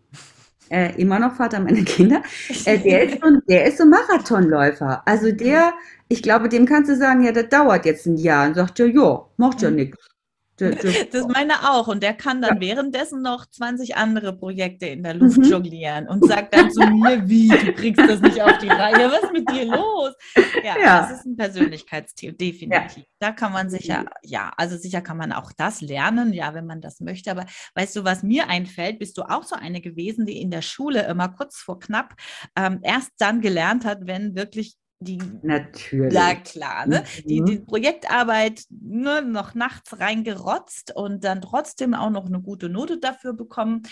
äh, 0.70 0.94
immer 1.00 1.18
noch 1.18 1.35
Vater 1.35 1.61
meiner 1.61 1.83
Kinder, 1.85 2.22
äh, 2.64 2.78
der, 2.78 3.05
ist 3.05 3.20
so, 3.22 3.40
der 3.48 3.66
ist 3.66 3.78
so 3.78 3.87
Marathonläufer, 3.87 5.02
also 5.07 5.31
der, 5.31 5.72
ich 6.09 6.22
glaube, 6.22 6.48
dem 6.48 6.66
kannst 6.66 6.90
du 6.90 6.96
sagen, 6.96 7.22
ja, 7.24 7.33
das 7.33 7.48
dauert 7.50 7.85
jetzt 7.85 8.07
ein 8.07 8.16
Jahr 8.16 8.48
und 8.48 8.55
sagt 8.55 8.78
ja, 8.78 8.87
ja, 8.87 9.26
macht 9.37 9.62
ja 9.62 9.70
mhm. 9.70 9.76
nichts. 9.76 10.12
Das 11.12 11.26
meine 11.28 11.70
auch. 11.70 11.88
Und 11.88 12.02
der 12.02 12.14
kann 12.14 12.42
dann 12.42 12.56
ja. 12.56 12.60
währenddessen 12.60 13.22
noch 13.22 13.46
20 13.46 13.96
andere 13.96 14.36
Projekte 14.36 14.86
in 14.86 15.02
der 15.02 15.14
Luft 15.14 15.38
mhm. 15.38 15.44
jonglieren 15.44 16.08
und 16.08 16.26
sagt 16.26 16.54
dann 16.54 16.70
zu 16.70 16.80
mir, 16.80 17.22
wie, 17.28 17.48
du 17.48 17.72
kriegst 17.72 18.00
das 18.00 18.20
nicht 18.20 18.40
auf 18.40 18.58
die 18.58 18.68
Reihe, 18.68 19.10
was 19.10 19.22
ist 19.24 19.32
mit 19.32 19.50
dir 19.50 19.66
los? 19.66 20.14
Ja, 20.62 20.78
ja. 20.78 21.00
das 21.00 21.18
ist 21.18 21.26
ein 21.26 21.36
Persönlichkeitsstil, 21.36 22.32
definitiv. 22.32 22.98
Ja. 22.98 23.04
Da 23.18 23.32
kann 23.32 23.52
man 23.52 23.70
sicher, 23.70 24.04
ja, 24.22 24.52
also 24.56 24.76
sicher 24.76 25.00
kann 25.00 25.16
man 25.16 25.32
auch 25.32 25.52
das 25.52 25.80
lernen, 25.80 26.32
ja, 26.32 26.54
wenn 26.54 26.66
man 26.66 26.80
das 26.80 27.00
möchte. 27.00 27.30
Aber 27.30 27.46
weißt 27.74 27.96
du, 27.96 28.04
was 28.04 28.22
mir 28.22 28.48
einfällt, 28.48 28.98
bist 28.98 29.16
du 29.18 29.22
auch 29.22 29.44
so 29.44 29.56
eine 29.56 29.80
gewesen, 29.80 30.26
die 30.26 30.40
in 30.40 30.50
der 30.50 30.62
Schule 30.62 31.06
immer 31.06 31.28
kurz 31.28 31.58
vor 31.58 31.78
knapp 31.78 32.14
ähm, 32.56 32.80
erst 32.82 33.12
dann 33.18 33.40
gelernt 33.40 33.84
hat, 33.84 34.06
wenn 34.06 34.34
wirklich 34.34 34.76
die 35.02 35.18
natürlich 35.42 36.14
ja 36.14 36.34
klar 36.34 36.86
ne? 36.86 37.04
Mhm. 37.24 37.28
die, 37.28 37.44
die 37.44 37.58
Projektarbeit 37.58 38.62
nur 38.70 39.20
noch 39.22 39.54
nachts 39.54 39.98
reingerotzt 39.98 40.94
und 40.94 41.24
dann 41.24 41.40
trotzdem 41.40 41.94
auch 41.94 42.10
noch 42.10 42.26
eine 42.26 42.40
gute 42.40 42.68
Note 42.68 42.98
dafür 42.98 43.32
bekommen 43.34 43.82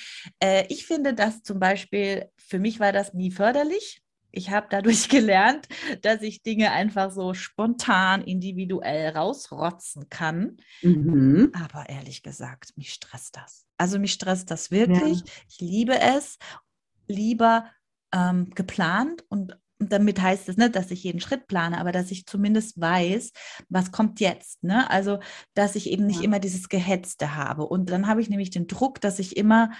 äh, 0.41 0.65
ich 0.69 0.87
finde 0.87 1.15
das 1.15 1.43
zum 1.43 1.59
Beispiel 1.59 2.27
für 2.37 2.59
mich 2.59 2.81
war 2.81 2.93
das 2.93 3.15
nie 3.15 3.31
förderlich 3.31 4.03
ich 4.33 4.51
habe 4.51 4.67
dadurch 4.71 5.09
gelernt, 5.09 5.69
dass 6.03 6.23
ich 6.23 6.43
Dinge 6.43 6.71
einfach 6.73 7.11
so 7.11 7.35
spontan, 7.35 8.23
individuell 8.23 9.11
rausrotzen 9.11 10.09
kann. 10.09 10.57
Mhm. 10.83 11.53
Aber 11.53 11.89
ehrlich 11.89 12.23
gesagt, 12.23 12.77
mich 12.77 12.93
stresst 12.93 13.37
das. 13.37 13.67
Also 13.77 13.99
mich 13.99 14.13
stresst 14.13 14.51
das 14.51 14.71
wirklich. 14.71 15.21
Ja. 15.21 15.25
Ich 15.49 15.61
liebe 15.61 15.99
es, 15.99 16.39
lieber 17.07 17.67
ähm, 18.13 18.51
geplant 18.51 19.25
und 19.29 19.57
und 19.81 19.93
damit 19.93 20.21
heißt 20.21 20.49
es 20.49 20.57
nicht, 20.59 20.77
dass 20.77 20.91
ich 20.91 21.03
jeden 21.05 21.21
Schritt 21.21 21.47
plane, 21.47 21.79
aber 21.79 21.91
dass 21.91 22.11
ich 22.11 22.27
zumindest 22.27 22.81
weiß, 22.81 23.33
was 23.71 23.91
kommt 23.91 24.21
jetzt. 24.21 24.63
Ne? 24.63 24.89
Also, 24.91 25.19
dass 25.55 25.75
ich 25.75 25.91
eben 25.91 26.07
nicht 26.07 26.21
ja. 26.21 26.25
immer 26.25 26.39
dieses 26.39 26.69
Gehetzte 26.69 27.35
habe. 27.35 27.67
Und 27.67 27.91
dann 27.91 28.07
habe 28.07 28.21
ich 28.21 28.29
nämlich 28.29 28.51
den 28.51 28.67
Druck, 28.67 29.01
dass 29.01 29.19
ich 29.19 29.37
immer 29.39 29.71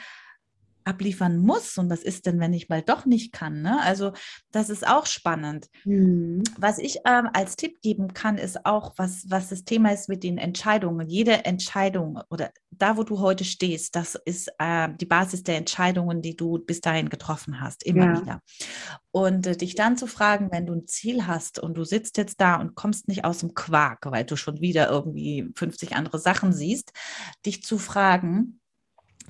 abliefern 0.85 1.39
muss 1.39 1.79
und 1.79 1.91
was 1.91 2.03
ist 2.03 2.27
denn, 2.27 2.41
wenn 2.41 2.53
ich 2.53 2.69
mal 2.69 2.83
doch 2.83 3.07
nicht 3.07 3.33
kann. 3.33 3.63
Ne? 3.63 3.81
Also 3.83 4.13
das 4.51 4.71
ist 4.71 4.87
auch 4.87 5.07
spannend. 5.07 5.69
Mhm. 5.85 6.43
Was 6.59 6.79
ich 6.79 6.99
ähm, 7.07 7.29
als 7.33 7.57
Tipp 7.57 7.81
geben 7.83 8.15
kann, 8.15 8.39
ist 8.39 8.65
auch, 8.67 8.95
was, 8.97 9.25
was 9.29 9.49
das 9.49 9.65
Thema 9.65 9.93
ist 9.93 10.09
mit 10.09 10.23
den 10.23 10.39
Entscheidungen. 10.39 11.09
Jede 11.09 11.45
Entscheidung 11.45 12.21
oder 12.31 12.51
da, 12.71 12.97
wo 12.97 13.03
du 13.03 13.21
heute 13.21 13.45
stehst, 13.45 13.95
das 13.97 14.15
ist 14.25 14.51
äh, 14.59 14.89
die 15.01 15.07
Basis 15.07 15.43
der 15.43 15.57
Entscheidungen, 15.57 16.23
die 16.23 16.37
du 16.37 16.59
bis 16.59 16.81
dahin 16.81 17.09
getroffen 17.09 17.61
hast, 17.61 17.85
immer 17.85 18.07
ja. 18.07 18.21
wieder. 18.21 18.43
Und 19.11 19.47
äh, 19.47 19.57
dich 19.57 19.75
dann 19.75 19.97
zu 19.97 20.07
fragen, 20.07 20.51
wenn 20.51 20.67
du 20.67 20.75
ein 20.75 20.87
Ziel 20.87 21.27
hast 21.27 21.59
und 21.59 21.75
du 21.77 21.85
sitzt 21.85 22.17
jetzt 22.17 22.41
da 22.41 22.57
und 22.57 22.75
kommst 22.75 23.09
nicht 23.09 23.25
aus 23.25 23.41
dem 23.41 23.55
Quark, 23.55 24.07
weil 24.07 24.25
du 24.25 24.37
schon 24.37 24.61
wieder 24.61 24.89
irgendwie 24.89 25.51
50 25.55 25.95
andere 25.95 26.19
Sachen 26.19 26.53
siehst, 26.53 26.93
dich 27.45 27.63
zu 27.63 27.79
fragen, 27.79 28.61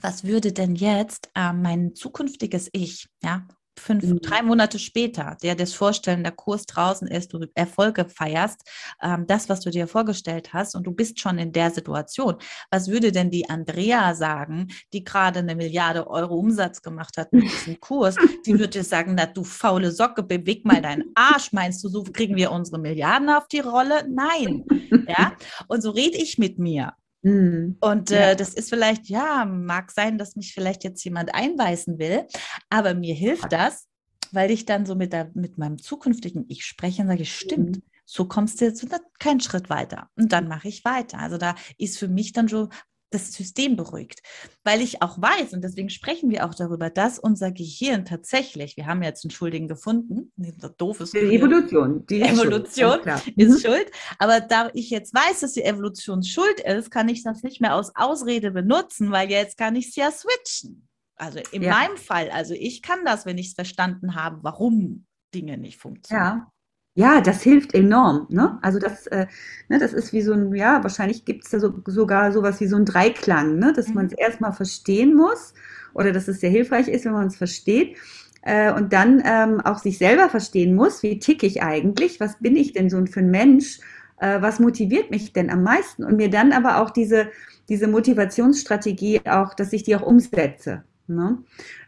was 0.01 0.25
würde 0.25 0.53
denn 0.53 0.75
jetzt 0.75 1.31
äh, 1.35 1.53
mein 1.53 1.95
zukünftiges 1.95 2.69
Ich, 2.73 3.09
ja, 3.23 3.47
fünf, 3.81 4.05
mhm. 4.05 4.21
drei 4.21 4.43
Monate 4.43 4.79
später, 4.79 5.37
der 5.43 5.55
das 5.55 5.73
Vorstellen, 5.73 6.23
der 6.23 6.33
Kurs 6.33 6.67
draußen 6.67 7.09
ist, 7.09 7.33
du 7.33 7.47
Erfolge 7.55 8.07
feierst, 8.09 8.61
ähm, 9.03 9.27
das, 9.27 9.49
was 9.49 9.61
du 9.61 9.71
dir 9.71 9.89
vorgestellt 9.89 10.53
hast 10.53 10.75
und 10.75 10.87
du 10.87 10.93
bist 10.93 11.19
schon 11.19 11.39
in 11.39 11.53
der 11.53 11.71
Situation. 11.71 12.37
Was 12.71 12.89
würde 12.89 13.11
denn 13.11 13.31
die 13.31 13.49
Andrea 13.49 14.15
sagen, 14.15 14.69
die 14.93 15.03
gerade 15.03 15.41
eine 15.41 15.57
Milliarde 15.57 16.07
Euro 16.09 16.37
Umsatz 16.37 16.83
gemacht 16.83 17.17
hat 17.17 17.33
mit 17.33 17.45
diesem 17.45 17.81
Kurs? 17.81 18.17
Die 18.47 18.59
würde 18.59 18.83
sagen, 18.83 19.15
na 19.17 19.27
du 19.27 19.43
faule 19.45 19.91
Socke, 19.91 20.23
beweg 20.23 20.65
mal 20.65 20.83
deinen 20.83 21.11
Arsch. 21.15 21.53
Meinst 21.53 21.83
du, 21.83 21.89
so 21.89 22.03
kriegen 22.05 22.37
wir 22.37 22.53
unsere 22.53 22.79
Milliarden 22.79 23.31
auf 23.31 23.49
die 23.49 23.61
Rolle? 23.61 24.07
Nein. 24.09 24.65
Ja. 25.09 25.37
Und 25.69 25.83
so 25.83 25.91
rede 25.91 26.17
ich 26.17 26.39
mit 26.39 26.59
mir. 26.59 26.93
Mhm. 27.23 27.77
Und 27.81 28.11
äh, 28.11 28.31
ja. 28.31 28.35
das 28.35 28.55
ist 28.55 28.71
vielleicht, 28.71 29.09
ja, 29.09 29.45
mag 29.45 29.91
sein, 29.91 30.19
dass 30.19 30.37
mich 30.37 30.55
vielleicht 30.55 30.85
jetzt 30.85 31.05
jemand 31.05 31.35
einweisen 31.35 31.99
will, 31.99 32.27
aber 32.69 32.95
mir 32.95 33.15
hilft 33.15 33.53
das, 33.53 33.87
weil 34.33 34.51
ich 34.51 34.65
dann 34.65 34.87
so 34.87 34.95
mit, 34.95 35.13
der, 35.13 35.31
mit 35.35 35.59
meinem 35.59 35.79
zukünftigen 35.79 36.47
Ich 36.49 36.65
spreche 36.65 37.03
und 37.03 37.09
sage, 37.09 37.25
stimmt, 37.25 37.77
mhm. 37.77 37.83
so 38.05 38.27
kommst 38.27 38.61
du 38.61 38.67
jetzt 38.67 38.87
keinen 39.19 39.41
Schritt 39.41 39.71
weiter. 39.71 40.09
Und 40.17 40.33
dann 40.33 40.49
mache 40.49 40.69
ich 40.69 40.85
weiter. 40.85 41.19
Also 41.19 41.37
da 41.37 41.55
ist 41.79 41.99
für 41.99 42.09
mich 42.09 42.33
dann 42.33 42.49
schon 42.49 42.71
das 43.11 43.33
System 43.33 43.77
beruhigt. 43.77 44.21
Weil 44.65 44.81
ich 44.81 45.03
auch 45.03 45.21
weiß, 45.21 45.53
und 45.53 45.63
deswegen 45.63 45.91
sprechen 45.91 46.31
wir 46.31 46.47
auch 46.47 46.55
darüber, 46.55 46.91
dass 46.91 47.19
unser 47.19 47.51
Gehirn 47.51 48.05
tatsächlich, 48.05 48.77
wir 48.77 48.87
haben 48.87 49.03
jetzt 49.03 49.25
einen 49.25 49.31
Schuldigen 49.31 49.69
gefunden, 49.69 50.33
doof 50.79 51.01
ist. 51.01 51.15
Die 51.15 51.19
Evolution. 51.19 52.07
Die 52.07 52.23
Evolution 52.23 53.01
ist, 53.01 53.25
schuld, 53.25 53.37
ist 53.37 53.63
schuld. 53.63 53.91
Aber 54.19 54.41
da 54.41 54.71
ich 54.75 54.91
jetzt 54.91 55.15
weiß, 55.15 55.41
dass 55.41 55.53
die 55.53 55.65
Evolution 55.65 56.23
schuld 56.23 56.61
ist, 56.61 56.91
kann 56.91 57.09
ich 57.09 57.23
das 57.23 57.43
nicht 57.43 57.61
mehr 57.61 57.75
als 57.75 57.93
Ausrede 57.95 58.51
benutzen, 58.53 59.11
weil 59.11 59.31
jetzt 59.31 59.59
kann 59.59 59.77
ich 59.77 59.89
es 59.89 59.97
ja 59.97 60.11
switchen. 60.11 60.89
Also 61.17 61.41
in 61.53 61.63
ja. 61.63 61.73
meinem 61.73 61.99
Fall, 61.99 62.31
also 62.31 62.55
ich 62.55 62.81
kann 62.81 63.05
das, 63.05 63.27
wenn 63.27 63.37
ich 63.37 63.49
es 63.49 63.55
verstanden 63.55 64.15
habe, 64.15 64.39
warum 64.43 65.07
Dinge 65.35 65.59
nicht 65.59 65.79
funktionieren. 65.79 66.39
Ja. 66.39 66.53
Ja, 66.95 67.21
das 67.21 67.43
hilft 67.43 67.75
enorm. 67.75 68.27
Ne? 68.31 68.59
Also 68.63 68.79
das, 68.79 69.07
äh, 69.07 69.27
ne, 69.69 69.79
das 69.79 69.93
ist 69.93 70.13
wie 70.13 70.23
so 70.23 70.33
ein, 70.33 70.55
ja, 70.55 70.83
wahrscheinlich 70.83 71.25
gibt 71.25 71.45
es 71.45 71.51
da 71.51 71.61
so, 71.61 71.73
sogar 71.87 72.33
sowas 72.33 72.61
wie 72.61 72.67
so 72.67 72.77
ein 72.77 72.85
Dreiklang, 72.85 73.59
ne? 73.59 73.73
dass 73.73 73.89
mhm. 73.89 73.95
man 73.95 74.07
es 74.07 74.13
erstmal 74.13 74.53
verstehen 74.53 75.15
muss 75.15 75.55
oder 75.95 76.13
dass 76.13 76.29
es 76.29 76.41
sehr 76.41 76.51
hilfreich 76.51 76.89
ist, 76.89 77.05
wenn 77.05 77.13
man 77.13 77.29
es 77.29 77.37
versteht. 77.37 77.97
Äh, 78.43 78.73
und 78.73 78.93
dann 78.93 79.23
ähm, 79.25 79.61
auch 79.61 79.79
sich 79.79 79.99
selber 79.99 80.29
verstehen 80.29 80.75
muss, 80.75 81.03
wie 81.03 81.19
tick 81.19 81.43
ich 81.43 81.63
eigentlich, 81.63 82.21
was 82.21 82.39
bin 82.39 82.57
ich 82.57 82.73
denn 82.73 82.91
so 82.91 83.05
für 83.07 83.21
ein 83.21 83.31
Mensch, 83.31 83.79
äh, 84.19 84.41
was 84.41 84.61
motiviert 84.61 85.11
mich 85.11 85.33
denn 85.33 85.51
am 85.51 85.63
meisten 85.63 86.05
und 86.05 86.17
mir 86.17 86.31
dann 86.31 86.53
aber 86.53 86.81
auch 86.81 86.91
diese, 86.91 87.29
diese 87.69 87.87
Motivationsstrategie 87.87 89.21
auch, 89.27 89.55
dass 89.55 89.73
ich 89.73 89.83
die 89.85 89.95
auch 89.95 90.03
umsetze. 90.03 90.85
Ne? 91.07 91.39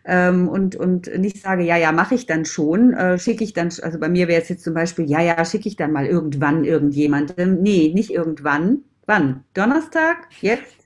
Ähm, 0.04 0.48
und, 0.48 0.74
und 0.74 1.06
nicht 1.18 1.40
sage, 1.40 1.62
ja, 1.62 1.76
ja, 1.76 1.92
mache 1.92 2.14
ich 2.14 2.26
dann 2.26 2.44
schon, 2.44 2.92
äh, 2.92 3.18
schicke 3.18 3.44
ich 3.44 3.52
dann, 3.52 3.68
also 3.82 3.98
bei 3.98 4.08
mir 4.08 4.26
wäre 4.26 4.42
es 4.42 4.48
jetzt 4.48 4.64
zum 4.64 4.74
Beispiel, 4.74 5.08
ja, 5.08 5.20
ja, 5.20 5.44
schicke 5.44 5.68
ich 5.68 5.76
dann 5.76 5.92
mal 5.92 6.06
irgendwann 6.06 6.64
irgendjemandem. 6.64 7.62
Nee, 7.62 7.92
nicht 7.94 8.10
irgendwann. 8.10 8.82
Wann? 9.06 9.44
Donnerstag? 9.54 10.28
Jetzt? 10.40 10.76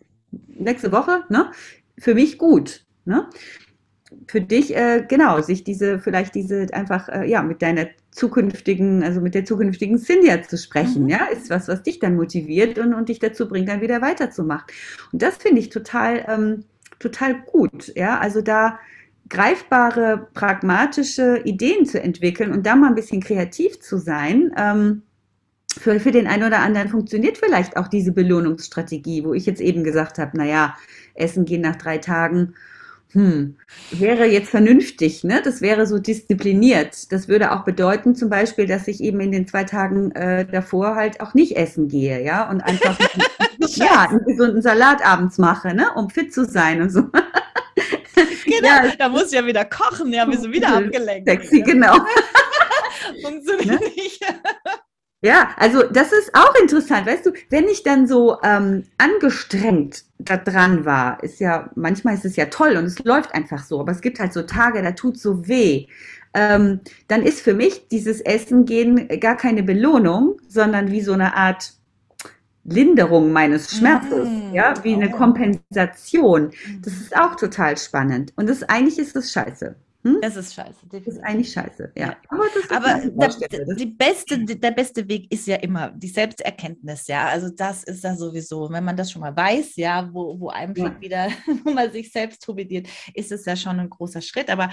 Nächste 0.48 0.92
Woche? 0.92 1.24
Ne? 1.28 1.50
Für 1.98 2.14
mich 2.14 2.38
gut. 2.38 2.84
Ne? 3.04 3.28
Für 4.26 4.40
dich, 4.40 4.76
äh, 4.76 5.04
genau, 5.08 5.40
sich 5.40 5.64
diese, 5.64 5.98
vielleicht 5.98 6.34
diese 6.34 6.66
einfach, 6.72 7.08
äh, 7.08 7.28
ja, 7.28 7.42
mit 7.42 7.62
deiner 7.62 7.86
zukünftigen, 8.10 9.02
also 9.02 9.20
mit 9.20 9.34
der 9.34 9.44
zukünftigen 9.44 9.98
Cynthia 9.98 10.42
zu 10.42 10.56
sprechen, 10.56 11.04
mhm. 11.04 11.08
ja, 11.10 11.26
ist 11.26 11.50
was, 11.50 11.68
was 11.68 11.82
dich 11.82 11.98
dann 11.98 12.16
motiviert 12.16 12.78
und, 12.78 12.94
und 12.94 13.08
dich 13.08 13.18
dazu 13.18 13.48
bringt, 13.48 13.68
dann 13.68 13.80
wieder 13.80 14.00
weiterzumachen. 14.00 14.66
Und 15.12 15.22
das 15.22 15.36
finde 15.36 15.60
ich 15.60 15.68
total, 15.68 16.24
ähm, 16.28 16.64
total 16.98 17.42
gut. 17.42 17.92
Ja, 17.94 18.18
also 18.18 18.40
da 18.40 18.78
greifbare, 19.28 20.28
pragmatische 20.34 21.40
Ideen 21.44 21.86
zu 21.86 22.00
entwickeln 22.00 22.52
und 22.52 22.66
da 22.66 22.76
mal 22.76 22.88
ein 22.88 22.94
bisschen 22.94 23.22
kreativ 23.22 23.80
zu 23.80 23.98
sein. 23.98 24.52
Ähm, 24.56 25.02
für, 25.78 26.00
für 26.00 26.12
den 26.12 26.26
einen 26.26 26.44
oder 26.44 26.60
anderen 26.60 26.88
funktioniert 26.88 27.38
vielleicht 27.38 27.76
auch 27.76 27.88
diese 27.88 28.12
Belohnungsstrategie, 28.12 29.24
wo 29.24 29.34
ich 29.34 29.46
jetzt 29.46 29.60
eben 29.60 29.84
gesagt 29.84 30.18
habe, 30.18 30.36
naja, 30.36 30.76
Essen 31.14 31.44
gehen 31.44 31.60
nach 31.60 31.76
drei 31.76 31.98
Tagen, 31.98 32.54
hm, 33.12 33.56
wäre 33.92 34.26
jetzt 34.26 34.50
vernünftig, 34.50 35.22
ne? 35.24 35.40
Das 35.42 35.60
wäre 35.60 35.86
so 35.86 35.98
diszipliniert. 35.98 37.12
Das 37.12 37.28
würde 37.28 37.52
auch 37.52 37.64
bedeuten, 37.64 38.14
zum 38.14 38.28
Beispiel, 38.28 38.66
dass 38.66 38.88
ich 38.88 39.00
eben 39.00 39.20
in 39.20 39.32
den 39.32 39.46
zwei 39.46 39.64
Tagen 39.64 40.10
äh, 40.12 40.44
davor 40.44 40.96
halt 40.96 41.20
auch 41.20 41.32
nicht 41.32 41.56
essen 41.56 41.88
gehe, 41.88 42.22
ja, 42.22 42.50
und 42.50 42.62
einfach 42.62 42.98
ja, 43.58 44.08
einen 44.08 44.24
gesunden 44.24 44.60
Salat 44.60 45.06
abends 45.06 45.38
mache, 45.38 45.72
ne, 45.72 45.86
um 45.94 46.10
fit 46.10 46.34
zu 46.34 46.44
sein 46.44 46.82
und 46.82 46.90
so. 46.90 47.04
Genau, 48.56 48.68
ja. 48.68 48.92
da 48.98 49.08
muss 49.08 49.26
ich 49.26 49.32
ja 49.32 49.46
wieder 49.46 49.64
kochen, 49.64 50.12
ja, 50.12 50.24
bist 50.24 50.44
du 50.44 50.52
wieder 50.52 50.76
abgelenkt. 50.76 51.28
Sexy, 51.28 51.62
genau. 51.62 51.98
Funktioniert 53.22 53.80
ne? 53.80 53.88
nicht. 53.94 54.24
Ja, 55.22 55.50
also 55.56 55.82
das 55.82 56.12
ist 56.12 56.34
auch 56.34 56.54
interessant, 56.54 57.06
weißt 57.06 57.26
du, 57.26 57.32
wenn 57.50 57.66
ich 57.68 57.82
dann 57.82 58.06
so 58.06 58.38
ähm, 58.42 58.84
angestrengt 58.98 60.04
da 60.18 60.36
dran 60.36 60.84
war, 60.84 61.22
ist 61.22 61.40
ja, 61.40 61.70
manchmal 61.74 62.14
ist 62.14 62.24
es 62.24 62.36
ja 62.36 62.46
toll 62.46 62.76
und 62.76 62.84
es 62.84 62.98
läuft 63.00 63.34
einfach 63.34 63.64
so, 63.64 63.80
aber 63.80 63.92
es 63.92 64.02
gibt 64.02 64.20
halt 64.20 64.32
so 64.32 64.42
Tage, 64.42 64.82
da 64.82 64.92
tut 64.92 65.18
so 65.18 65.48
weh. 65.48 65.86
Ähm, 66.34 66.80
dann 67.08 67.22
ist 67.22 67.40
für 67.40 67.54
mich 67.54 67.88
dieses 67.88 68.20
Essen 68.20 68.66
gehen 68.66 69.08
gar 69.20 69.36
keine 69.36 69.62
Belohnung, 69.62 70.38
sondern 70.48 70.92
wie 70.92 71.00
so 71.00 71.12
eine 71.12 71.34
Art 71.34 71.72
Linderung 72.68 73.32
meines 73.32 73.76
Schmerzes, 73.76 74.28
mm, 74.28 74.54
ja, 74.54 74.74
wie 74.82 74.94
oh. 74.94 74.96
eine 74.96 75.10
Kompensation. 75.10 76.50
Das 76.82 76.94
mhm. 76.94 77.00
ist 77.00 77.16
auch 77.16 77.36
total 77.36 77.76
spannend. 77.76 78.32
Und 78.36 78.48
das 78.48 78.62
eigentlich 78.64 78.98
ist 78.98 79.16
das 79.16 79.32
scheiße. 79.32 79.76
Hm? 80.06 80.20
Das 80.22 80.36
ist 80.36 80.54
scheiße. 80.54 80.86
Definitiv. 80.86 81.04
Das 81.04 81.14
ist 81.14 81.24
eigentlich 81.24 81.52
scheiße, 81.52 81.92
ja. 81.96 82.16
Aber, 82.28 82.44
Aber 82.70 83.00
der, 83.50 83.74
die 83.74 83.86
beste, 83.86 84.38
der 84.44 84.70
beste 84.70 85.08
Weg 85.08 85.32
ist 85.32 85.48
ja 85.48 85.56
immer 85.56 85.90
die 85.90 86.06
Selbsterkenntnis, 86.06 87.08
ja. 87.08 87.26
Also 87.26 87.48
das 87.48 87.82
ist 87.82 88.04
ja 88.04 88.14
sowieso, 88.14 88.70
wenn 88.70 88.84
man 88.84 88.96
das 88.96 89.10
schon 89.10 89.22
mal 89.22 89.34
weiß, 89.34 89.74
ja, 89.74 90.08
wo, 90.12 90.38
wo 90.38 90.48
einem 90.50 90.76
ja. 90.76 91.00
wieder, 91.00 91.28
wo 91.64 91.72
man 91.72 91.90
sich 91.90 92.12
selbst 92.12 92.40
turbidiert, 92.44 92.86
ist 93.14 93.32
es 93.32 93.44
ja 93.46 93.56
schon 93.56 93.80
ein 93.80 93.90
großer 93.90 94.20
Schritt. 94.20 94.48
Aber 94.48 94.70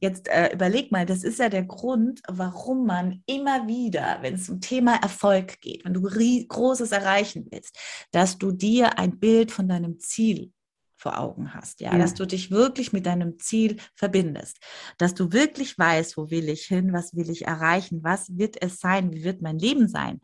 jetzt 0.00 0.28
äh, 0.28 0.52
überleg 0.52 0.92
mal, 0.92 1.06
das 1.06 1.24
ist 1.24 1.38
ja 1.38 1.48
der 1.48 1.64
Grund, 1.64 2.20
warum 2.28 2.84
man 2.84 3.22
immer 3.24 3.66
wieder, 3.68 4.18
wenn 4.20 4.34
es 4.34 4.50
um 4.50 4.60
Thema 4.60 4.96
Erfolg 4.96 5.62
geht, 5.62 5.86
wenn 5.86 5.94
du 5.94 6.02
Großes 6.02 6.92
erreichen 6.92 7.46
willst, 7.50 7.78
dass 8.12 8.36
du 8.36 8.52
dir 8.52 8.98
ein 8.98 9.18
Bild 9.18 9.50
von 9.50 9.66
deinem 9.66 9.98
Ziel 9.98 10.52
vor 10.98 11.18
Augen 11.18 11.54
hast, 11.54 11.80
ja? 11.80 11.92
ja, 11.92 11.98
dass 11.98 12.14
du 12.14 12.26
dich 12.26 12.50
wirklich 12.50 12.92
mit 12.92 13.06
deinem 13.06 13.38
Ziel 13.38 13.76
verbindest, 13.94 14.58
dass 14.98 15.14
du 15.14 15.32
wirklich 15.32 15.78
weißt, 15.78 16.16
wo 16.16 16.30
will 16.30 16.48
ich 16.48 16.64
hin, 16.64 16.92
was 16.92 17.14
will 17.14 17.30
ich 17.30 17.46
erreichen, 17.46 18.02
was 18.02 18.36
wird 18.36 18.60
es 18.60 18.80
sein, 18.80 19.12
wie 19.12 19.24
wird 19.24 19.40
mein 19.40 19.58
Leben 19.58 19.88
sein. 19.88 20.20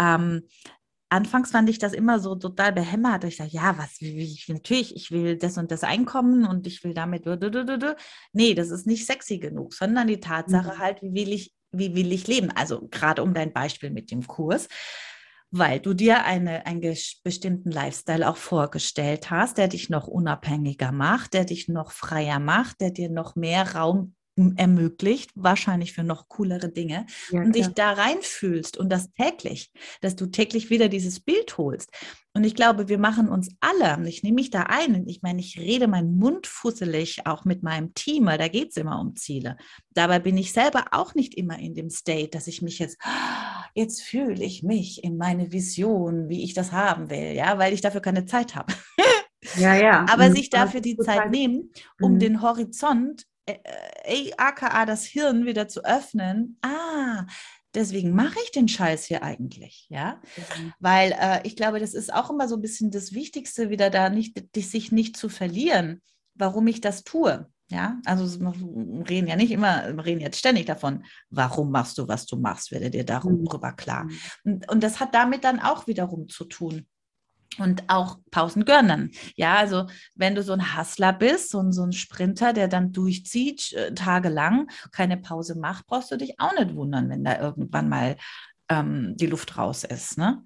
Ähm, 0.00 0.42
anfangs 1.08 1.52
fand 1.52 1.70
ich 1.70 1.78
das 1.78 1.92
immer 1.92 2.18
so 2.18 2.34
total 2.34 2.72
behämmert. 2.72 3.24
Ich 3.24 3.36
sage, 3.36 3.50
ja, 3.52 3.78
was 3.78 4.00
will 4.00 4.18
ich? 4.18 4.48
Natürlich, 4.48 4.94
ich 4.94 5.10
will 5.10 5.36
das 5.36 5.56
und 5.56 5.70
das 5.70 5.84
Einkommen 5.84 6.44
und 6.46 6.66
ich 6.66 6.82
will 6.84 6.94
damit. 6.94 7.24
Nee, 8.32 8.54
das 8.54 8.70
ist 8.70 8.86
nicht 8.86 9.06
sexy 9.06 9.38
genug, 9.38 9.72
sondern 9.72 10.08
die 10.08 10.20
Tatsache 10.20 10.74
mhm. 10.74 10.78
halt, 10.78 11.02
wie 11.02 11.14
will 11.14 11.32
ich, 11.32 11.54
wie 11.70 11.94
will 11.94 12.12
ich 12.12 12.26
leben? 12.26 12.50
Also 12.54 12.88
gerade 12.90 13.22
um 13.22 13.34
dein 13.34 13.52
Beispiel 13.52 13.90
mit 13.90 14.10
dem 14.10 14.26
Kurs 14.26 14.68
weil 15.50 15.80
du 15.80 15.94
dir 15.94 16.24
eine, 16.24 16.66
einen 16.66 16.96
bestimmten 17.24 17.70
Lifestyle 17.70 18.28
auch 18.28 18.36
vorgestellt 18.36 19.30
hast, 19.30 19.58
der 19.58 19.68
dich 19.68 19.88
noch 19.88 20.06
unabhängiger 20.06 20.92
macht, 20.92 21.34
der 21.34 21.44
dich 21.44 21.68
noch 21.68 21.92
freier 21.92 22.38
macht, 22.38 22.80
der 22.80 22.90
dir 22.90 23.08
noch 23.08 23.36
mehr 23.36 23.74
Raum 23.74 24.14
ermöglicht, 24.56 25.30
wahrscheinlich 25.34 25.92
für 25.92 26.04
noch 26.04 26.28
coolere 26.28 26.68
Dinge, 26.68 27.06
ja, 27.30 27.40
und 27.40 27.54
dich 27.54 27.68
da 27.68 27.92
reinfühlst 27.92 28.76
und 28.76 28.90
das 28.90 29.12
täglich, 29.12 29.72
dass 30.00 30.16
du 30.16 30.26
täglich 30.26 30.70
wieder 30.70 30.88
dieses 30.88 31.20
Bild 31.20 31.58
holst. 31.58 31.90
Und 32.34 32.44
ich 32.44 32.54
glaube, 32.54 32.88
wir 32.88 32.98
machen 32.98 33.28
uns 33.28 33.48
alle, 33.60 33.96
und 33.96 34.06
ich 34.06 34.22
nehme 34.22 34.36
mich 34.36 34.50
da 34.50 34.64
ein, 34.64 35.08
ich 35.08 35.22
meine, 35.22 35.40
ich 35.40 35.58
rede 35.58 35.88
meinen 35.88 36.16
Mund 36.16 36.46
fusselig 36.46 37.26
auch 37.26 37.44
mit 37.44 37.64
meinem 37.64 37.94
Team, 37.94 38.26
weil 38.26 38.38
da 38.38 38.46
geht 38.46 38.70
es 38.70 38.76
immer 38.76 39.00
um 39.00 39.16
Ziele. 39.16 39.56
Dabei 39.90 40.20
bin 40.20 40.36
ich 40.36 40.52
selber 40.52 40.84
auch 40.92 41.14
nicht 41.14 41.34
immer 41.34 41.58
in 41.58 41.74
dem 41.74 41.90
State, 41.90 42.28
dass 42.28 42.46
ich 42.46 42.62
mich 42.62 42.78
jetzt, 42.78 42.98
jetzt 43.74 44.02
fühle 44.02 44.44
ich 44.44 44.62
mich 44.62 45.04
in 45.04 45.16
meine 45.16 45.52
Vision, 45.52 46.28
wie 46.28 46.42
ich 46.42 46.54
das 46.54 46.72
haben 46.72 47.10
will, 47.10 47.32
ja, 47.34 47.58
weil 47.58 47.72
ich 47.72 47.80
dafür 47.80 48.00
keine 48.00 48.26
Zeit 48.26 48.54
habe. 48.54 48.72
Ja, 49.56 49.74
ja. 49.74 50.06
Aber 50.10 50.28
mhm. 50.28 50.34
sich 50.34 50.50
dafür 50.50 50.80
die 50.80 50.96
Zeit 50.96 51.30
nehmen, 51.30 51.70
um 52.00 52.14
mhm. 52.14 52.18
den 52.18 52.42
Horizont 52.42 53.24
äh, 53.46 54.32
aka 54.36 54.86
das 54.86 55.04
Hirn 55.04 55.46
wieder 55.46 55.68
zu 55.68 55.84
öffnen. 55.84 56.58
Ah, 56.62 57.24
deswegen 57.74 58.14
mache 58.14 58.38
ich 58.44 58.50
den 58.50 58.68
Scheiß 58.68 59.04
hier 59.04 59.22
eigentlich, 59.22 59.86
ja, 59.88 60.20
mhm. 60.36 60.72
weil 60.80 61.12
äh, 61.18 61.40
ich 61.46 61.56
glaube, 61.56 61.80
das 61.80 61.94
ist 61.94 62.12
auch 62.12 62.30
immer 62.30 62.48
so 62.48 62.56
ein 62.56 62.62
bisschen 62.62 62.90
das 62.90 63.12
Wichtigste, 63.12 63.70
wieder 63.70 63.90
da 63.90 64.10
nicht, 64.10 64.42
sich 64.56 64.92
nicht 64.92 65.16
zu 65.16 65.28
verlieren, 65.28 66.02
warum 66.34 66.66
ich 66.66 66.80
das 66.80 67.04
tue. 67.04 67.50
Ja, 67.70 68.00
also 68.06 68.40
wir 68.40 69.08
reden 69.10 69.28
ja 69.28 69.36
nicht 69.36 69.50
immer, 69.50 69.94
wir 69.94 70.04
reden 70.04 70.22
jetzt 70.22 70.38
ständig 70.38 70.64
davon, 70.64 71.04
warum 71.28 71.70
machst 71.70 71.98
du, 71.98 72.08
was 72.08 72.24
du 72.24 72.36
machst, 72.36 72.72
werde 72.72 72.90
dir 72.90 73.04
darüber 73.04 73.58
mhm. 73.70 73.76
klar. 73.76 74.04
Mhm. 74.04 74.18
Und, 74.44 74.70
und 74.70 74.82
das 74.82 75.00
hat 75.00 75.14
damit 75.14 75.44
dann 75.44 75.60
auch 75.60 75.86
wiederum 75.86 76.28
zu 76.28 76.44
tun. 76.44 76.86
und 77.58 77.84
auch 77.88 78.18
Pausen 78.30 78.64
gönnen. 78.64 79.10
Ja, 79.34 79.56
also 79.56 79.86
wenn 80.14 80.34
du 80.34 80.42
so 80.42 80.52
ein 80.52 80.78
Hustler 80.78 81.12
bist, 81.12 81.50
so 81.50 81.60
ein, 81.60 81.72
so 81.72 81.82
ein 81.82 81.92
Sprinter, 81.92 82.52
der 82.52 82.68
dann 82.68 82.92
durchzieht, 82.92 83.72
äh, 83.72 83.94
tagelang, 83.94 84.68
keine 84.92 85.16
Pause 85.16 85.58
macht, 85.58 85.86
brauchst 85.86 86.10
du 86.10 86.16
dich 86.16 86.38
auch 86.38 86.52
nicht 86.52 86.74
wundern, 86.74 87.08
wenn 87.10 87.24
da 87.24 87.38
irgendwann 87.38 87.88
mal 87.88 88.16
ähm, 88.68 89.14
die 89.16 89.26
Luft 89.26 89.58
raus 89.58 89.84
ist. 89.84 90.18
Ne? 90.18 90.42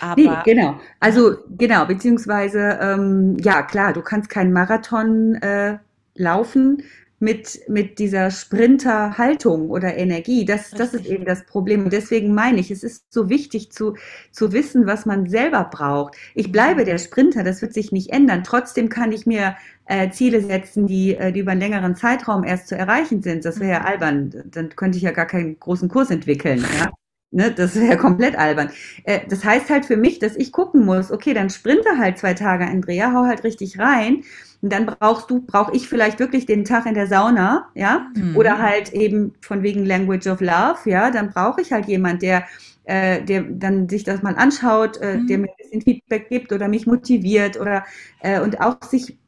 Aber, 0.00 0.20
nee, 0.20 0.30
genau. 0.44 0.78
Also 1.00 1.38
genau, 1.48 1.86
beziehungsweise 1.86 2.78
ähm, 2.80 3.36
ja 3.40 3.62
klar, 3.62 3.92
du 3.92 4.02
kannst 4.02 4.28
keinen 4.28 4.52
Marathon 4.52 5.36
äh, 5.36 5.78
laufen 6.18 6.82
mit, 7.20 7.60
mit 7.68 7.98
dieser 7.98 8.30
Sprinterhaltung 8.30 9.70
oder 9.70 9.96
Energie. 9.96 10.44
Das, 10.44 10.70
das 10.70 10.94
ist 10.94 11.06
eben 11.06 11.24
das 11.24 11.44
Problem. 11.46 11.84
Und 11.84 11.92
deswegen 11.92 12.32
meine 12.34 12.60
ich, 12.60 12.70
es 12.70 12.84
ist 12.84 13.12
so 13.12 13.28
wichtig 13.28 13.72
zu, 13.72 13.96
zu 14.30 14.52
wissen, 14.52 14.86
was 14.86 15.04
man 15.04 15.28
selber 15.28 15.64
braucht. 15.64 16.16
Ich 16.34 16.52
bleibe 16.52 16.84
der 16.84 16.98
Sprinter, 16.98 17.42
das 17.42 17.60
wird 17.60 17.74
sich 17.74 17.90
nicht 17.90 18.10
ändern. 18.10 18.44
Trotzdem 18.44 18.88
kann 18.88 19.10
ich 19.10 19.26
mir 19.26 19.56
äh, 19.86 20.10
Ziele 20.10 20.40
setzen, 20.42 20.86
die, 20.86 21.16
äh, 21.16 21.32
die 21.32 21.40
über 21.40 21.52
einen 21.52 21.60
längeren 21.60 21.96
Zeitraum 21.96 22.44
erst 22.44 22.68
zu 22.68 22.76
erreichen 22.76 23.22
sind. 23.22 23.44
Das 23.44 23.58
wäre 23.58 23.72
ja 23.72 23.80
mhm. 23.80 23.86
albern. 23.86 24.44
Dann 24.52 24.76
könnte 24.76 24.98
ich 24.98 25.02
ja 25.02 25.10
gar 25.10 25.26
keinen 25.26 25.58
großen 25.58 25.88
Kurs 25.88 26.10
entwickeln. 26.10 26.64
Ja? 26.78 26.90
Ne, 27.30 27.52
das 27.52 27.74
wäre 27.74 27.88
ja 27.88 27.96
komplett 27.96 28.36
albern. 28.38 28.70
Äh, 29.04 29.20
das 29.28 29.44
heißt 29.44 29.68
halt 29.68 29.84
für 29.84 29.98
mich, 29.98 30.18
dass 30.18 30.34
ich 30.34 30.50
gucken 30.50 30.86
muss, 30.86 31.12
okay, 31.12 31.34
dann 31.34 31.50
sprinte 31.50 31.98
halt 31.98 32.16
zwei 32.16 32.32
Tage, 32.32 32.64
Andrea, 32.66 33.12
hau 33.12 33.26
halt 33.26 33.44
richtig 33.44 33.78
rein. 33.78 34.22
Und 34.62 34.72
dann 34.72 34.86
brauchst 34.86 35.30
du, 35.30 35.42
brauche 35.42 35.76
ich 35.76 35.88
vielleicht 35.88 36.20
wirklich 36.20 36.46
den 36.46 36.64
Tag 36.64 36.86
in 36.86 36.94
der 36.94 37.06
Sauna, 37.06 37.68
ja, 37.74 38.08
mhm. 38.16 38.34
oder 38.34 38.58
halt 38.58 38.94
eben 38.94 39.34
von 39.42 39.62
wegen 39.62 39.84
Language 39.84 40.26
of 40.26 40.40
Love, 40.40 40.78
ja, 40.86 41.10
dann 41.10 41.30
brauche 41.30 41.60
ich 41.60 41.70
halt 41.70 41.86
jemand, 41.86 42.22
der, 42.22 42.44
äh, 42.84 43.22
der 43.22 43.42
dann 43.42 43.88
sich 43.90 44.04
das 44.04 44.22
mal 44.22 44.34
anschaut, 44.34 44.96
äh, 44.96 45.18
mhm. 45.18 45.26
der 45.26 45.38
mir 45.38 45.48
ein 45.48 45.56
bisschen 45.58 45.82
Feedback 45.82 46.28
gibt 46.30 46.52
oder 46.52 46.66
mich 46.66 46.86
motiviert 46.86 47.60
oder 47.60 47.84
äh, 48.20 48.40
und 48.40 48.60
auch 48.60 48.82
sich 48.82 49.18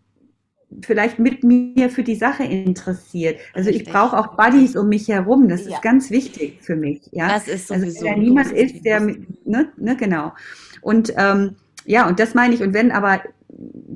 vielleicht 0.83 1.19
mit 1.19 1.43
mir 1.43 1.91
für 1.91 2.03
die 2.03 2.15
Sache 2.15 2.45
interessiert. 2.45 3.39
Also 3.55 3.71
ich 3.71 3.85
brauche 3.85 4.17
auch 4.17 4.37
Buddies 4.37 4.77
um 4.77 4.89
mich 4.89 5.09
herum. 5.09 5.49
Das 5.49 5.67
ja. 5.67 5.75
ist 5.75 5.83
ganz 5.83 6.11
wichtig 6.11 6.59
für 6.61 6.77
mich. 6.77 7.03
Ja, 7.13 7.29
das 7.29 7.49
ist 7.49 7.71
also 7.73 7.85
sowieso. 7.85 7.99
Also, 7.99 8.07
wenn 8.07 8.15
da 8.15 8.21
niemand 8.21 8.53
ist, 8.53 8.85
der, 8.85 9.01
ne, 9.01 9.69
ne, 9.77 9.97
genau. 9.97 10.33
Und 10.81 11.13
ähm, 11.17 11.57
ja, 11.87 12.07
und 12.07 12.21
das 12.21 12.35
meine 12.35 12.55
ich. 12.55 12.63
Und 12.63 12.75
wenn 12.75 12.93
aber 12.93 13.21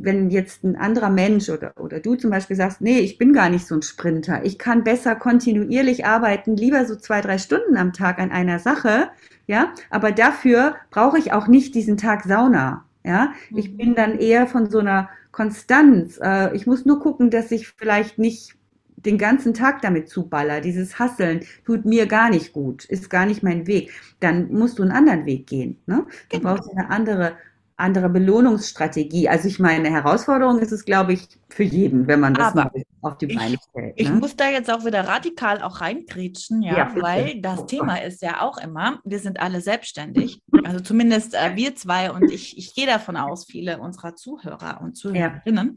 wenn 0.04 0.30
jetzt 0.30 0.64
ein 0.64 0.76
anderer 0.76 1.10
Mensch 1.10 1.48
oder, 1.48 1.72
oder 1.78 2.00
du 2.00 2.16
zum 2.16 2.30
Beispiel 2.30 2.56
sagst, 2.56 2.80
nee, 2.80 2.98
ich 2.98 3.18
bin 3.18 3.32
gar 3.32 3.48
nicht 3.48 3.66
so 3.66 3.74
ein 3.74 3.82
Sprinter, 3.82 4.44
ich 4.44 4.58
kann 4.58 4.84
besser 4.84 5.14
kontinuierlich 5.14 6.04
arbeiten, 6.04 6.56
lieber 6.56 6.84
so 6.84 6.96
zwei, 6.96 7.20
drei 7.20 7.38
Stunden 7.38 7.76
am 7.76 7.92
Tag 7.92 8.18
an 8.18 8.30
einer 8.30 8.58
Sache, 8.58 9.08
ja, 9.46 9.72
aber 9.90 10.12
dafür 10.12 10.74
brauche 10.90 11.18
ich 11.18 11.32
auch 11.32 11.46
nicht 11.46 11.74
diesen 11.74 11.96
Tag 11.96 12.24
Sauna, 12.24 12.84
ja, 13.04 13.32
ich 13.54 13.72
mhm. 13.72 13.76
bin 13.76 13.94
dann 13.94 14.18
eher 14.18 14.46
von 14.46 14.70
so 14.70 14.78
einer 14.78 15.08
Konstanz, 15.34 16.20
äh, 16.22 16.54
ich 16.54 16.66
muss 16.66 16.84
nur 16.84 17.00
gucken, 17.00 17.28
dass 17.28 17.50
ich 17.50 17.66
vielleicht 17.68 18.18
nicht 18.18 18.54
den 18.96 19.18
ganzen 19.18 19.52
Tag 19.52 19.82
damit 19.82 20.08
zuballer, 20.08 20.60
dieses 20.60 21.00
Hasseln 21.00 21.40
tut 21.66 21.84
mir 21.84 22.06
gar 22.06 22.30
nicht 22.30 22.52
gut, 22.52 22.84
ist 22.84 23.10
gar 23.10 23.26
nicht 23.26 23.42
mein 23.42 23.66
Weg, 23.66 23.90
dann 24.20 24.52
musst 24.52 24.78
du 24.78 24.84
einen 24.84 24.92
anderen 24.92 25.26
Weg 25.26 25.48
gehen. 25.48 25.76
Ne? 25.86 26.06
Du 26.30 26.38
genau. 26.38 26.54
brauchst 26.54 26.70
eine 26.70 26.88
andere 26.88 27.36
andere 27.76 28.08
Belohnungsstrategie. 28.08 29.28
Also 29.28 29.48
ich 29.48 29.58
meine, 29.58 29.90
Herausforderung 29.90 30.60
ist 30.60 30.70
es, 30.70 30.84
glaube 30.84 31.14
ich, 31.14 31.26
für 31.54 31.62
jeden, 31.62 32.08
wenn 32.08 32.18
man 32.18 32.34
das 32.34 32.48
Aber 32.48 32.64
mal 32.64 32.82
auf 33.00 33.16
die 33.18 33.28
Beine 33.28 33.56
stellt. 33.70 33.86
Ne? 33.86 33.92
Ich 33.96 34.10
muss 34.10 34.34
da 34.34 34.50
jetzt 34.50 34.70
auch 34.70 34.84
wieder 34.84 35.06
radikal 35.06 35.62
auch 35.62 35.80
reingrätschen, 35.80 36.62
ja, 36.62 36.76
ja 36.76 36.92
weil 37.00 37.40
das 37.40 37.66
Thema 37.66 38.02
ist 38.02 38.22
ja 38.22 38.40
auch 38.40 38.58
immer, 38.58 39.00
wir 39.04 39.20
sind 39.20 39.38
alle 39.38 39.60
selbstständig, 39.60 40.42
also 40.64 40.80
zumindest 40.80 41.34
äh, 41.34 41.54
wir 41.54 41.76
zwei 41.76 42.10
und 42.10 42.30
ich, 42.32 42.58
ich 42.58 42.74
gehe 42.74 42.86
davon 42.86 43.16
aus, 43.16 43.44
viele 43.44 43.78
unserer 43.78 44.16
Zuhörer 44.16 44.80
und 44.80 44.96
Zuhörerinnen. 44.96 45.76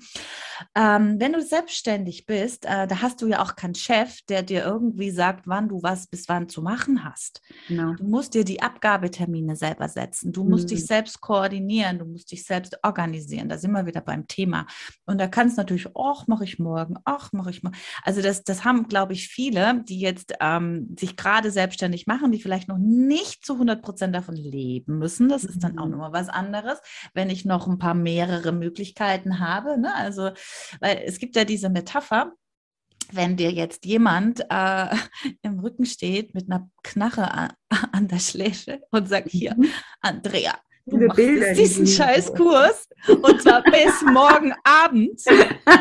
Ja. 0.75 0.95
Ähm, 0.95 1.19
wenn 1.19 1.33
du 1.33 1.41
selbstständig 1.43 2.25
bist, 2.25 2.65
äh, 2.65 2.87
da 2.87 3.01
hast 3.03 3.21
du 3.21 3.27
ja 3.27 3.43
auch 3.43 3.55
keinen 3.55 3.75
Chef, 3.75 4.21
der 4.29 4.41
dir 4.41 4.65
irgendwie 4.65 5.11
sagt, 5.11 5.47
wann 5.47 5.69
du 5.69 5.83
was 5.83 6.07
bis 6.07 6.27
wann 6.27 6.49
zu 6.49 6.63
machen 6.63 7.03
hast. 7.03 7.41
Genau. 7.67 7.93
Du 7.93 8.03
musst 8.05 8.33
dir 8.33 8.45
die 8.45 8.63
Abgabetermine 8.63 9.55
selber 9.55 9.89
setzen, 9.89 10.31
du 10.31 10.43
musst 10.43 10.65
mhm. 10.65 10.69
dich 10.69 10.85
selbst 10.87 11.21
koordinieren, 11.21 11.99
du 11.99 12.05
musst 12.05 12.31
dich 12.31 12.45
selbst 12.45 12.79
organisieren, 12.81 13.47
da 13.47 13.59
sind 13.59 13.73
wir 13.73 13.85
wieder 13.85 14.01
beim 14.01 14.27
Thema. 14.27 14.65
Und 15.05 15.19
da 15.19 15.27
kannst 15.27 15.59
du 15.59 15.66
natürlich, 15.67 15.87
ach, 15.97 16.27
mache 16.27 16.45
ich 16.45 16.59
morgen, 16.59 16.95
ach, 17.03 17.33
mache 17.33 17.49
ich 17.49 17.61
mal. 17.61 17.73
Also 18.03 18.21
das, 18.21 18.43
das 18.43 18.63
haben, 18.63 18.87
glaube 18.87 19.13
ich, 19.13 19.27
viele, 19.27 19.83
die 19.83 19.99
jetzt 19.99 20.33
ähm, 20.39 20.95
sich 20.97 21.17
gerade 21.17 21.51
selbstständig 21.51 22.07
machen, 22.07 22.31
die 22.31 22.41
vielleicht 22.41 22.69
noch 22.69 22.77
nicht 22.77 23.45
zu 23.45 23.53
100 23.53 23.81
Prozent 23.81 24.15
davon 24.15 24.35
leben 24.35 24.97
müssen. 24.97 25.27
Das 25.27 25.43
ist 25.43 25.63
dann 25.63 25.77
auch 25.77 25.85
mhm. 25.85 25.91
nochmal 25.91 26.13
was 26.13 26.29
anderes, 26.29 26.79
wenn 27.13 27.29
ich 27.29 27.45
noch 27.45 27.67
ein 27.67 27.79
paar 27.79 27.93
mehrere 27.93 28.51
Möglichkeiten 28.51 29.39
habe. 29.39 29.77
Ne? 29.79 29.93
Also, 29.93 30.31
weil 30.79 31.01
es 31.05 31.19
gibt 31.19 31.35
ja 31.35 31.43
diese 31.43 31.69
Metapher, 31.69 32.31
wenn 33.11 33.37
dir 33.37 33.51
jetzt 33.51 33.85
jemand 33.85 34.45
äh, 34.49 34.95
im 35.41 35.59
Rücken 35.59 35.85
steht 35.85 36.33
mit 36.33 36.49
einer 36.49 36.69
Knarre 36.83 37.31
an, 37.31 37.51
an 37.91 38.07
der 38.07 38.19
Schläfe 38.19 38.81
und 38.91 39.09
sagt, 39.09 39.29
hier, 39.29 39.55
mhm. 39.57 39.67
Andrea, 40.01 40.55
du 40.87 40.97
machst 40.97 41.17
Bilder, 41.17 41.53
diesen 41.53 41.85
die 41.85 41.91
scheiß 41.91 42.33
Kurs 42.33 42.87
und 43.07 43.41
zwar 43.41 43.63
bis 43.63 44.01
morgen 44.11 44.53
Abend, 44.63 45.21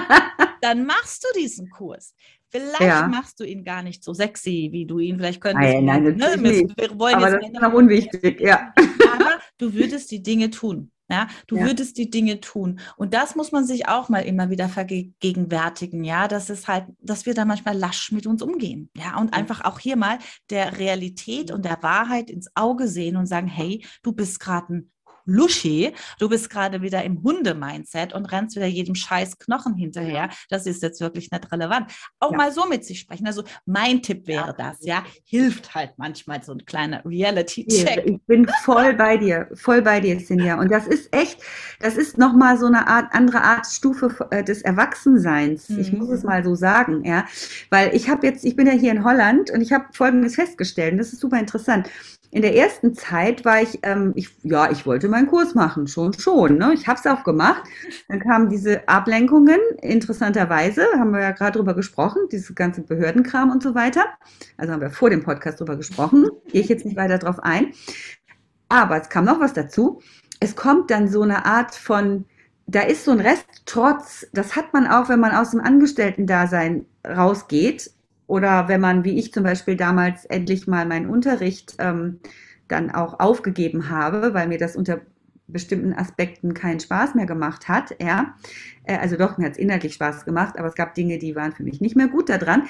dann 0.61 0.87
machst 0.87 1.25
du 1.25 1.41
diesen 1.41 1.71
Kurs. 1.71 2.15
Vielleicht 2.49 2.81
ja. 2.81 3.09
machst 3.09 3.41
du 3.41 3.45
ihn 3.45 3.65
gar 3.65 3.83
nicht 3.83 4.05
so 4.05 4.15
sexy, 4.15 4.69
wie 4.73 4.87
du 4.87 4.99
ihn 4.99 5.17
vielleicht 5.17 5.41
könntest. 5.41 5.75
Nein, 5.75 5.85
nein, 5.85 6.17
ne? 6.17 6.37
nicht. 6.37 6.79
Wir 6.79 6.99
wollen 6.99 7.17
aber 7.17 7.31
das 7.33 7.45
ist 7.45 7.61
noch 7.61 7.73
unwichtig, 7.73 8.41
ja. 8.41 8.73
Aber 9.13 9.41
du 9.59 9.75
würdest 9.75 10.11
die 10.11 10.23
Dinge 10.23 10.51
tun. 10.51 10.91
Ja, 11.09 11.29
du 11.47 11.57
ja. 11.57 11.67
würdest 11.67 11.99
die 11.99 12.11
Dinge 12.11 12.41
tun. 12.41 12.81
Und 12.97 13.15
das 13.15 13.37
muss 13.37 13.53
man 13.53 13.65
sich 13.65 13.87
auch 13.87 14.09
mal 14.09 14.21
immer 14.21 14.51
wieder 14.51 14.69
vergegenwärtigen, 14.69 16.03
ja, 16.03 16.27
dass 16.27 16.51
es 16.51 16.67
halt, 16.67 16.87
dass 17.01 17.27
wir 17.27 17.35
da 17.35 17.45
manchmal 17.45 17.77
lasch 17.77 18.11
mit 18.11 18.27
uns 18.27 18.43
umgehen. 18.43 18.91
Ja, 18.97 19.17
und 19.19 19.33
einfach 19.33 19.65
auch 19.65 19.79
hier 19.79 19.97
mal 19.97 20.19
der 20.51 20.79
Realität 20.79 21.53
und 21.53 21.65
der 21.65 21.81
Wahrheit 21.83 22.29
ins 22.29 22.51
Auge 22.57 22.89
sehen 22.89 23.17
und 23.17 23.27
sagen, 23.27 23.47
hey, 23.47 23.85
du 24.03 24.13
bist 24.13 24.41
gerade 24.41 24.75
ein 24.75 24.93
Luschi, 25.27 25.93
du 26.19 26.29
bist 26.29 26.49
gerade 26.49 26.83
wieder 26.83 27.05
im 27.05 27.23
Hunde-Mindset 27.23 28.15
und 28.15 28.27
rennst 28.27 28.57
wieder 28.57 28.67
jedem 28.67 28.95
scheiß 28.95 29.39
Knochen 29.39 29.75
hinterher. 29.75 30.31
Das 30.49 30.67
ist 30.67 30.83
jetzt 30.83 31.01
wirklich 31.01 31.31
nicht 31.31 31.53
relevant. 31.53 31.91
Auch 32.21 32.31
ja. 32.31 32.37
mal 32.37 32.53
so 32.53 32.67
mit 32.67 32.85
sich 32.85 33.01
sprechen. 33.01 33.27
Also 33.27 33.43
mein 33.67 34.03
Tipp 34.03 34.27
wäre 34.27 34.49
ja. 34.49 34.53
das, 34.53 34.79
ja, 34.83 35.05
hilft 35.25 35.75
halt 35.75 35.95
manchmal 35.97 36.43
so 36.43 36.53
ein 36.53 36.65
kleiner 36.65 37.05
Reality-Check. 37.05 38.07
Ich 38.07 38.23
bin 38.27 38.49
voll 38.63 38.95
bei 38.95 39.17
dir, 39.17 39.49
voll 39.55 39.83
bei 39.83 40.01
dir, 40.01 40.19
Sinja. 40.21 40.59
Und 40.59 40.71
das 40.71 40.87
ist 40.87 41.15
echt, 41.15 41.39
das 41.81 41.97
ist 41.97 42.19
nochmal 42.19 42.57
so 42.57 42.67
eine 42.67 42.87
Art, 42.87 43.13
andere 43.13 43.43
Art 43.43 43.67
Stufe 43.67 44.15
äh, 44.31 44.45
des 44.45 44.63
Erwachsenseins. 44.63 45.69
Mhm. 45.69 45.79
Ich 45.81 45.93
muss 45.93 46.09
es 46.11 46.23
mal 46.23 46.45
so 46.45 46.55
sagen, 46.55 47.05
ja. 47.05 47.27
Weil 47.71 47.95
ich 47.95 48.09
habe 48.09 48.27
jetzt, 48.27 48.45
ich 48.45 48.55
bin 48.55 48.67
ja 48.67 48.73
hier 48.73 48.93
in 48.93 49.05
Holland 49.05 49.51
und 49.51 49.61
ich 49.61 49.73
habe 49.73 49.87
Folgendes 49.93 50.37
festgestellt, 50.37 50.93
und 50.93 50.99
das 50.99 51.13
ist 51.13 51.21
super 51.21 51.39
interessant 51.39 51.89
in 52.31 52.43
der 52.43 52.55
ersten 52.57 52.95
Zeit 52.95 53.45
war 53.45 53.63
ich, 53.63 53.79
ähm, 53.83 54.13
ich, 54.15 54.31
ja, 54.43 54.71
ich 54.71 54.87
wollte 54.87 55.09
meinen 55.09 55.27
Kurs 55.27 55.55
machen, 55.55 55.87
schon, 55.87 56.13
schon. 56.15 56.59
Ne? 56.59 56.73
Ich 56.75 56.87
habe 56.87 56.99
es 56.99 57.07
auch 57.07 57.25
gemacht. 57.25 57.63
Dann 58.09 58.21
kamen 58.21 58.49
diese 58.49 58.89
Ablenkungen, 58.89 59.59
interessanterweise, 59.81 60.87
haben 60.99 61.13
wir 61.13 61.21
ja 61.21 61.31
gerade 61.33 61.59
drüber 61.59 61.75
gesprochen, 61.75 62.23
diese 62.31 62.55
ganze 62.55 62.83
Behördenkram 62.83 63.51
und 63.51 63.63
so 63.63 63.75
weiter. 63.75 64.05
Also 64.57 64.73
haben 64.73 64.81
wir 64.81 64.91
vor 64.91 65.11
dem 65.11 65.23
Podcast 65.23 65.61
drüber 65.61 65.77
gesprochen. 65.77 66.29
Gehe 66.49 66.61
ich 66.61 66.69
jetzt 66.69 66.85
nicht 66.85 66.97
weiter 66.97 67.19
drauf 67.19 67.39
ein. 67.41 67.73
Aber 68.69 69.01
es 69.01 69.09
kam 69.09 69.25
noch 69.25 69.41
was 69.41 69.53
dazu. 69.53 70.01
Es 70.41 70.57
kommt 70.57 70.91
dann 70.91 71.09
so 71.09 71.23
eine 71.23 71.47
Art 71.47 71.75
von, 71.75 72.27
da 72.67 72.81
ist 72.81 73.05
so 73.05 73.13
ein 73.13 73.21
Rest 73.21 73.47
Trotz. 73.65 74.27
Das 74.33 74.57
hat 74.57 74.73
man 74.73 74.87
auch, 74.87 75.09
wenn 75.09 75.21
man 75.21 75.33
aus 75.33 75.53
dem 75.53 75.61
Angestellten-Dasein 75.61 76.87
rausgeht 77.07 77.91
oder 78.27 78.69
wenn 78.69 78.81
man, 78.81 79.05
wie 79.05 79.19
ich 79.19 79.33
zum 79.33 79.45
Beispiel 79.45 79.77
damals 79.77 80.25
endlich 80.25 80.67
mal 80.67 80.87
meinen 80.87 81.09
Unterricht 81.09 81.75
ähm, 81.79 82.21
dann 82.69 82.91
auch 82.91 83.21
aufgegeben 83.21 83.91
habe, 83.91 84.35
weil 84.35 84.49
mir 84.49 84.59
das 84.59 84.77
unter 84.77 85.01
bestimmten 85.49 85.93
Aspekten 85.93 86.55
keinen 86.55 86.81
Spaß 86.81 87.15
mehr 87.15 87.27
gemacht 87.27 87.69
hat, 87.69 87.95
ja. 88.01 88.35
Äh, 88.85 88.99
also 88.99 89.17
doch, 89.17 89.39
mir 89.39 89.47
hat 89.47 89.53
es 89.53 89.59
inhaltlich 89.59 89.95
Spaß 89.95 90.25
gemacht, 90.25 90.59
aber 90.59 90.69
es 90.69 90.75
gab 90.75 90.95
Dinge, 90.95 91.19
die 91.19 91.37
waren 91.37 91.53
für 91.53 91.63
mich 91.63 91.81
nicht 91.81 91.97
mehr 91.97 92.09
gut 92.09 92.29
daran. 92.29 92.65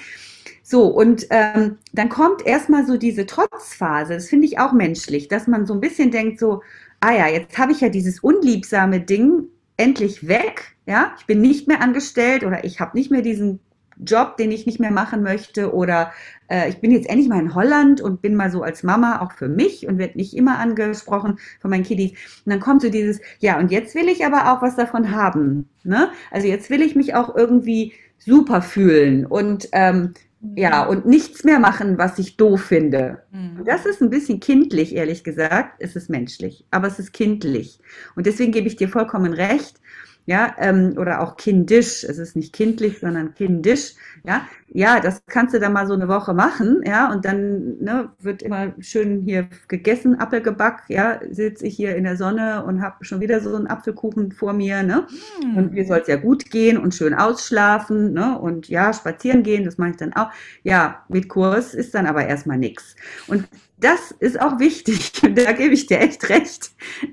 So, 0.62 0.88
und 0.88 1.26
ähm, 1.30 1.78
dann 1.92 2.08
kommt 2.08 2.44
erstmal 2.44 2.84
so 2.86 2.96
diese 2.96 3.24
Trotzphase, 3.24 4.14
das 4.14 4.28
finde 4.28 4.46
ich 4.46 4.58
auch 4.58 4.72
menschlich, 4.72 5.28
dass 5.28 5.46
man 5.46 5.64
so 5.66 5.74
ein 5.74 5.80
bisschen 5.80 6.10
denkt, 6.10 6.38
so, 6.38 6.62
ah 7.00 7.12
ja, 7.12 7.28
jetzt 7.28 7.56
habe 7.58 7.72
ich 7.72 7.80
ja 7.80 7.88
dieses 7.88 8.20
unliebsame 8.20 9.00
Ding 9.00 9.44
endlich 9.76 10.28
weg, 10.28 10.76
ja, 10.86 11.14
ich 11.18 11.26
bin 11.26 11.40
nicht 11.40 11.68
mehr 11.68 11.80
angestellt 11.80 12.44
oder 12.44 12.64
ich 12.64 12.80
habe 12.80 12.96
nicht 12.96 13.10
mehr 13.10 13.22
diesen 13.22 13.60
Job, 14.04 14.36
den 14.36 14.50
ich 14.50 14.66
nicht 14.66 14.80
mehr 14.80 14.90
machen 14.90 15.22
möchte 15.22 15.74
oder 15.74 16.12
äh, 16.48 16.68
ich 16.68 16.80
bin 16.80 16.90
jetzt 16.90 17.08
endlich 17.08 17.28
mal 17.28 17.40
in 17.40 17.54
Holland 17.54 18.00
und 18.00 18.22
bin 18.22 18.34
mal 18.34 18.50
so 18.50 18.62
als 18.62 18.82
Mama 18.82 19.20
auch 19.20 19.32
für 19.32 19.48
mich 19.48 19.86
und 19.86 19.98
werde 19.98 20.16
nicht 20.16 20.34
immer 20.36 20.58
angesprochen 20.58 21.38
von 21.60 21.70
meinen 21.70 21.84
Kiddies. 21.84 22.12
Und 22.44 22.52
dann 22.52 22.60
kommt 22.60 22.82
so 22.82 22.90
dieses, 22.90 23.20
ja, 23.40 23.58
und 23.58 23.70
jetzt 23.70 23.94
will 23.94 24.08
ich 24.08 24.24
aber 24.24 24.52
auch 24.52 24.62
was 24.62 24.76
davon 24.76 25.10
haben. 25.12 25.68
Ne? 25.84 26.10
Also 26.30 26.46
jetzt 26.48 26.70
will 26.70 26.82
ich 26.82 26.94
mich 26.96 27.14
auch 27.14 27.34
irgendwie 27.34 27.92
super 28.18 28.62
fühlen 28.62 29.26
und 29.26 29.68
ähm, 29.72 30.14
Ja, 30.54 30.84
und 30.86 31.06
nichts 31.06 31.44
mehr 31.44 31.58
machen, 31.58 31.98
was 31.98 32.18
ich 32.18 32.36
doof 32.36 32.62
finde. 32.62 33.22
Mhm. 33.32 33.64
Das 33.64 33.86
ist 33.86 34.00
ein 34.02 34.10
bisschen 34.10 34.38
kindlich, 34.38 34.94
ehrlich 34.94 35.24
gesagt. 35.24 35.76
Es 35.80 35.96
ist 35.96 36.10
menschlich, 36.10 36.64
aber 36.70 36.86
es 36.86 36.98
ist 36.98 37.12
kindlich. 37.12 37.80
Und 38.14 38.26
deswegen 38.26 38.52
gebe 38.52 38.68
ich 38.68 38.76
dir 38.76 38.88
vollkommen 38.88 39.32
recht 39.32 39.80
ja, 40.26 40.54
ähm, 40.58 40.94
oder 40.98 41.20
auch 41.20 41.36
kindisch, 41.36 42.04
es 42.04 42.18
ist 42.18 42.34
nicht 42.34 42.52
kindlich, 42.52 42.98
sondern 42.98 43.34
kindisch, 43.34 43.94
ja, 44.24 44.42
ja, 44.68 44.98
das 44.98 45.22
kannst 45.26 45.54
du 45.54 45.60
dann 45.60 45.72
mal 45.72 45.86
so 45.86 45.94
eine 45.94 46.08
Woche 46.08 46.34
machen, 46.34 46.82
ja, 46.84 47.10
und 47.12 47.24
dann 47.24 47.78
ne, 47.78 48.10
wird 48.18 48.42
immer 48.42 48.74
schön 48.80 49.22
hier 49.22 49.48
gegessen, 49.68 50.18
Apfelgebäck, 50.18 50.82
ja, 50.88 51.20
sitze 51.30 51.66
ich 51.66 51.76
hier 51.76 51.94
in 51.94 52.04
der 52.04 52.16
Sonne 52.16 52.64
und 52.64 52.82
habe 52.82 53.04
schon 53.04 53.20
wieder 53.20 53.40
so 53.40 53.54
einen 53.54 53.68
Apfelkuchen 53.68 54.32
vor 54.32 54.52
mir, 54.52 54.82
ne, 54.82 55.06
hm. 55.40 55.56
und 55.56 55.72
mir 55.72 55.86
soll 55.86 55.98
es 55.98 56.08
ja 56.08 56.16
gut 56.16 56.50
gehen 56.50 56.76
und 56.76 56.94
schön 56.94 57.14
ausschlafen, 57.14 58.12
ne, 58.12 58.36
und 58.38 58.68
ja, 58.68 58.92
spazieren 58.92 59.44
gehen, 59.44 59.64
das 59.64 59.78
mache 59.78 59.90
ich 59.90 59.96
dann 59.96 60.12
auch, 60.12 60.30
ja, 60.64 61.04
mit 61.08 61.28
Kurs 61.28 61.72
ist 61.72 61.94
dann 61.94 62.06
aber 62.06 62.26
erstmal 62.26 62.58
nichts. 62.58 62.96
Und 63.28 63.48
das 63.78 64.10
ist 64.18 64.40
auch 64.40 64.58
wichtig. 64.58 65.12
Da 65.36 65.52
gebe 65.52 65.74
ich 65.74 65.86
dir 65.86 66.00
echt 66.00 66.28
recht. 66.28 66.70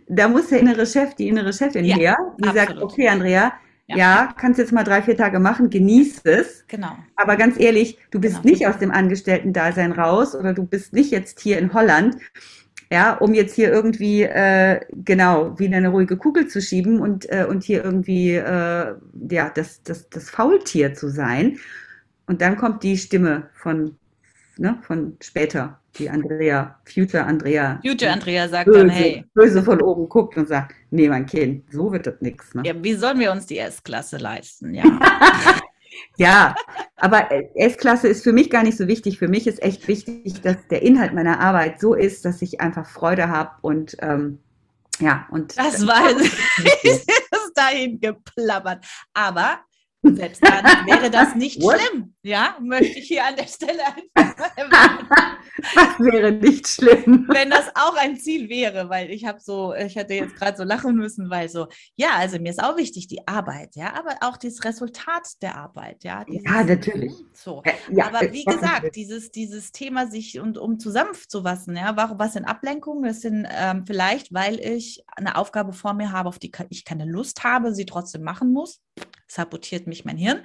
Da 0.08 0.28
muss 0.28 0.48
der 0.48 0.60
innere 0.60 0.86
Chef, 0.86 1.14
die 1.16 1.28
innere 1.28 1.52
Chefin 1.52 1.84
ja, 1.84 1.96
her, 1.96 2.18
die 2.38 2.48
absolut. 2.48 2.68
sagt, 2.68 2.82
okay, 2.82 3.08
Andrea, 3.10 3.54
ja. 3.88 3.98
ja. 3.98 4.36
kannst 4.38 4.60
jetzt 4.60 4.72
mal 4.72 4.84
drei, 4.84 5.02
vier 5.02 5.18
Tage 5.18 5.40
machen, 5.40 5.70
genieß 5.70 6.22
es. 6.24 6.64
Genau. 6.68 6.96
Aber 7.16 7.36
ganz 7.36 7.60
ehrlich, 7.60 7.98
du 8.12 8.22
bist 8.22 8.42
genau. 8.42 8.50
nicht 8.50 8.68
aus 8.68 8.78
dem 8.78 8.92
Angestellten-Dasein 8.92 9.92
raus 9.92 10.36
oder 10.36 10.54
du 10.54 10.64
bist 10.64 10.94
nicht 10.94 11.12
jetzt 11.12 11.42
hier 11.42 11.58
in 11.58 11.74
Holland, 11.74 12.18
ja, 12.92 13.14
um 13.14 13.34
jetzt 13.34 13.56
hier 13.56 13.72
irgendwie, 13.72 14.22
äh, 14.22 14.80
genau, 14.92 15.58
wie 15.60 15.74
eine 15.74 15.90
ruhige 15.90 16.16
Kugel 16.16 16.48
zu 16.48 16.62
schieben 16.62 17.00
und, 17.00 17.30
äh, 17.30 17.46
und 17.50 17.64
hier 17.64 17.84
irgendwie, 17.84 18.36
äh, 18.36 18.96
ja, 19.30 19.50
das, 19.50 19.84
das, 19.84 20.10
das 20.10 20.30
Faultier 20.30 20.94
zu 20.94 21.10
sein. 21.10 21.58
Und 22.28 22.42
dann 22.42 22.56
kommt 22.56 22.84
die 22.84 22.98
Stimme 22.98 23.50
von, 23.54 23.98
ne, 24.58 24.78
von 24.84 25.18
später 25.22 25.80
die 25.98 26.10
Andrea, 26.10 26.80
Future 26.86 27.24
Andrea. 27.24 27.80
Future 27.86 28.12
Andrea 28.12 28.48
sagt 28.48 28.66
böse, 28.66 28.80
dann, 28.80 28.90
hey. 28.90 29.26
Böse 29.34 29.64
von 29.64 29.82
oben 29.82 30.10
guckt 30.10 30.38
und 30.38 30.48
sagt, 30.48 30.74
nee, 30.90 31.08
mein 31.08 31.26
Kind, 31.26 31.72
so 31.72 31.92
wird 31.92 32.08
das 32.08 32.16
nichts. 32.20 32.54
Ne? 32.54 32.64
Ja, 32.66 32.74
wie 32.84 32.94
sollen 32.94 33.20
wir 33.20 33.32
uns 33.32 33.46
die 33.46 33.60
S-Klasse 33.60 34.18
leisten? 34.18 34.74
Ja. 34.74 34.84
ja, 36.18 36.56
aber 36.96 37.30
S-Klasse 37.56 38.08
ist 38.08 38.24
für 38.24 38.34
mich 38.34 38.50
gar 38.50 38.64
nicht 38.64 38.78
so 38.78 38.88
wichtig. 38.88 39.20
Für 39.20 39.28
mich 39.28 39.48
ist 39.48 39.62
echt 39.62 39.88
wichtig, 39.88 40.42
dass 40.42 40.58
der 40.70 40.82
Inhalt 40.82 41.14
meiner 41.14 41.40
Arbeit 41.40 41.80
so 41.80 41.94
ist, 41.94 42.26
dass 42.26 42.42
ich 42.42 42.62
einfach 42.62 42.88
Freude 42.88 43.30
habe 43.30 43.52
und 43.62 43.96
ähm, 44.02 44.40
ja, 45.00 45.28
und 45.32 45.58
das 45.58 45.86
war 45.88 46.04
es 46.12 47.06
dahin 47.56 48.00
geplappert. 48.00 48.86
Aber 49.14 49.60
selbst 50.04 50.46
dann 50.46 50.66
wäre 50.86 51.10
das 51.10 51.36
nicht 51.36 51.62
What? 51.62 51.80
schlimm. 51.80 52.14
Ja, 52.24 52.58
möchte 52.62 53.00
ich 53.00 53.08
hier 53.08 53.26
an 53.26 53.36
der 53.36 53.48
Stelle 53.48 53.82
einfach 54.16 54.56
mal 54.70 55.38
Das 55.76 56.00
wäre 56.00 56.32
nicht 56.32 56.68
schlimm. 56.68 57.28
Wenn 57.30 57.50
das 57.50 57.70
auch 57.76 57.96
ein 57.98 58.18
Ziel 58.18 58.50
wäre, 58.50 58.90
weil 58.90 59.10
ich 59.12 59.26
habe 59.26 59.40
so, 59.40 59.74
ich 59.74 59.96
hätte 59.96 60.14
jetzt 60.14 60.36
gerade 60.36 60.58
so 60.58 60.64
lachen 60.64 60.96
müssen, 60.96 61.30
weil 61.30 61.50
so, 61.50 61.68
ja, 61.96 62.12
also 62.16 62.40
mir 62.40 62.50
ist 62.50 62.62
auch 62.62 62.78
wichtig 62.78 63.08
die 63.08 63.28
Arbeit, 63.28 63.76
ja, 63.76 63.94
aber 63.94 64.18
auch 64.22 64.38
das 64.38 64.64
Resultat 64.64 65.42
der 65.42 65.56
Arbeit, 65.56 66.04
ja. 66.04 66.24
Dieses, 66.26 66.44
ja, 66.44 66.64
natürlich. 66.64 67.14
So. 67.34 67.62
Äh, 67.64 67.74
ja, 67.92 68.08
aber 68.08 68.32
wie 68.32 68.44
gesagt, 68.44 68.96
dieses, 68.96 69.32
dieses 69.32 69.72
Thema 69.72 70.08
sich 70.08 70.40
und 70.40 70.58
um 70.58 70.80
zu 70.80 70.92
sanft 70.92 71.32
zu 71.32 71.44
wassen, 71.44 71.76
ja, 71.76 71.96
warum, 71.96 72.20
was 72.20 72.34
sind 72.34 72.46
Ablenkungen? 72.46 73.04
Das 73.04 73.22
sind 73.22 73.48
ähm, 73.50 73.86
vielleicht, 73.86 74.34
weil 74.34 74.60
ich 74.60 75.04
eine 75.16 75.38
Aufgabe 75.38 75.74
vor 75.74 75.94
mir 75.94 76.12
habe, 76.12 76.30
auf 76.30 76.40
die 76.40 76.52
ich 76.70 76.86
keine 76.86 77.06
Lust 77.06 77.44
habe, 77.44 77.74
sie 77.74 77.86
trotzdem 77.86 78.24
machen 78.24 78.52
muss 78.52 78.82
sabotiert 79.28 79.88
mich 79.88 80.06
mein 80.06 80.18
Hirn. 80.18 80.42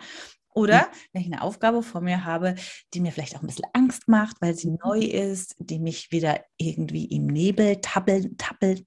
Oder 0.55 0.83
mhm. 0.83 0.97
wenn 1.13 1.23
ich 1.23 1.33
eine 1.33 1.43
Aufgabe 1.43 1.83
vor 1.83 2.01
mir 2.01 2.25
habe, 2.25 2.55
die 2.93 3.01
mir 3.01 3.13
vielleicht 3.13 3.37
auch 3.37 3.43
ein 3.43 3.47
bisschen 3.47 3.69
Angst 3.75 4.09
macht, 4.09 4.37
weil 4.41 4.55
sie 4.55 4.77
neu 4.83 4.99
ist, 4.99 5.55
die 5.59 5.79
mich 5.79 6.11
wieder 6.11 6.41
irgendwie 6.57 7.05
im 7.05 7.27
Nebel 7.27 7.81
tappeln, 7.81 8.37
tappeln, 8.39 8.85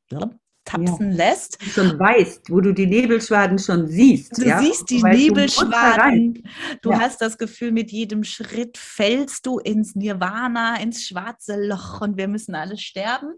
tapsen 0.66 1.12
ja. 1.12 1.18
lässt. 1.18 1.62
Du 1.62 1.70
schon 1.70 2.00
weißt, 2.00 2.50
wo 2.50 2.62
du 2.62 2.74
die 2.74 2.88
Nebelschwaden 2.88 3.58
schon 3.58 3.88
siehst. 3.88 4.38
Du 4.38 4.46
ja? 4.46 4.60
siehst 4.60 4.90
die 4.90 5.04
Nebelschwaden. 5.04 6.34
Du, 6.34 6.42
du 6.82 6.92
ja. 6.92 7.00
hast 7.00 7.22
das 7.22 7.38
Gefühl, 7.38 7.72
mit 7.72 7.92
jedem 7.92 8.24
Schritt 8.24 8.78
fällst 8.78 9.46
du 9.46 9.60
ins 9.60 9.96
Nirvana, 9.96 10.80
ins 10.82 11.08
schwarze 11.08 11.56
Loch 11.56 12.02
und 12.02 12.18
wir 12.18 12.28
müssen 12.28 12.56
alle 12.56 12.78
sterben. 12.78 13.34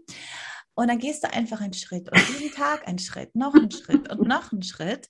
Und 0.74 0.88
dann 0.88 0.98
gehst 0.98 1.22
du 1.22 1.32
einfach 1.32 1.60
einen 1.60 1.72
Schritt 1.72 2.10
und 2.10 2.40
jeden 2.40 2.52
Tag 2.52 2.88
einen 2.88 2.98
Schritt, 2.98 3.36
noch 3.36 3.54
einen 3.54 3.70
Schritt 3.70 4.10
und 4.10 4.26
noch 4.26 4.50
einen 4.52 4.62
Schritt. 4.62 5.08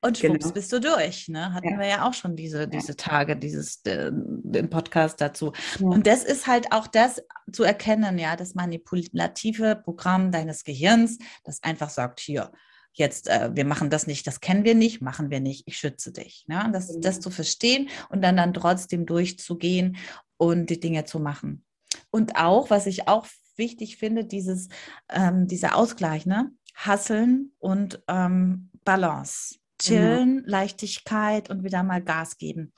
Und 0.00 0.18
schwupps 0.18 0.44
genau. 0.44 0.54
bist 0.54 0.72
du 0.72 0.80
durch. 0.80 1.28
Ne? 1.28 1.52
Hatten 1.52 1.70
ja. 1.70 1.78
wir 1.78 1.86
ja 1.86 2.08
auch 2.08 2.14
schon 2.14 2.36
diese, 2.36 2.68
diese 2.68 2.92
ja. 2.92 2.94
Tage, 2.94 3.36
dieses 3.36 3.84
äh, 3.84 4.10
den 4.12 4.70
Podcast 4.70 5.20
dazu. 5.20 5.52
Ja. 5.78 5.86
Und 5.86 6.06
das 6.06 6.24
ist 6.24 6.46
halt 6.46 6.72
auch 6.72 6.86
das 6.86 7.22
zu 7.52 7.64
erkennen, 7.64 8.18
ja, 8.18 8.36
das 8.36 8.54
manipulative 8.54 9.76
Programm 9.76 10.32
deines 10.32 10.64
Gehirns, 10.64 11.18
das 11.44 11.62
einfach 11.62 11.90
sagt, 11.90 12.20
hier, 12.20 12.52
jetzt, 12.92 13.28
äh, 13.28 13.50
wir 13.54 13.64
machen 13.64 13.90
das 13.90 14.06
nicht, 14.06 14.26
das 14.26 14.40
kennen 14.40 14.64
wir 14.64 14.74
nicht, 14.74 15.02
machen 15.02 15.30
wir 15.30 15.40
nicht, 15.40 15.64
ich 15.66 15.78
schütze 15.78 16.12
dich. 16.12 16.44
Ne? 16.48 16.68
Das, 16.72 16.92
mhm. 16.92 17.00
das 17.02 17.20
zu 17.20 17.30
verstehen 17.30 17.88
und 18.08 18.22
dann, 18.22 18.36
dann 18.36 18.54
trotzdem 18.54 19.06
durchzugehen 19.06 19.96
und 20.36 20.70
die 20.70 20.80
Dinge 20.80 21.04
zu 21.04 21.20
machen. 21.20 21.64
Und 22.10 22.36
auch, 22.36 22.70
was 22.70 22.86
ich 22.86 23.08
auch 23.08 23.26
wichtig 23.56 23.96
finde, 23.96 24.24
dieses, 24.24 24.68
ähm, 25.08 25.46
dieser 25.46 25.76
Ausgleich, 25.76 26.26
ne? 26.26 26.50
Hasseln 26.74 27.52
und 27.58 28.02
ähm, 28.06 28.70
Balance. 28.84 29.56
Chillen, 29.78 30.36
mhm. 30.36 30.42
Leichtigkeit 30.46 31.50
und 31.50 31.64
wieder 31.64 31.82
mal 31.82 32.02
Gas 32.02 32.38
geben. 32.38 32.72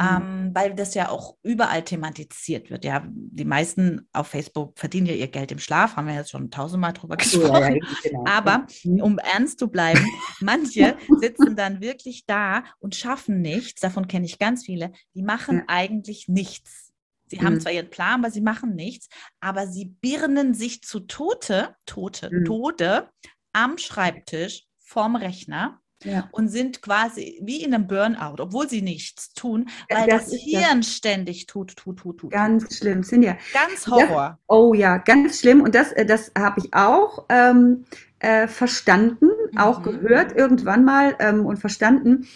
Mhm. 0.00 0.06
Ähm, 0.06 0.50
weil 0.54 0.74
das 0.74 0.94
ja 0.94 1.08
auch 1.08 1.36
überall 1.42 1.82
thematisiert 1.82 2.70
wird. 2.70 2.84
Ja, 2.84 3.04
die 3.06 3.44
meisten 3.44 4.08
auf 4.12 4.28
Facebook 4.28 4.78
verdienen 4.78 5.06
ja 5.06 5.14
ihr 5.14 5.26
Geld 5.28 5.50
im 5.50 5.58
Schlaf, 5.58 5.96
haben 5.96 6.06
wir 6.06 6.14
jetzt 6.14 6.30
schon 6.30 6.50
tausendmal 6.50 6.92
drüber 6.92 7.16
gesprochen. 7.16 7.52
Ja, 7.52 7.68
ja, 7.74 7.86
genau. 8.02 8.24
Aber 8.26 8.66
mhm. 8.84 9.00
um 9.02 9.18
ernst 9.18 9.58
zu 9.58 9.68
bleiben, 9.68 10.06
manche 10.40 10.96
sitzen 11.18 11.56
dann 11.56 11.80
wirklich 11.80 12.26
da 12.26 12.64
und 12.78 12.94
schaffen 12.94 13.40
nichts. 13.40 13.80
Davon 13.80 14.06
kenne 14.06 14.26
ich 14.26 14.38
ganz 14.38 14.64
viele. 14.64 14.92
Die 15.14 15.22
machen 15.22 15.58
ja. 15.58 15.64
eigentlich 15.66 16.28
nichts. 16.28 16.92
Sie 17.26 17.40
haben 17.40 17.54
mhm. 17.54 17.60
zwar 17.60 17.72
ihren 17.72 17.90
Plan, 17.90 18.20
aber 18.20 18.30
sie 18.30 18.40
machen 18.40 18.74
nichts, 18.74 19.08
aber 19.40 19.66
sie 19.66 19.86
birnen 20.00 20.54
sich 20.54 20.82
zu 20.82 21.00
Tote, 21.00 21.74
Tote, 21.86 22.30
mhm. 22.32 22.44
Tode 22.44 23.10
am 23.52 23.78
Schreibtisch 23.78 24.66
vorm 24.78 25.16
Rechner 25.16 25.80
ja. 26.04 26.28
und 26.32 26.48
sind 26.48 26.82
quasi 26.82 27.38
wie 27.42 27.62
in 27.62 27.74
einem 27.74 27.86
Burnout, 27.86 28.40
obwohl 28.40 28.68
sie 28.68 28.82
nichts 28.82 29.32
tun, 29.32 29.68
weil 29.90 30.06
das, 30.06 30.30
das 30.30 30.40
Hirn 30.40 30.80
das 30.80 30.94
ständig 30.94 31.46
tut, 31.46 31.76
tut, 31.76 31.98
tut, 31.98 32.18
tut. 32.18 32.30
Ganz 32.30 32.76
schlimm, 32.76 33.02
Cindy. 33.02 33.32
Ganz 33.52 33.86
Horror. 33.86 34.38
Das, 34.38 34.38
oh 34.46 34.74
ja, 34.74 34.98
ganz 34.98 35.40
schlimm. 35.40 35.60
Und 35.60 35.74
das, 35.74 35.92
äh, 35.92 36.06
das 36.06 36.32
habe 36.36 36.60
ich 36.60 36.74
auch 36.74 37.26
ähm, 37.28 37.84
äh, 38.20 38.46
verstanden, 38.46 39.26
mhm. 39.52 39.58
auch 39.58 39.82
gehört 39.82 40.36
irgendwann 40.36 40.84
mal 40.84 41.16
ähm, 41.18 41.46
und 41.46 41.58
verstanden. 41.58 42.28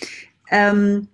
Ähm, 0.51 1.09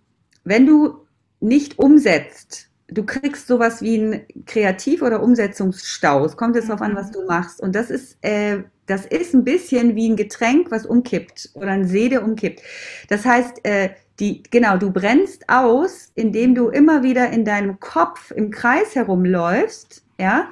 wenn 0.45 0.67
du 0.67 1.07
nicht 1.41 1.79
umsetzt, 1.79 2.68
du 2.89 3.05
kriegst 3.05 3.47
sowas 3.47 3.83
wie 3.83 4.01
einen 4.01 4.21
Kreativ- 4.47 5.03
oder 5.03 5.23
Umsetzungsstau. 5.23 6.25
Es 6.25 6.37
kommt 6.37 6.57
jetzt 6.57 6.69
darauf 6.69 6.83
an, 6.83 6.97
was 6.97 7.09
mhm. 7.09 7.13
du 7.13 7.27
machst. 7.27 7.61
Und 7.61 7.75
das 7.75 7.91
ist, 7.91 8.17
äh, 8.23 8.63
das 8.87 9.07
ist 9.07 9.35
ein 9.35 9.45
bisschen 9.45 9.95
wie 9.95 10.09
ein 10.09 10.17
Getränk, 10.17 10.71
was 10.71 10.87
umkippt 10.87 11.51
oder 11.55 11.69
ein 11.69 11.87
See, 11.87 12.09
der 12.09 12.25
umkippt. 12.25 12.63
Das 13.09 13.25
heißt, 13.25 13.65
äh, 13.65 13.91
die, 14.19 14.43
genau, 14.51 14.79
du 14.79 14.91
brennst 14.91 15.49
aus, 15.49 16.11
indem 16.15 16.55
du 16.55 16.69
immer 16.69 17.03
wieder 17.03 17.31
in 17.31 17.45
deinem 17.45 17.79
Kopf 17.79 18.31
im 18.33 18.51
Kreis 18.51 18.95
herumläufst, 18.95 20.03
ja. 20.19 20.49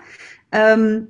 Ähm, 0.53 1.09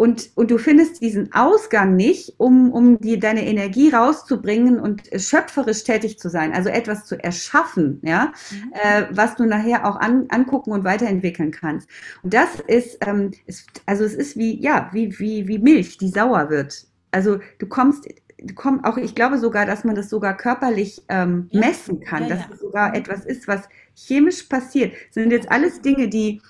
und, 0.00 0.30
und 0.34 0.50
du 0.50 0.56
findest 0.56 1.02
diesen 1.02 1.30
Ausgang 1.34 1.94
nicht, 1.94 2.32
um, 2.38 2.72
um 2.72 2.98
die, 3.02 3.18
deine 3.18 3.46
Energie 3.46 3.90
rauszubringen 3.90 4.80
und 4.80 5.02
schöpferisch 5.14 5.84
tätig 5.84 6.18
zu 6.18 6.30
sein, 6.30 6.54
also 6.54 6.70
etwas 6.70 7.04
zu 7.04 7.22
erschaffen, 7.22 8.00
ja, 8.02 8.32
mhm. 8.50 8.72
äh, 8.72 9.02
was 9.10 9.36
du 9.36 9.44
nachher 9.44 9.86
auch 9.86 9.96
an, 9.96 10.24
angucken 10.30 10.72
und 10.72 10.84
weiterentwickeln 10.84 11.50
kannst. 11.50 11.86
Und 12.22 12.32
das 12.32 12.48
ist, 12.66 13.06
ähm, 13.06 13.32
ist, 13.44 13.68
also 13.84 14.04
es 14.04 14.14
ist 14.14 14.38
wie, 14.38 14.58
ja, 14.62 14.88
wie, 14.94 15.18
wie, 15.18 15.46
wie 15.46 15.58
Milch, 15.58 15.98
die 15.98 16.08
sauer 16.08 16.48
wird. 16.48 16.86
Also 17.10 17.38
du 17.58 17.66
kommst, 17.66 18.08
du 18.42 18.54
kommst 18.54 18.86
auch, 18.86 18.96
ich 18.96 19.14
glaube 19.14 19.36
sogar, 19.36 19.66
dass 19.66 19.84
man 19.84 19.96
das 19.96 20.08
sogar 20.08 20.34
körperlich 20.34 21.02
ähm, 21.10 21.50
messen 21.52 22.00
kann, 22.00 22.22
ja, 22.22 22.28
dass 22.30 22.38
ja. 22.38 22.48
es 22.54 22.60
sogar 22.60 22.94
etwas 22.94 23.26
ist, 23.26 23.46
was 23.46 23.68
chemisch 23.94 24.44
passiert. 24.44 24.94
Das 25.08 25.22
sind 25.22 25.30
jetzt 25.30 25.50
alles 25.50 25.82
Dinge, 25.82 26.08
die, 26.08 26.40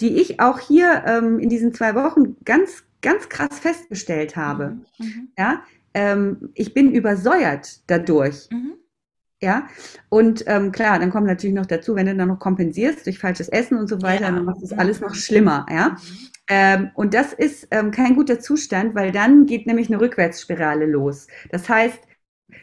die 0.00 0.20
ich 0.20 0.38
auch 0.38 0.60
hier 0.60 1.02
ähm, 1.04 1.40
in 1.40 1.48
diesen 1.48 1.74
zwei 1.74 1.96
Wochen 1.96 2.36
ganz 2.44 2.84
ganz 3.02 3.28
krass 3.28 3.58
festgestellt 3.58 4.36
habe. 4.36 4.78
Mhm. 4.98 5.06
mhm. 5.06 5.28
Ja, 5.38 5.62
ähm, 5.94 6.50
ich 6.54 6.72
bin 6.72 6.92
übersäuert 6.92 7.82
dadurch. 7.88 8.48
Mhm. 8.50 8.74
Ja, 9.42 9.66
und 10.08 10.44
ähm, 10.46 10.70
klar, 10.70 11.00
dann 11.00 11.10
kommt 11.10 11.26
natürlich 11.26 11.54
noch 11.54 11.66
dazu, 11.66 11.96
wenn 11.96 12.06
du 12.06 12.14
dann 12.14 12.28
noch 12.28 12.38
kompensierst 12.38 13.04
durch 13.04 13.18
falsches 13.18 13.48
Essen 13.48 13.76
und 13.76 13.88
so 13.88 14.00
weiter, 14.00 14.26
ja. 14.26 14.30
dann 14.30 14.44
macht 14.44 14.62
das 14.62 14.72
alles 14.72 15.00
noch 15.00 15.16
schlimmer. 15.16 15.66
Ja, 15.68 15.88
mhm. 15.88 16.28
ähm, 16.48 16.90
und 16.94 17.12
das 17.12 17.32
ist 17.32 17.66
ähm, 17.72 17.90
kein 17.90 18.14
guter 18.14 18.38
Zustand, 18.38 18.94
weil 18.94 19.10
dann 19.10 19.46
geht 19.46 19.66
nämlich 19.66 19.88
eine 19.88 20.00
Rückwärtsspirale 20.00 20.86
los. 20.86 21.26
Das 21.50 21.68
heißt, 21.68 21.98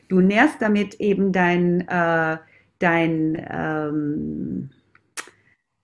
du 0.07 0.21
nährst 0.21 0.61
damit 0.61 0.95
eben 0.95 1.33
dein, 1.33 1.81
äh, 1.89 2.37
dein, 2.79 3.47
ähm, 3.49 4.69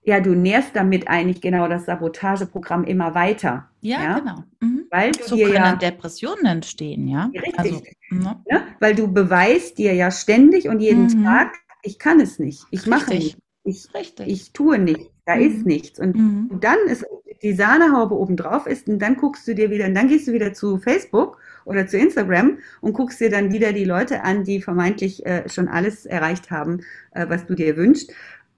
Ja, 0.06 0.20
du 0.20 0.34
nährst 0.36 0.70
damit 0.74 1.08
eigentlich 1.08 1.40
genau 1.40 1.66
das 1.68 1.84
Sabotageprogramm 1.86 2.84
immer 2.84 3.14
weiter. 3.16 3.68
Ja, 3.80 4.02
ja? 4.02 4.18
genau. 4.20 4.44
Mhm. 4.60 4.84
Weil 4.90 5.10
du 5.10 5.24
so 5.24 5.34
dir 5.34 5.46
können 5.46 5.56
ja, 5.56 5.76
Depressionen 5.76 6.46
entstehen, 6.46 7.08
ja. 7.08 7.28
Richtig. 7.34 7.58
Also, 7.58 7.82
ne? 8.10 8.36
Weil 8.78 8.94
du 8.94 9.12
beweist 9.12 9.78
dir 9.78 9.94
ja 9.94 10.12
ständig 10.12 10.68
und 10.68 10.78
jeden 10.78 11.06
Mhm. 11.06 11.24
Tag, 11.24 11.54
ich 11.82 11.98
kann 11.98 12.20
es 12.20 12.38
nicht, 12.38 12.62
ich 12.70 12.86
mache 12.86 13.10
nicht, 13.10 13.36
ich, 13.64 13.92
Richtig. 13.94 14.28
ich 14.28 14.52
tue 14.52 14.78
nichts, 14.78 15.10
da 15.24 15.34
Mhm. 15.34 15.42
ist 15.42 15.66
nichts. 15.66 15.98
Und 15.98 16.14
Mhm. 16.14 16.50
dann 16.60 16.78
ist 16.86 17.04
die 17.42 17.52
Sahnehaube 17.52 18.14
obendrauf 18.16 18.66
ist 18.68 18.88
und 18.88 19.00
dann 19.00 19.16
guckst 19.16 19.46
du 19.48 19.56
dir 19.56 19.70
wieder, 19.70 19.86
und 19.86 19.94
dann 19.94 20.06
gehst 20.06 20.28
du 20.28 20.32
wieder 20.32 20.52
zu 20.52 20.78
Facebook 20.78 21.38
oder 21.64 21.88
zu 21.88 21.98
Instagram 21.98 22.58
und 22.80 22.92
guckst 22.92 23.20
dir 23.20 23.28
dann 23.28 23.52
wieder 23.52 23.72
die 23.72 23.84
Leute 23.84 24.22
an, 24.22 24.44
die 24.44 24.62
vermeintlich 24.62 25.26
äh, 25.26 25.48
schon 25.48 25.66
alles 25.66 26.06
erreicht 26.06 26.52
haben, 26.52 26.80
äh, 27.10 27.26
was 27.28 27.44
du 27.44 27.54
dir 27.56 27.76
wünschst. 27.76 28.12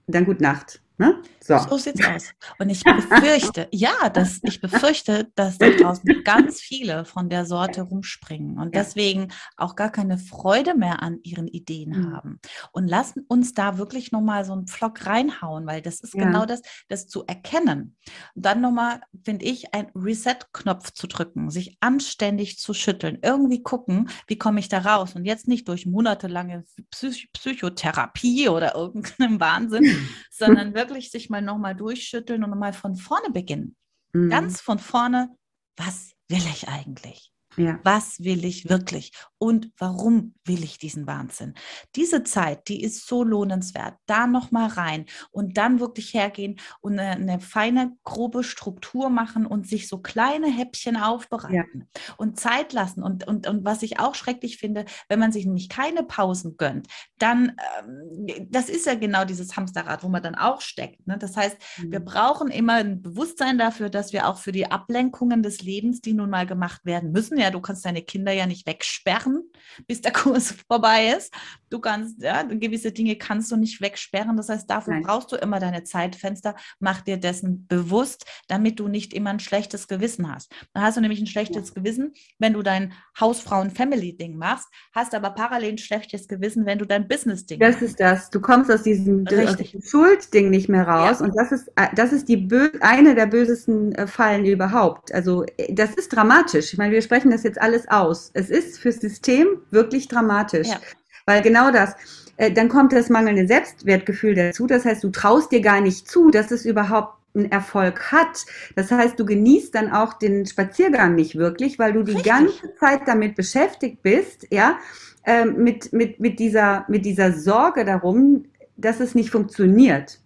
Dann 0.05 0.25
gut 0.25 0.41
Nacht. 0.41 0.81
Ne? 0.97 1.15
So. 1.49 1.57
So 1.57 1.77
sieht's 1.77 2.03
aus. 2.05 2.33
Und 2.59 2.69
ich 2.69 2.93
befürchte, 2.93 3.67
ja, 3.73 4.09
dass 4.09 4.39
ich 4.43 4.61
befürchte, 4.61 5.31
dass 5.35 5.57
da 5.57 5.69
draußen 5.71 6.21
ganz 6.23 6.61
viele 6.61 7.05
von 7.05 7.27
der 7.29 7.45
Sorte 7.45 7.81
rumspringen 7.81 8.59
und 8.59 8.75
Ja. 8.75 8.83
deswegen 8.83 9.29
auch 9.57 9.75
gar 9.75 9.91
keine 9.91 10.17
Freude 10.19 10.75
mehr 10.75 11.01
an 11.01 11.17
ihren 11.23 11.47
Ideen 11.47 11.89
Mhm. 11.89 12.13
haben. 12.15 12.39
Und 12.71 12.87
lassen 12.87 13.25
uns 13.27 13.53
da 13.55 13.77
wirklich 13.79 14.11
nochmal 14.11 14.45
so 14.45 14.53
einen 14.53 14.67
Pflock 14.67 15.05
reinhauen, 15.07 15.65
weil 15.65 15.81
das 15.81 15.99
ist 16.01 16.13
Ja. 16.13 16.25
genau 16.25 16.45
das, 16.45 16.61
das 16.87 17.07
zu 17.07 17.25
erkennen. 17.25 17.97
Und 18.35 18.45
dann 18.45 18.61
nochmal, 18.61 19.01
finde 19.25 19.45
ich, 19.45 19.73
einen 19.73 19.89
Reset-Knopf 19.95 20.91
zu 20.91 21.07
drücken, 21.07 21.49
sich 21.49 21.77
anständig 21.79 22.59
zu 22.59 22.73
schütteln, 22.75 23.17
irgendwie 23.23 23.63
gucken, 23.63 24.09
wie 24.27 24.37
komme 24.37 24.59
ich 24.59 24.69
da 24.69 24.79
raus? 24.79 25.15
Und 25.15 25.25
jetzt 25.25 25.47
nicht 25.47 25.67
durch 25.67 25.87
monatelange 25.87 26.63
Psych 26.91 27.29
Psychotherapie 27.33 28.49
oder 28.49 28.75
irgendeinem 28.75 29.39
Wahnsinn, 29.39 29.83
sondern 30.31 30.73
wirklich 30.75 31.09
sich 31.11 31.29
mal 31.29 31.38
nochmal 31.45 31.75
durchschütteln 31.75 32.43
und 32.43 32.49
nochmal 32.49 32.73
von 32.73 32.95
vorne 32.95 33.29
beginnen. 33.31 33.75
Mhm. 34.13 34.29
Ganz 34.29 34.61
von 34.61 34.79
vorne, 34.79 35.35
was 35.77 36.11
will 36.27 36.43
ich 36.53 36.67
eigentlich? 36.67 37.31
Ja. 37.59 37.79
Was 37.83 38.23
will 38.23 38.45
ich 38.45 38.69
wirklich? 38.69 39.11
Und 39.37 39.71
warum 39.77 40.33
will 40.45 40.63
ich 40.63 40.77
diesen 40.77 41.07
Wahnsinn? 41.07 41.53
Diese 41.95 42.23
Zeit, 42.23 42.67
die 42.67 42.83
ist 42.83 43.07
so 43.07 43.23
lohnenswert. 43.23 43.95
Da 44.05 44.27
nochmal 44.27 44.69
rein 44.69 45.05
und 45.31 45.57
dann 45.57 45.79
wirklich 45.79 46.13
hergehen 46.13 46.59
und 46.81 46.99
eine, 46.99 47.11
eine 47.11 47.39
feine, 47.39 47.95
grobe 48.03 48.43
Struktur 48.43 49.09
machen 49.09 49.45
und 49.45 49.67
sich 49.67 49.87
so 49.87 49.99
kleine 49.99 50.47
Häppchen 50.47 50.97
aufbereiten 50.97 51.87
und 52.17 52.39
Zeit 52.39 52.73
lassen. 52.73 53.03
Und, 53.03 53.27
und, 53.27 53.47
und 53.47 53.65
was 53.65 53.83
ich 53.83 53.99
auch 53.99 54.15
schrecklich 54.15 54.57
finde, 54.57 54.85
wenn 55.07 55.19
man 55.19 55.31
sich 55.31 55.45
nämlich 55.45 55.69
keine 55.69 56.03
Pausen 56.03 56.57
gönnt, 56.57 56.87
dann, 57.17 57.57
ähm, 57.79 58.47
das 58.49 58.69
ist 58.69 58.85
ja 58.85 58.95
genau 58.95 59.25
dieses 59.25 59.55
Hamsterrad, 59.55 60.03
wo 60.03 60.09
man 60.09 60.23
dann 60.23 60.35
auch 60.35 60.61
steckt. 60.61 61.07
Ne? 61.07 61.17
Das 61.17 61.37
heißt, 61.37 61.57
wir 61.89 61.99
Mhm. 61.99 62.05
brauchen 62.05 62.47
immer 62.49 62.73
ein 62.75 63.01
Bewusstsein 63.01 63.57
dafür, 63.57 63.89
dass 63.89 64.13
wir 64.13 64.27
auch 64.27 64.37
für 64.37 64.51
die 64.51 64.69
Ablenkungen 64.71 65.43
des 65.43 65.61
Lebens, 65.61 66.01
die 66.01 66.13
nun 66.13 66.29
mal 66.29 66.45
gemacht 66.45 66.85
werden 66.85 67.11
müssen, 67.11 67.37
ja, 67.37 67.48
du 67.51 67.61
kannst 67.61 67.85
deine 67.85 68.01
Kinder 68.01 68.31
ja 68.31 68.45
nicht 68.45 68.65
wegsperren, 68.67 69.43
bis 69.87 70.01
der 70.01 70.11
Kurs 70.13 70.55
vorbei 70.67 71.13
ist. 71.17 71.33
Du 71.69 71.79
kannst, 71.79 72.21
ja, 72.21 72.41
gewisse 72.43 72.91
Dinge 72.91 73.15
kannst 73.15 73.51
du 73.51 73.55
nicht 73.55 73.81
wegsperren. 73.81 74.35
Das 74.37 74.49
heißt, 74.49 74.69
dafür 74.69 74.93
Nein. 74.93 75.03
brauchst 75.03 75.31
du 75.31 75.35
immer 75.35 75.59
deine 75.59 75.83
Zeitfenster. 75.83 76.55
Mach 76.79 77.01
dir 77.01 77.17
dessen 77.17 77.67
bewusst, 77.67 78.25
damit 78.47 78.79
du 78.79 78.87
nicht 78.87 79.13
immer 79.13 79.29
ein 79.29 79.39
schlechtes 79.39 79.87
Gewissen 79.87 80.33
hast. 80.33 80.51
Dann 80.73 80.83
hast 80.83 80.97
du 80.97 81.01
nämlich 81.01 81.19
ein 81.19 81.27
schlechtes 81.27 81.73
Gewissen, 81.73 82.13
wenn 82.39 82.53
du 82.53 82.63
dein 82.63 82.93
Hausfrauen-Family-Ding 83.19 84.35
machst, 84.35 84.67
hast 84.93 85.13
aber 85.13 85.31
parallel 85.31 85.73
ein 85.73 85.77
schlechtes 85.77 86.27
Gewissen, 86.27 86.65
wenn 86.65 86.79
du 86.79 86.85
dein 86.85 87.07
Business-Ding 87.07 87.59
Das 87.59 87.81
ist 87.81 87.99
das. 87.99 88.29
Du 88.29 88.39
kommst 88.39 88.71
aus 88.71 88.83
diesem, 88.83 89.25
aus 89.27 89.57
diesem 89.57 89.81
Schuldding 89.81 90.49
nicht 90.49 90.69
mehr 90.69 90.87
raus. 90.87 91.19
Ja. 91.19 91.25
Und 91.25 91.35
das 91.35 91.51
ist, 91.51 91.67
äh, 91.75 91.87
das 91.95 92.13
ist 92.13 92.27
die 92.27 92.47
eine 92.81 93.15
der 93.15 93.27
bösesten 93.27 93.93
äh, 93.93 94.07
Fallen 94.07 94.45
überhaupt. 94.45 95.13
Also, 95.13 95.43
äh, 95.57 95.73
das 95.73 95.93
ist 95.95 96.09
dramatisch. 96.09 96.73
Ich 96.73 96.77
meine, 96.77 96.93
wir 96.93 97.01
sprechen 97.01 97.28
das 97.31 97.43
jetzt 97.43 97.61
alles 97.61 97.87
aus. 97.87 98.31
Es 98.33 98.49
ist 98.49 98.79
fürs 98.79 98.97
System 98.97 99.47
wirklich 99.71 100.07
dramatisch. 100.07 100.67
Ja. 100.67 100.79
Weil 101.25 101.41
genau 101.41 101.71
das, 101.71 101.95
äh, 102.37 102.51
dann 102.51 102.69
kommt 102.69 102.93
das 102.93 103.09
mangelnde 103.09 103.47
Selbstwertgefühl 103.47 104.35
dazu. 104.35 104.65
Das 104.67 104.85
heißt, 104.85 105.03
du 105.03 105.09
traust 105.09 105.51
dir 105.51 105.61
gar 105.61 105.81
nicht 105.81 106.09
zu, 106.09 106.31
dass 106.31 106.51
es 106.51 106.65
überhaupt 106.65 107.19
einen 107.35 107.51
Erfolg 107.51 108.11
hat. 108.11 108.45
Das 108.75 108.91
heißt, 108.91 109.19
du 109.19 109.25
genießt 109.25 109.75
dann 109.75 109.91
auch 109.91 110.13
den 110.13 110.45
Spaziergang 110.45 111.15
nicht 111.15 111.35
wirklich, 111.35 111.77
weil 111.77 111.93
du 111.93 112.03
die 112.03 112.13
Richtig. 112.13 112.31
ganze 112.31 112.75
Zeit 112.79 113.01
damit 113.05 113.35
beschäftigt 113.35 114.01
bist, 114.01 114.47
ja, 114.49 114.79
ähm, 115.25 115.57
mit, 115.57 115.93
mit, 115.93 116.19
mit, 116.19 116.39
dieser, 116.39 116.85
mit 116.87 117.05
dieser 117.05 117.33
Sorge 117.33 117.85
darum, 117.85 118.45
dass 118.77 118.99
es 118.99 119.15
nicht 119.15 119.29
funktioniert. 119.29 120.19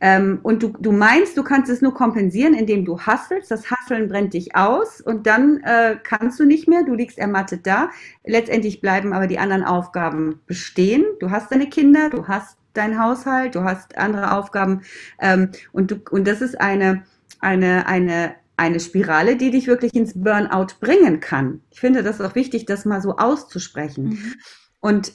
Ähm, 0.00 0.40
und 0.42 0.62
du, 0.62 0.68
du 0.78 0.92
meinst, 0.92 1.36
du 1.36 1.42
kannst 1.42 1.70
es 1.70 1.82
nur 1.82 1.94
kompensieren, 1.94 2.54
indem 2.54 2.84
du 2.84 2.98
hasselst. 3.00 3.50
Das 3.50 3.70
Hasseln 3.70 4.08
brennt 4.08 4.34
dich 4.34 4.56
aus 4.56 5.00
und 5.00 5.26
dann 5.26 5.60
äh, 5.62 5.96
kannst 6.02 6.40
du 6.40 6.44
nicht 6.44 6.68
mehr. 6.68 6.84
Du 6.84 6.94
liegst 6.94 7.18
ermattet 7.18 7.66
da. 7.66 7.90
Letztendlich 8.24 8.80
bleiben 8.80 9.12
aber 9.12 9.26
die 9.26 9.38
anderen 9.38 9.64
Aufgaben 9.64 10.40
bestehen. 10.46 11.04
Du 11.20 11.30
hast 11.30 11.52
deine 11.52 11.68
Kinder, 11.68 12.08
du 12.08 12.28
hast 12.28 12.56
deinen 12.72 13.02
Haushalt, 13.02 13.54
du 13.54 13.62
hast 13.62 13.98
andere 13.98 14.32
Aufgaben. 14.32 14.82
Ähm, 15.20 15.50
und, 15.72 15.90
du, 15.90 15.96
und 16.10 16.26
das 16.26 16.40
ist 16.40 16.60
eine, 16.60 17.04
eine, 17.40 17.86
eine, 17.86 18.34
eine 18.56 18.80
Spirale, 18.80 19.36
die 19.36 19.50
dich 19.50 19.66
wirklich 19.66 19.94
ins 19.94 20.12
Burnout 20.14 20.74
bringen 20.80 21.20
kann. 21.20 21.60
Ich 21.70 21.80
finde 21.80 22.02
das 22.02 22.20
auch 22.20 22.34
wichtig, 22.34 22.66
das 22.66 22.84
mal 22.84 23.02
so 23.02 23.16
auszusprechen. 23.16 24.04
Mhm. 24.04 24.34
Und 24.80 25.12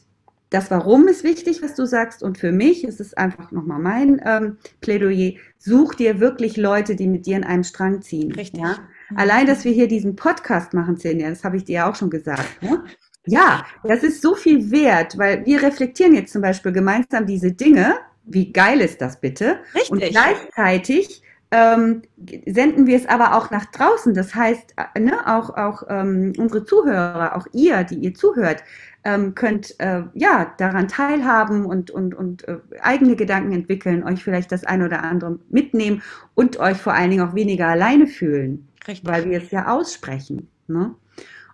das 0.50 0.72
Warum 0.72 1.08
ist 1.08 1.24
wichtig, 1.24 1.62
was 1.62 1.76
du 1.76 1.86
sagst. 1.86 2.24
Und 2.24 2.38
für 2.38 2.52
mich 2.52 2.84
ist 2.84 3.00
es 3.00 3.14
einfach 3.14 3.52
nochmal 3.52 3.80
mein 3.80 4.22
ähm, 4.26 4.58
Plädoyer. 4.82 5.34
Such 5.58 5.96
dir 5.96 6.20
wirklich 6.20 6.58
Leute, 6.58 6.96
die 6.96 7.08
mit 7.08 7.26
dir 7.26 7.38
in 7.38 7.44
einem 7.44 7.64
Strang 7.64 8.02
ziehen. 8.02 8.32
Richtig. 8.32 8.62
Ja? 8.62 8.78
Mhm. 9.10 9.18
Allein, 9.18 9.48
dass 9.48 9.66
wir 9.66 9.72
hier 9.72 9.88
diesen 9.88 10.16
Podcast 10.16 10.74
machen, 10.74 10.98
Celia, 10.98 11.30
das 11.30 11.44
habe 11.44 11.58
ich 11.58 11.66
dir 11.66 11.76
ja 11.76 11.90
auch 11.90 11.96
schon 11.96 12.10
gesagt. 12.10 12.62
Ne? 12.62 12.84
Ja, 13.26 13.66
das 13.84 14.04
ist 14.04 14.22
so 14.22 14.36
viel 14.36 14.70
wert, 14.72 15.18
weil 15.18 15.46
wir 15.46 15.64
reflektieren 15.64 16.14
jetzt 16.14 16.32
zum 16.32 16.44
Beispiel 16.44 16.72
gemeinsam 16.72 17.26
diese 17.26 17.52
Dinge. 17.52 17.96
Wie 18.24 18.52
geil 18.52 18.82
ist 18.82 19.02
das 19.02 19.20
bitte? 19.20 19.60
Richtig. 19.74 19.92
Und 19.92 20.02
gleichzeitig 20.02 21.24
ähm, 21.52 22.02
senden 22.46 22.88
wir 22.88 22.98
es 22.98 23.08
aber 23.08 23.36
auch 23.36 23.52
nach 23.52 23.66
draußen. 23.66 24.14
Das 24.14 24.36
heißt, 24.36 24.76
äh, 24.96 25.00
ne, 25.00 25.28
auch, 25.28 25.56
auch 25.56 25.84
ähm, 25.90 26.34
unsere 26.38 26.66
Zuhörer, 26.66 27.36
auch 27.36 27.48
ihr, 27.54 27.84
die 27.84 27.96
ihr 27.96 28.14
zuhört, 28.14 28.64
ähm, 29.04 29.36
könnt 29.36 29.80
äh, 29.80 30.04
ja 30.16 30.54
daran 30.58 30.88
teilhaben 30.88 31.66
und, 31.66 31.92
und, 31.92 32.16
und 32.16 32.48
äh, 32.48 32.58
eigene 32.82 33.16
Gedanken 33.16 33.54
entwickeln, 33.54 34.04
euch 34.04 34.24
vielleicht 34.24 34.52
das 34.52 34.64
eine 34.64 34.86
oder 34.86 35.04
andere 35.04 35.40
mitnehmen 35.50 36.02
und 36.34 36.60
euch 36.60 36.78
vor 36.78 36.94
allen 36.94 37.12
Dingen 37.12 37.28
auch 37.28 37.36
weniger 37.36 37.68
alleine 37.68 38.08
fühlen, 38.08 38.68
Richtig. 38.88 39.08
weil 39.08 39.30
wir 39.30 39.38
es 39.38 39.52
ja 39.52 39.68
aussprechen. 39.68 40.50
Ne? 40.68 40.96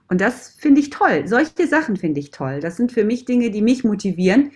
Und 0.08 0.22
das 0.22 0.56
finde 0.58 0.80
ich 0.80 0.90
toll. 0.90 1.28
Solche 1.28 1.68
Sachen 1.68 1.98
finde 1.98 2.22
ich 2.22 2.32
toll. 2.32 2.62
Das 2.62 2.78
sind 2.78 2.92
für 2.92 3.04
mich 3.04 3.26
Dinge, 3.26 3.52
die 3.52 3.62
mich 3.62 3.84
motivieren, 3.84 4.52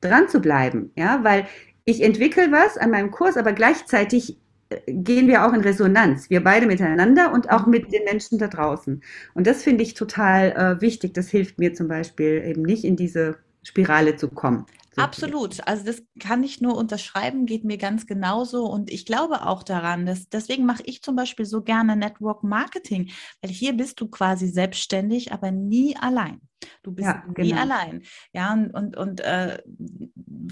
dran 0.00 0.28
zu 0.28 0.40
bleiben. 0.40 0.90
Ja, 0.96 1.22
weil 1.22 1.46
ich 1.84 2.02
entwickle 2.02 2.52
was 2.52 2.78
an 2.78 2.90
meinem 2.90 3.10
Kurs, 3.10 3.36
aber 3.36 3.52
gleichzeitig 3.52 4.38
gehen 4.86 5.28
wir 5.28 5.46
auch 5.46 5.52
in 5.52 5.60
Resonanz. 5.60 6.30
Wir 6.30 6.42
beide 6.42 6.66
miteinander 6.66 7.32
und 7.32 7.50
auch 7.50 7.66
mit 7.66 7.92
den 7.92 8.04
Menschen 8.04 8.38
da 8.38 8.48
draußen. 8.48 9.02
Und 9.34 9.46
das 9.46 9.62
finde 9.62 9.82
ich 9.82 9.94
total 9.94 10.52
äh, 10.52 10.80
wichtig. 10.80 11.14
Das 11.14 11.28
hilft 11.28 11.58
mir 11.58 11.74
zum 11.74 11.88
Beispiel 11.88 12.42
eben 12.46 12.62
nicht 12.62 12.84
in 12.84 12.96
diese 12.96 13.36
Spirale 13.62 14.16
zu 14.16 14.28
kommen. 14.28 14.66
So. 14.94 15.00
Absolut. 15.00 15.66
Also 15.66 15.84
das 15.84 16.02
kann 16.20 16.44
ich 16.44 16.60
nur 16.60 16.76
unterschreiben, 16.76 17.46
geht 17.46 17.64
mir 17.64 17.78
ganz 17.78 18.06
genauso. 18.06 18.66
Und 18.66 18.90
ich 18.90 19.06
glaube 19.06 19.46
auch 19.46 19.62
daran, 19.62 20.04
dass 20.04 20.28
deswegen 20.28 20.66
mache 20.66 20.82
ich 20.84 21.02
zum 21.02 21.16
Beispiel 21.16 21.46
so 21.46 21.62
gerne 21.62 21.96
Network 21.96 22.42
Marketing, 22.42 23.10
weil 23.40 23.50
hier 23.50 23.72
bist 23.72 24.00
du 24.00 24.08
quasi 24.08 24.48
selbstständig, 24.48 25.32
aber 25.32 25.50
nie 25.50 25.96
allein. 25.96 26.40
Du 26.82 26.92
bist 26.92 27.06
Ja, 27.06 27.22
nie 27.26 27.50
genau. 27.50 27.62
allein. 27.62 28.02
Ja, 28.32 28.52
und, 28.52 28.96
und, 28.96 29.20
äh, 29.20 29.58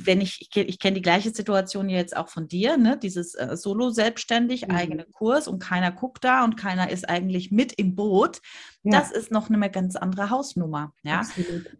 wenn 0.02 0.20
ich, 0.20 0.40
ich, 0.40 0.56
ich 0.56 0.78
kenne 0.78 0.94
die 0.94 1.02
gleiche 1.02 1.30
Situation 1.30 1.88
jetzt 1.88 2.16
auch 2.16 2.28
von 2.28 2.48
dir, 2.48 2.76
ne? 2.76 2.96
Dieses 2.96 3.34
äh, 3.34 3.56
Solo 3.56 3.90
selbstständig, 3.90 4.68
Mhm. 4.68 4.74
eigene 4.74 5.04
Kurs 5.04 5.48
und 5.48 5.58
keiner 5.60 5.92
guckt 5.92 6.24
da 6.24 6.44
und 6.44 6.56
keiner 6.56 6.90
ist 6.90 7.08
eigentlich 7.08 7.50
mit 7.50 7.72
im 7.72 7.94
Boot. 7.94 8.40
Ja. 8.82 8.98
Das 8.98 9.10
ist 9.10 9.30
noch 9.30 9.50
eine 9.50 9.70
ganz 9.70 9.94
andere 9.96 10.30
Hausnummer. 10.30 10.94
Ja. 11.02 11.22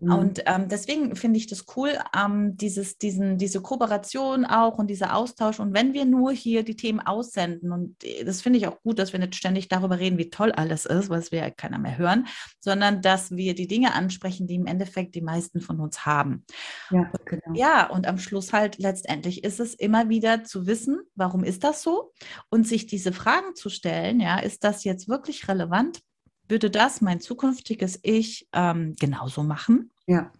Mhm. 0.00 0.12
Und 0.12 0.42
ähm, 0.46 0.68
deswegen 0.68 1.16
finde 1.16 1.38
ich 1.38 1.46
das 1.46 1.64
cool, 1.76 1.92
ähm, 2.14 2.56
dieses, 2.58 2.98
diesen, 2.98 3.38
diese 3.38 3.62
Kooperation 3.62 4.44
auch 4.44 4.76
und 4.78 4.88
dieser 4.88 5.16
Austausch. 5.16 5.60
Und 5.60 5.72
wenn 5.72 5.94
wir 5.94 6.04
nur 6.04 6.32
hier 6.32 6.62
die 6.62 6.76
Themen 6.76 7.00
aussenden, 7.00 7.72
und 7.72 8.04
äh, 8.04 8.24
das 8.24 8.42
finde 8.42 8.58
ich 8.58 8.66
auch 8.66 8.82
gut, 8.82 8.98
dass 8.98 9.12
wir 9.12 9.20
nicht 9.20 9.34
ständig 9.34 9.68
darüber 9.68 9.98
reden, 9.98 10.18
wie 10.18 10.28
toll 10.28 10.52
alles 10.52 10.84
ist, 10.84 11.08
was 11.08 11.32
wir 11.32 11.38
ja 11.38 11.50
keiner 11.50 11.78
mehr 11.78 11.96
hören, 11.96 12.26
sondern 12.60 13.00
dass 13.00 13.30
wir 13.30 13.54
die 13.54 13.66
Dinge 13.66 13.94
ansprechen, 13.94 14.19
die 14.20 14.54
im 14.54 14.66
Endeffekt 14.66 15.14
die 15.14 15.20
meisten 15.20 15.60
von 15.60 15.80
uns 15.80 16.06
haben. 16.06 16.44
ja, 16.90 17.10
genau. 17.24 17.54
Ja, 17.54 17.88
und 17.88 18.06
am 18.06 18.18
Schluss 18.18 18.52
halt 18.52 18.78
letztendlich 18.78 19.44
ist 19.44 19.60
es 19.60 19.74
immer 19.74 20.08
wieder 20.08 20.44
zu 20.44 20.66
wissen, 20.66 21.00
warum 21.14 21.44
ist 21.44 21.64
das 21.64 21.82
so? 21.82 22.12
Und 22.48 22.66
sich 22.66 22.86
diese 22.86 23.12
Fragen 23.12 23.54
zu 23.54 23.68
stellen, 23.68 24.20
ja, 24.20 24.38
ist 24.38 24.64
das 24.64 24.84
jetzt 24.84 25.08
wirklich 25.08 25.48
relevant? 25.48 26.00
Würde 26.48 26.70
das 26.70 27.00
mein 27.00 27.20
zukünftiges 27.20 27.98
Ich 28.02 28.48
ähm, 28.52 28.94
genauso 28.98 29.42
machen? 29.42 29.90
Ja. 30.06 30.32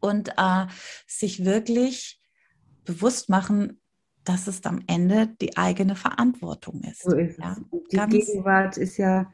Und 0.00 0.30
äh, 0.36 0.66
sich 1.06 1.44
wirklich 1.44 2.20
bewusst 2.84 3.28
machen, 3.28 3.80
dass 4.24 4.46
es 4.46 4.64
am 4.64 4.80
Ende 4.86 5.28
die 5.40 5.56
eigene 5.56 5.96
Verantwortung 5.96 6.82
ist. 6.82 7.02
So 7.02 7.16
ist 7.16 7.38
ja, 7.38 7.52
es. 7.52 7.58
Die 7.90 8.18
Gegenwart 8.18 8.76
ist 8.76 8.96
ja, 8.96 9.32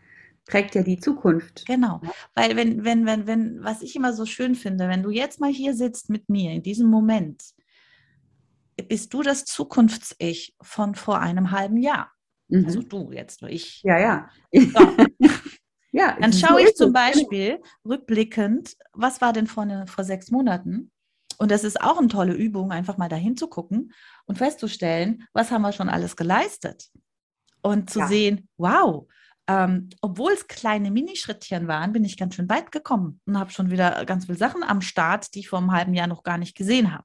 prägt 0.49 0.74
ja 0.74 0.82
die 0.82 0.99
Zukunft. 0.99 1.64
Genau. 1.66 2.01
Weil 2.34 2.57
wenn, 2.57 2.84
wenn, 2.84 3.07
wenn, 3.07 3.26
wenn, 3.26 3.62
was 3.62 3.82
ich 3.82 3.94
immer 3.94 4.12
so 4.12 4.26
schön 4.26 4.55
finde, 4.57 4.88
wenn 4.88 5.03
du 5.03 5.11
jetzt 5.11 5.40
mal 5.40 5.53
hier 5.53 5.74
sitzt 5.74 6.11
mit 6.11 6.28
mir 6.28 6.53
in 6.53 6.62
diesem 6.62 6.88
Moment, 6.88 7.44
bist 8.88 9.12
du 9.12 9.22
das 9.22 9.44
Zukunfts-Ich 9.44 10.57
von 10.61 10.94
vor 10.94 11.20
einem 11.20 11.51
halben 11.51 11.76
Jahr. 11.76 12.11
Mhm. 12.49 12.64
Also 12.64 12.82
du 12.82 13.12
jetzt, 13.12 13.42
nur 13.42 13.51
ich. 13.51 13.82
Ja, 13.82 13.99
ja. 13.99 14.30
So. 14.53 14.96
ja 15.92 16.16
Dann 16.18 16.32
schaue 16.32 16.62
ich 16.62 16.74
zum 16.74 16.92
Beispiel 16.92 17.61
rückblickend, 17.84 18.76
was 18.92 19.20
war 19.20 19.32
denn 19.32 19.46
vor, 19.46 19.66
ne, 19.66 19.84
vor 19.86 20.05
sechs 20.05 20.30
Monaten? 20.30 20.90
Und 21.36 21.51
das 21.51 21.62
ist 21.62 21.80
auch 21.80 21.99
eine 21.99 22.09
tolle 22.09 22.34
Übung, 22.34 22.72
einfach 22.72 22.96
mal 22.96 23.09
dahin 23.09 23.36
zu 23.36 23.49
gucken 23.49 23.92
und 24.24 24.38
festzustellen, 24.38 25.24
was 25.32 25.51
haben 25.51 25.62
wir 25.62 25.72
schon 25.72 25.88
alles 25.88 26.16
geleistet. 26.16 26.88
Und 27.61 27.90
zu 27.90 28.01
ja. 28.01 28.09
sehen, 28.09 28.49
wow, 28.57 29.07
ähm, 29.49 29.88
obwohl 30.03 30.32
es 30.32 30.46
kleine 30.46 30.90
Minischrittchen 30.90 31.66
waren, 31.68 31.92
bin 31.92 32.05
ich 32.05 32.18
ganz 32.18 32.34
schön 32.34 32.51
weit 32.51 32.70
gekommen 32.70 33.20
und 33.26 33.38
habe 33.38 33.51
schon 33.51 33.70
wieder 33.70 34.05
ganz 34.05 34.26
viele 34.26 34.36
Sachen 34.36 34.62
am 34.62 34.82
Start, 34.82 35.34
die 35.34 35.40
ich 35.40 35.49
vor 35.49 35.59
einem 35.59 35.72
halben 35.72 35.94
Jahr 35.94 36.07
noch 36.07 36.22
gar 36.22 36.36
nicht 36.36 36.55
gesehen 36.55 36.92
habe. 36.92 37.05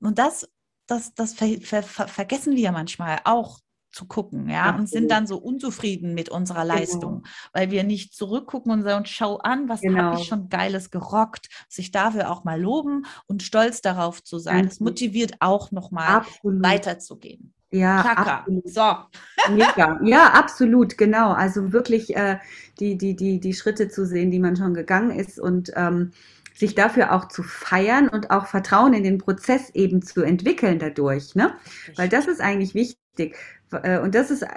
Und 0.00 0.18
das, 0.18 0.48
das, 0.86 1.12
das 1.14 1.34
ver 1.34 1.60
ver 1.60 1.82
ver 1.82 2.06
vergessen 2.06 2.54
wir 2.54 2.70
manchmal 2.70 3.18
auch 3.24 3.58
zu 3.90 4.06
gucken, 4.06 4.48
ja, 4.48 4.62
Absolut. 4.62 4.80
und 4.80 4.86
sind 4.88 5.10
dann 5.10 5.26
so 5.26 5.36
unzufrieden 5.36 6.14
mit 6.14 6.28
unserer 6.28 6.62
genau. 6.62 6.74
Leistung, 6.74 7.14
genau. 7.16 7.28
weil 7.52 7.70
wir 7.70 7.84
nicht 7.84 8.14
zurückgucken 8.14 8.72
und 8.72 8.84
sagen, 8.84 9.04
schau 9.04 9.36
an, 9.38 9.68
was 9.68 9.80
genau. 9.80 10.02
habe 10.02 10.20
ich 10.20 10.26
schon 10.26 10.48
Geiles 10.48 10.90
gerockt, 10.90 11.48
sich 11.68 11.90
dafür 11.90 12.30
auch 12.30 12.44
mal 12.44 12.60
loben 12.60 13.06
und 13.26 13.42
stolz 13.42 13.82
darauf 13.82 14.22
zu 14.22 14.38
sein. 14.38 14.66
Das 14.66 14.80
motiviert 14.80 15.34
auch 15.40 15.72
nochmal 15.72 16.24
weiterzugehen. 16.42 17.52
Ja, 17.72 18.00
absolut. 18.02 18.68
so. 18.68 18.94
Mega. 19.50 19.98
Ja, 20.04 20.26
absolut, 20.34 20.98
genau. 20.98 21.32
Also 21.32 21.72
wirklich 21.72 22.14
äh, 22.14 22.38
die, 22.78 22.98
die, 22.98 23.16
die, 23.16 23.40
die 23.40 23.54
Schritte 23.54 23.88
zu 23.88 24.06
sehen, 24.06 24.30
die 24.30 24.38
man 24.38 24.56
schon 24.56 24.74
gegangen 24.74 25.10
ist 25.10 25.40
und 25.40 25.72
ähm, 25.74 26.12
sich 26.54 26.74
dafür 26.74 27.12
auch 27.12 27.28
zu 27.28 27.42
feiern 27.42 28.08
und 28.08 28.30
auch 28.30 28.46
Vertrauen 28.46 28.92
in 28.92 29.04
den 29.04 29.18
Prozess 29.18 29.70
eben 29.70 30.02
zu 30.02 30.22
entwickeln 30.22 30.78
dadurch. 30.78 31.34
Ne? 31.34 31.54
Weil 31.96 32.10
das 32.10 32.26
ist 32.26 32.42
eigentlich 32.42 32.74
wichtig. 32.74 33.36
Äh, 33.72 33.98
und 34.00 34.14
das 34.14 34.30
ist 34.30 34.42
äh, 34.42 34.48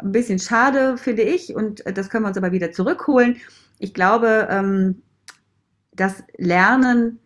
ein 0.00 0.12
bisschen 0.12 0.38
schade, 0.38 0.96
finde 0.96 1.22
ich. 1.22 1.54
Und 1.54 1.82
das 1.84 2.10
können 2.10 2.24
wir 2.24 2.28
uns 2.28 2.38
aber 2.38 2.52
wieder 2.52 2.70
zurückholen. 2.70 3.38
Ich 3.80 3.92
glaube, 3.92 4.46
ähm, 4.50 5.02
das 5.92 6.22
Lernen 6.36 7.18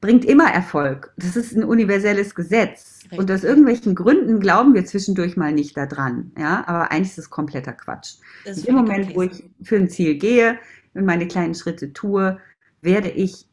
bringt 0.00 0.24
immer 0.24 0.52
Erfolg. 0.52 1.12
Das 1.16 1.36
ist 1.36 1.56
ein 1.56 1.64
universelles 1.64 2.34
Gesetz. 2.34 2.98
Richtig. 3.04 3.18
Und 3.18 3.30
aus 3.30 3.44
irgendwelchen 3.44 3.94
Gründen 3.94 4.40
glauben 4.40 4.74
wir 4.74 4.84
zwischendurch 4.84 5.36
mal 5.36 5.52
nicht 5.52 5.76
daran. 5.76 6.32
Ja, 6.38 6.64
aber 6.66 6.90
eigentlich 6.90 7.10
ist 7.10 7.18
es 7.18 7.30
kompletter 7.30 7.72
Quatsch. 7.72 8.16
Im 8.44 8.74
Moment, 8.74 9.14
wo 9.14 9.22
ich 9.22 9.44
für 9.62 9.76
ein 9.76 9.88
Ziel 9.88 10.16
gehe 10.16 10.58
und 10.94 11.06
meine 11.06 11.26
kleinen 11.26 11.54
Schritte 11.54 11.92
tue, 11.92 12.38
werde 12.82 13.10
ich, 13.10 13.46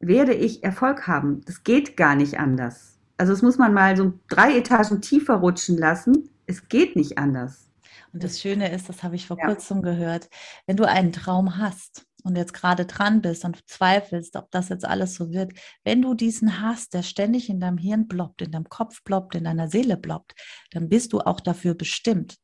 werde 0.00 0.34
ich 0.34 0.64
Erfolg 0.64 1.06
haben. 1.06 1.42
Das 1.46 1.62
geht 1.62 1.96
gar 1.96 2.16
nicht 2.16 2.38
anders. 2.38 2.98
Also 3.16 3.32
es 3.32 3.42
muss 3.42 3.58
man 3.58 3.72
mal 3.72 3.96
so 3.96 4.14
drei 4.28 4.56
Etagen 4.58 5.00
tiefer 5.00 5.34
rutschen 5.34 5.78
lassen. 5.78 6.28
Es 6.46 6.68
geht 6.68 6.96
nicht 6.96 7.18
anders. 7.18 7.68
Und 8.12 8.24
das 8.24 8.40
Schöne 8.40 8.70
ist, 8.72 8.88
das 8.88 9.02
habe 9.02 9.14
ich 9.14 9.26
vor 9.26 9.38
ja. 9.38 9.46
kurzem 9.46 9.80
gehört, 9.80 10.28
wenn 10.66 10.76
du 10.76 10.86
einen 10.86 11.12
Traum 11.12 11.56
hast 11.56 12.04
und 12.24 12.36
jetzt 12.36 12.52
gerade 12.52 12.86
dran 12.86 13.22
bist 13.22 13.44
und 13.44 13.58
zweifelst, 13.68 14.36
ob 14.36 14.50
das 14.50 14.68
jetzt 14.68 14.84
alles 14.84 15.14
so 15.14 15.30
wird, 15.32 15.52
wenn 15.84 16.02
du 16.02 16.14
diesen 16.14 16.60
hast, 16.60 16.94
der 16.94 17.02
ständig 17.02 17.48
in 17.48 17.60
deinem 17.60 17.78
Hirn 17.78 18.08
bloppt, 18.08 18.42
in 18.42 18.52
deinem 18.52 18.68
Kopf 18.68 19.02
bloppt, 19.04 19.34
in 19.34 19.44
deiner 19.44 19.68
Seele 19.68 19.96
bloppt, 19.96 20.34
dann 20.70 20.88
bist 20.88 21.12
du 21.12 21.20
auch 21.20 21.40
dafür 21.40 21.74
bestimmt. 21.74 22.38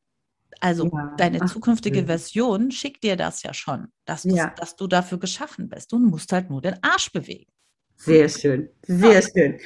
Also 0.61 0.87
ja, 0.87 1.15
deine 1.17 1.45
zukünftige 1.47 2.07
Version 2.07 2.71
schickt 2.71 3.05
dir 3.05 3.17
das 3.17 3.43
ja 3.43 3.55
schon, 3.55 3.89
dass, 4.05 4.25
ja. 4.25 4.53
dass 4.57 4.77
du 4.77 4.87
dafür 4.87 5.19
geschaffen 5.19 5.69
bist. 5.69 5.93
Du 5.93 5.99
musst 5.99 6.33
halt 6.33 6.51
nur 6.51 6.61
den 6.61 6.83
Arsch 6.83 7.13
bewegen. 7.13 7.51
Sehr 7.97 8.29
schön, 8.29 8.69
sehr 8.87 9.21
ja. 9.21 9.23
schön. 9.23 9.59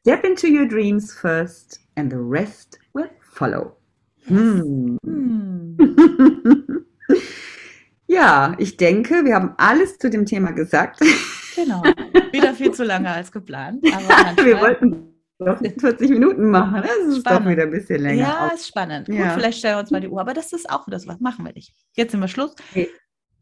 Step 0.00 0.24
into 0.24 0.46
your 0.46 0.66
dreams 0.66 1.12
first 1.12 1.80
and 1.96 2.10
the 2.10 2.18
rest 2.18 2.78
will 2.94 3.10
follow. 3.20 3.76
Hm. 4.24 4.98
Hm. 5.04 5.76
ja, 8.06 8.54
ich 8.58 8.76
denke, 8.76 9.24
wir 9.24 9.34
haben 9.34 9.54
alles 9.56 9.98
zu 9.98 10.10
dem 10.10 10.26
Thema 10.26 10.52
gesagt. 10.52 11.00
Genau. 11.54 11.82
Wieder 12.32 12.54
viel 12.54 12.72
zu 12.72 12.84
lange 12.84 13.10
als 13.10 13.32
geplant. 13.32 13.82
wir 13.82 14.60
wollten 14.60 15.14
doch 15.38 15.58
40 15.58 16.10
Minuten 16.10 16.50
machen. 16.50 16.82
Das 16.82 17.08
ist 17.08 17.20
spannend. 17.20 17.46
doch 17.46 17.50
wieder 17.50 17.62
ein 17.64 17.70
bisschen 17.70 18.02
länger. 18.02 18.22
Ja, 18.22 18.48
ist 18.54 18.68
spannend. 18.68 19.08
Ja. 19.08 19.24
Gut, 19.24 19.32
vielleicht 19.34 19.58
stellen 19.58 19.76
wir 19.76 19.80
uns 19.80 19.90
mal 19.90 20.00
die 20.00 20.08
Uhr, 20.08 20.20
aber 20.20 20.34
das 20.34 20.52
ist 20.52 20.70
auch 20.70 20.86
das, 20.88 21.06
was 21.06 21.20
machen 21.20 21.44
wir 21.44 21.52
nicht. 21.52 21.74
Jetzt 21.94 22.12
sind 22.12 22.20
wir 22.20 22.28
Schluss. 22.28 22.54
Nee. 22.74 22.88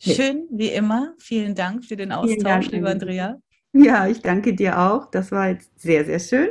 Schön, 0.00 0.46
wie 0.50 0.68
immer. 0.68 1.14
Vielen 1.18 1.54
Dank 1.54 1.84
für 1.84 1.96
den 1.96 2.12
Austausch, 2.12 2.70
lieber 2.70 2.90
Andrea. 2.90 3.38
Ja, 3.72 4.06
ich 4.06 4.22
danke 4.22 4.54
dir 4.54 4.78
auch. 4.78 5.10
Das 5.10 5.32
war 5.32 5.48
jetzt 5.48 5.80
sehr, 5.80 6.04
sehr 6.04 6.18
schön. 6.18 6.48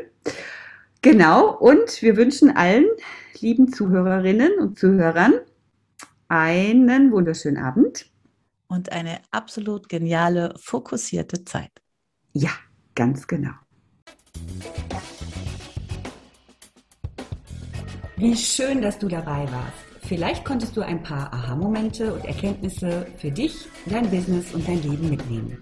Genau, 1.01 1.55
und 1.57 2.01
wir 2.01 2.15
wünschen 2.15 2.55
allen 2.55 2.85
lieben 3.39 3.71
Zuhörerinnen 3.71 4.59
und 4.59 4.79
Zuhörern 4.79 5.33
einen 6.27 7.11
wunderschönen 7.11 7.57
Abend. 7.57 8.09
Und 8.67 8.91
eine 8.91 9.19
absolut 9.29 9.87
geniale, 9.87 10.55
fokussierte 10.57 11.45
Zeit. 11.45 11.71
Ja, 12.31 12.49
ganz 12.95 13.27
genau. 13.27 13.53
Wie 18.17 18.35
schön, 18.35 18.81
dass 18.81 18.97
du 18.97 19.07
dabei 19.07 19.47
warst. 19.51 19.93
Vielleicht 20.01 20.43
konntest 20.43 20.75
du 20.75 20.81
ein 20.81 21.01
paar 21.01 21.33
Aha-Momente 21.33 22.13
und 22.13 22.25
Erkenntnisse 22.25 23.07
für 23.17 23.31
dich, 23.31 23.67
dein 23.85 24.09
Business 24.09 24.53
und 24.53 24.67
dein 24.67 24.81
Leben 24.81 25.09
mitnehmen. 25.09 25.61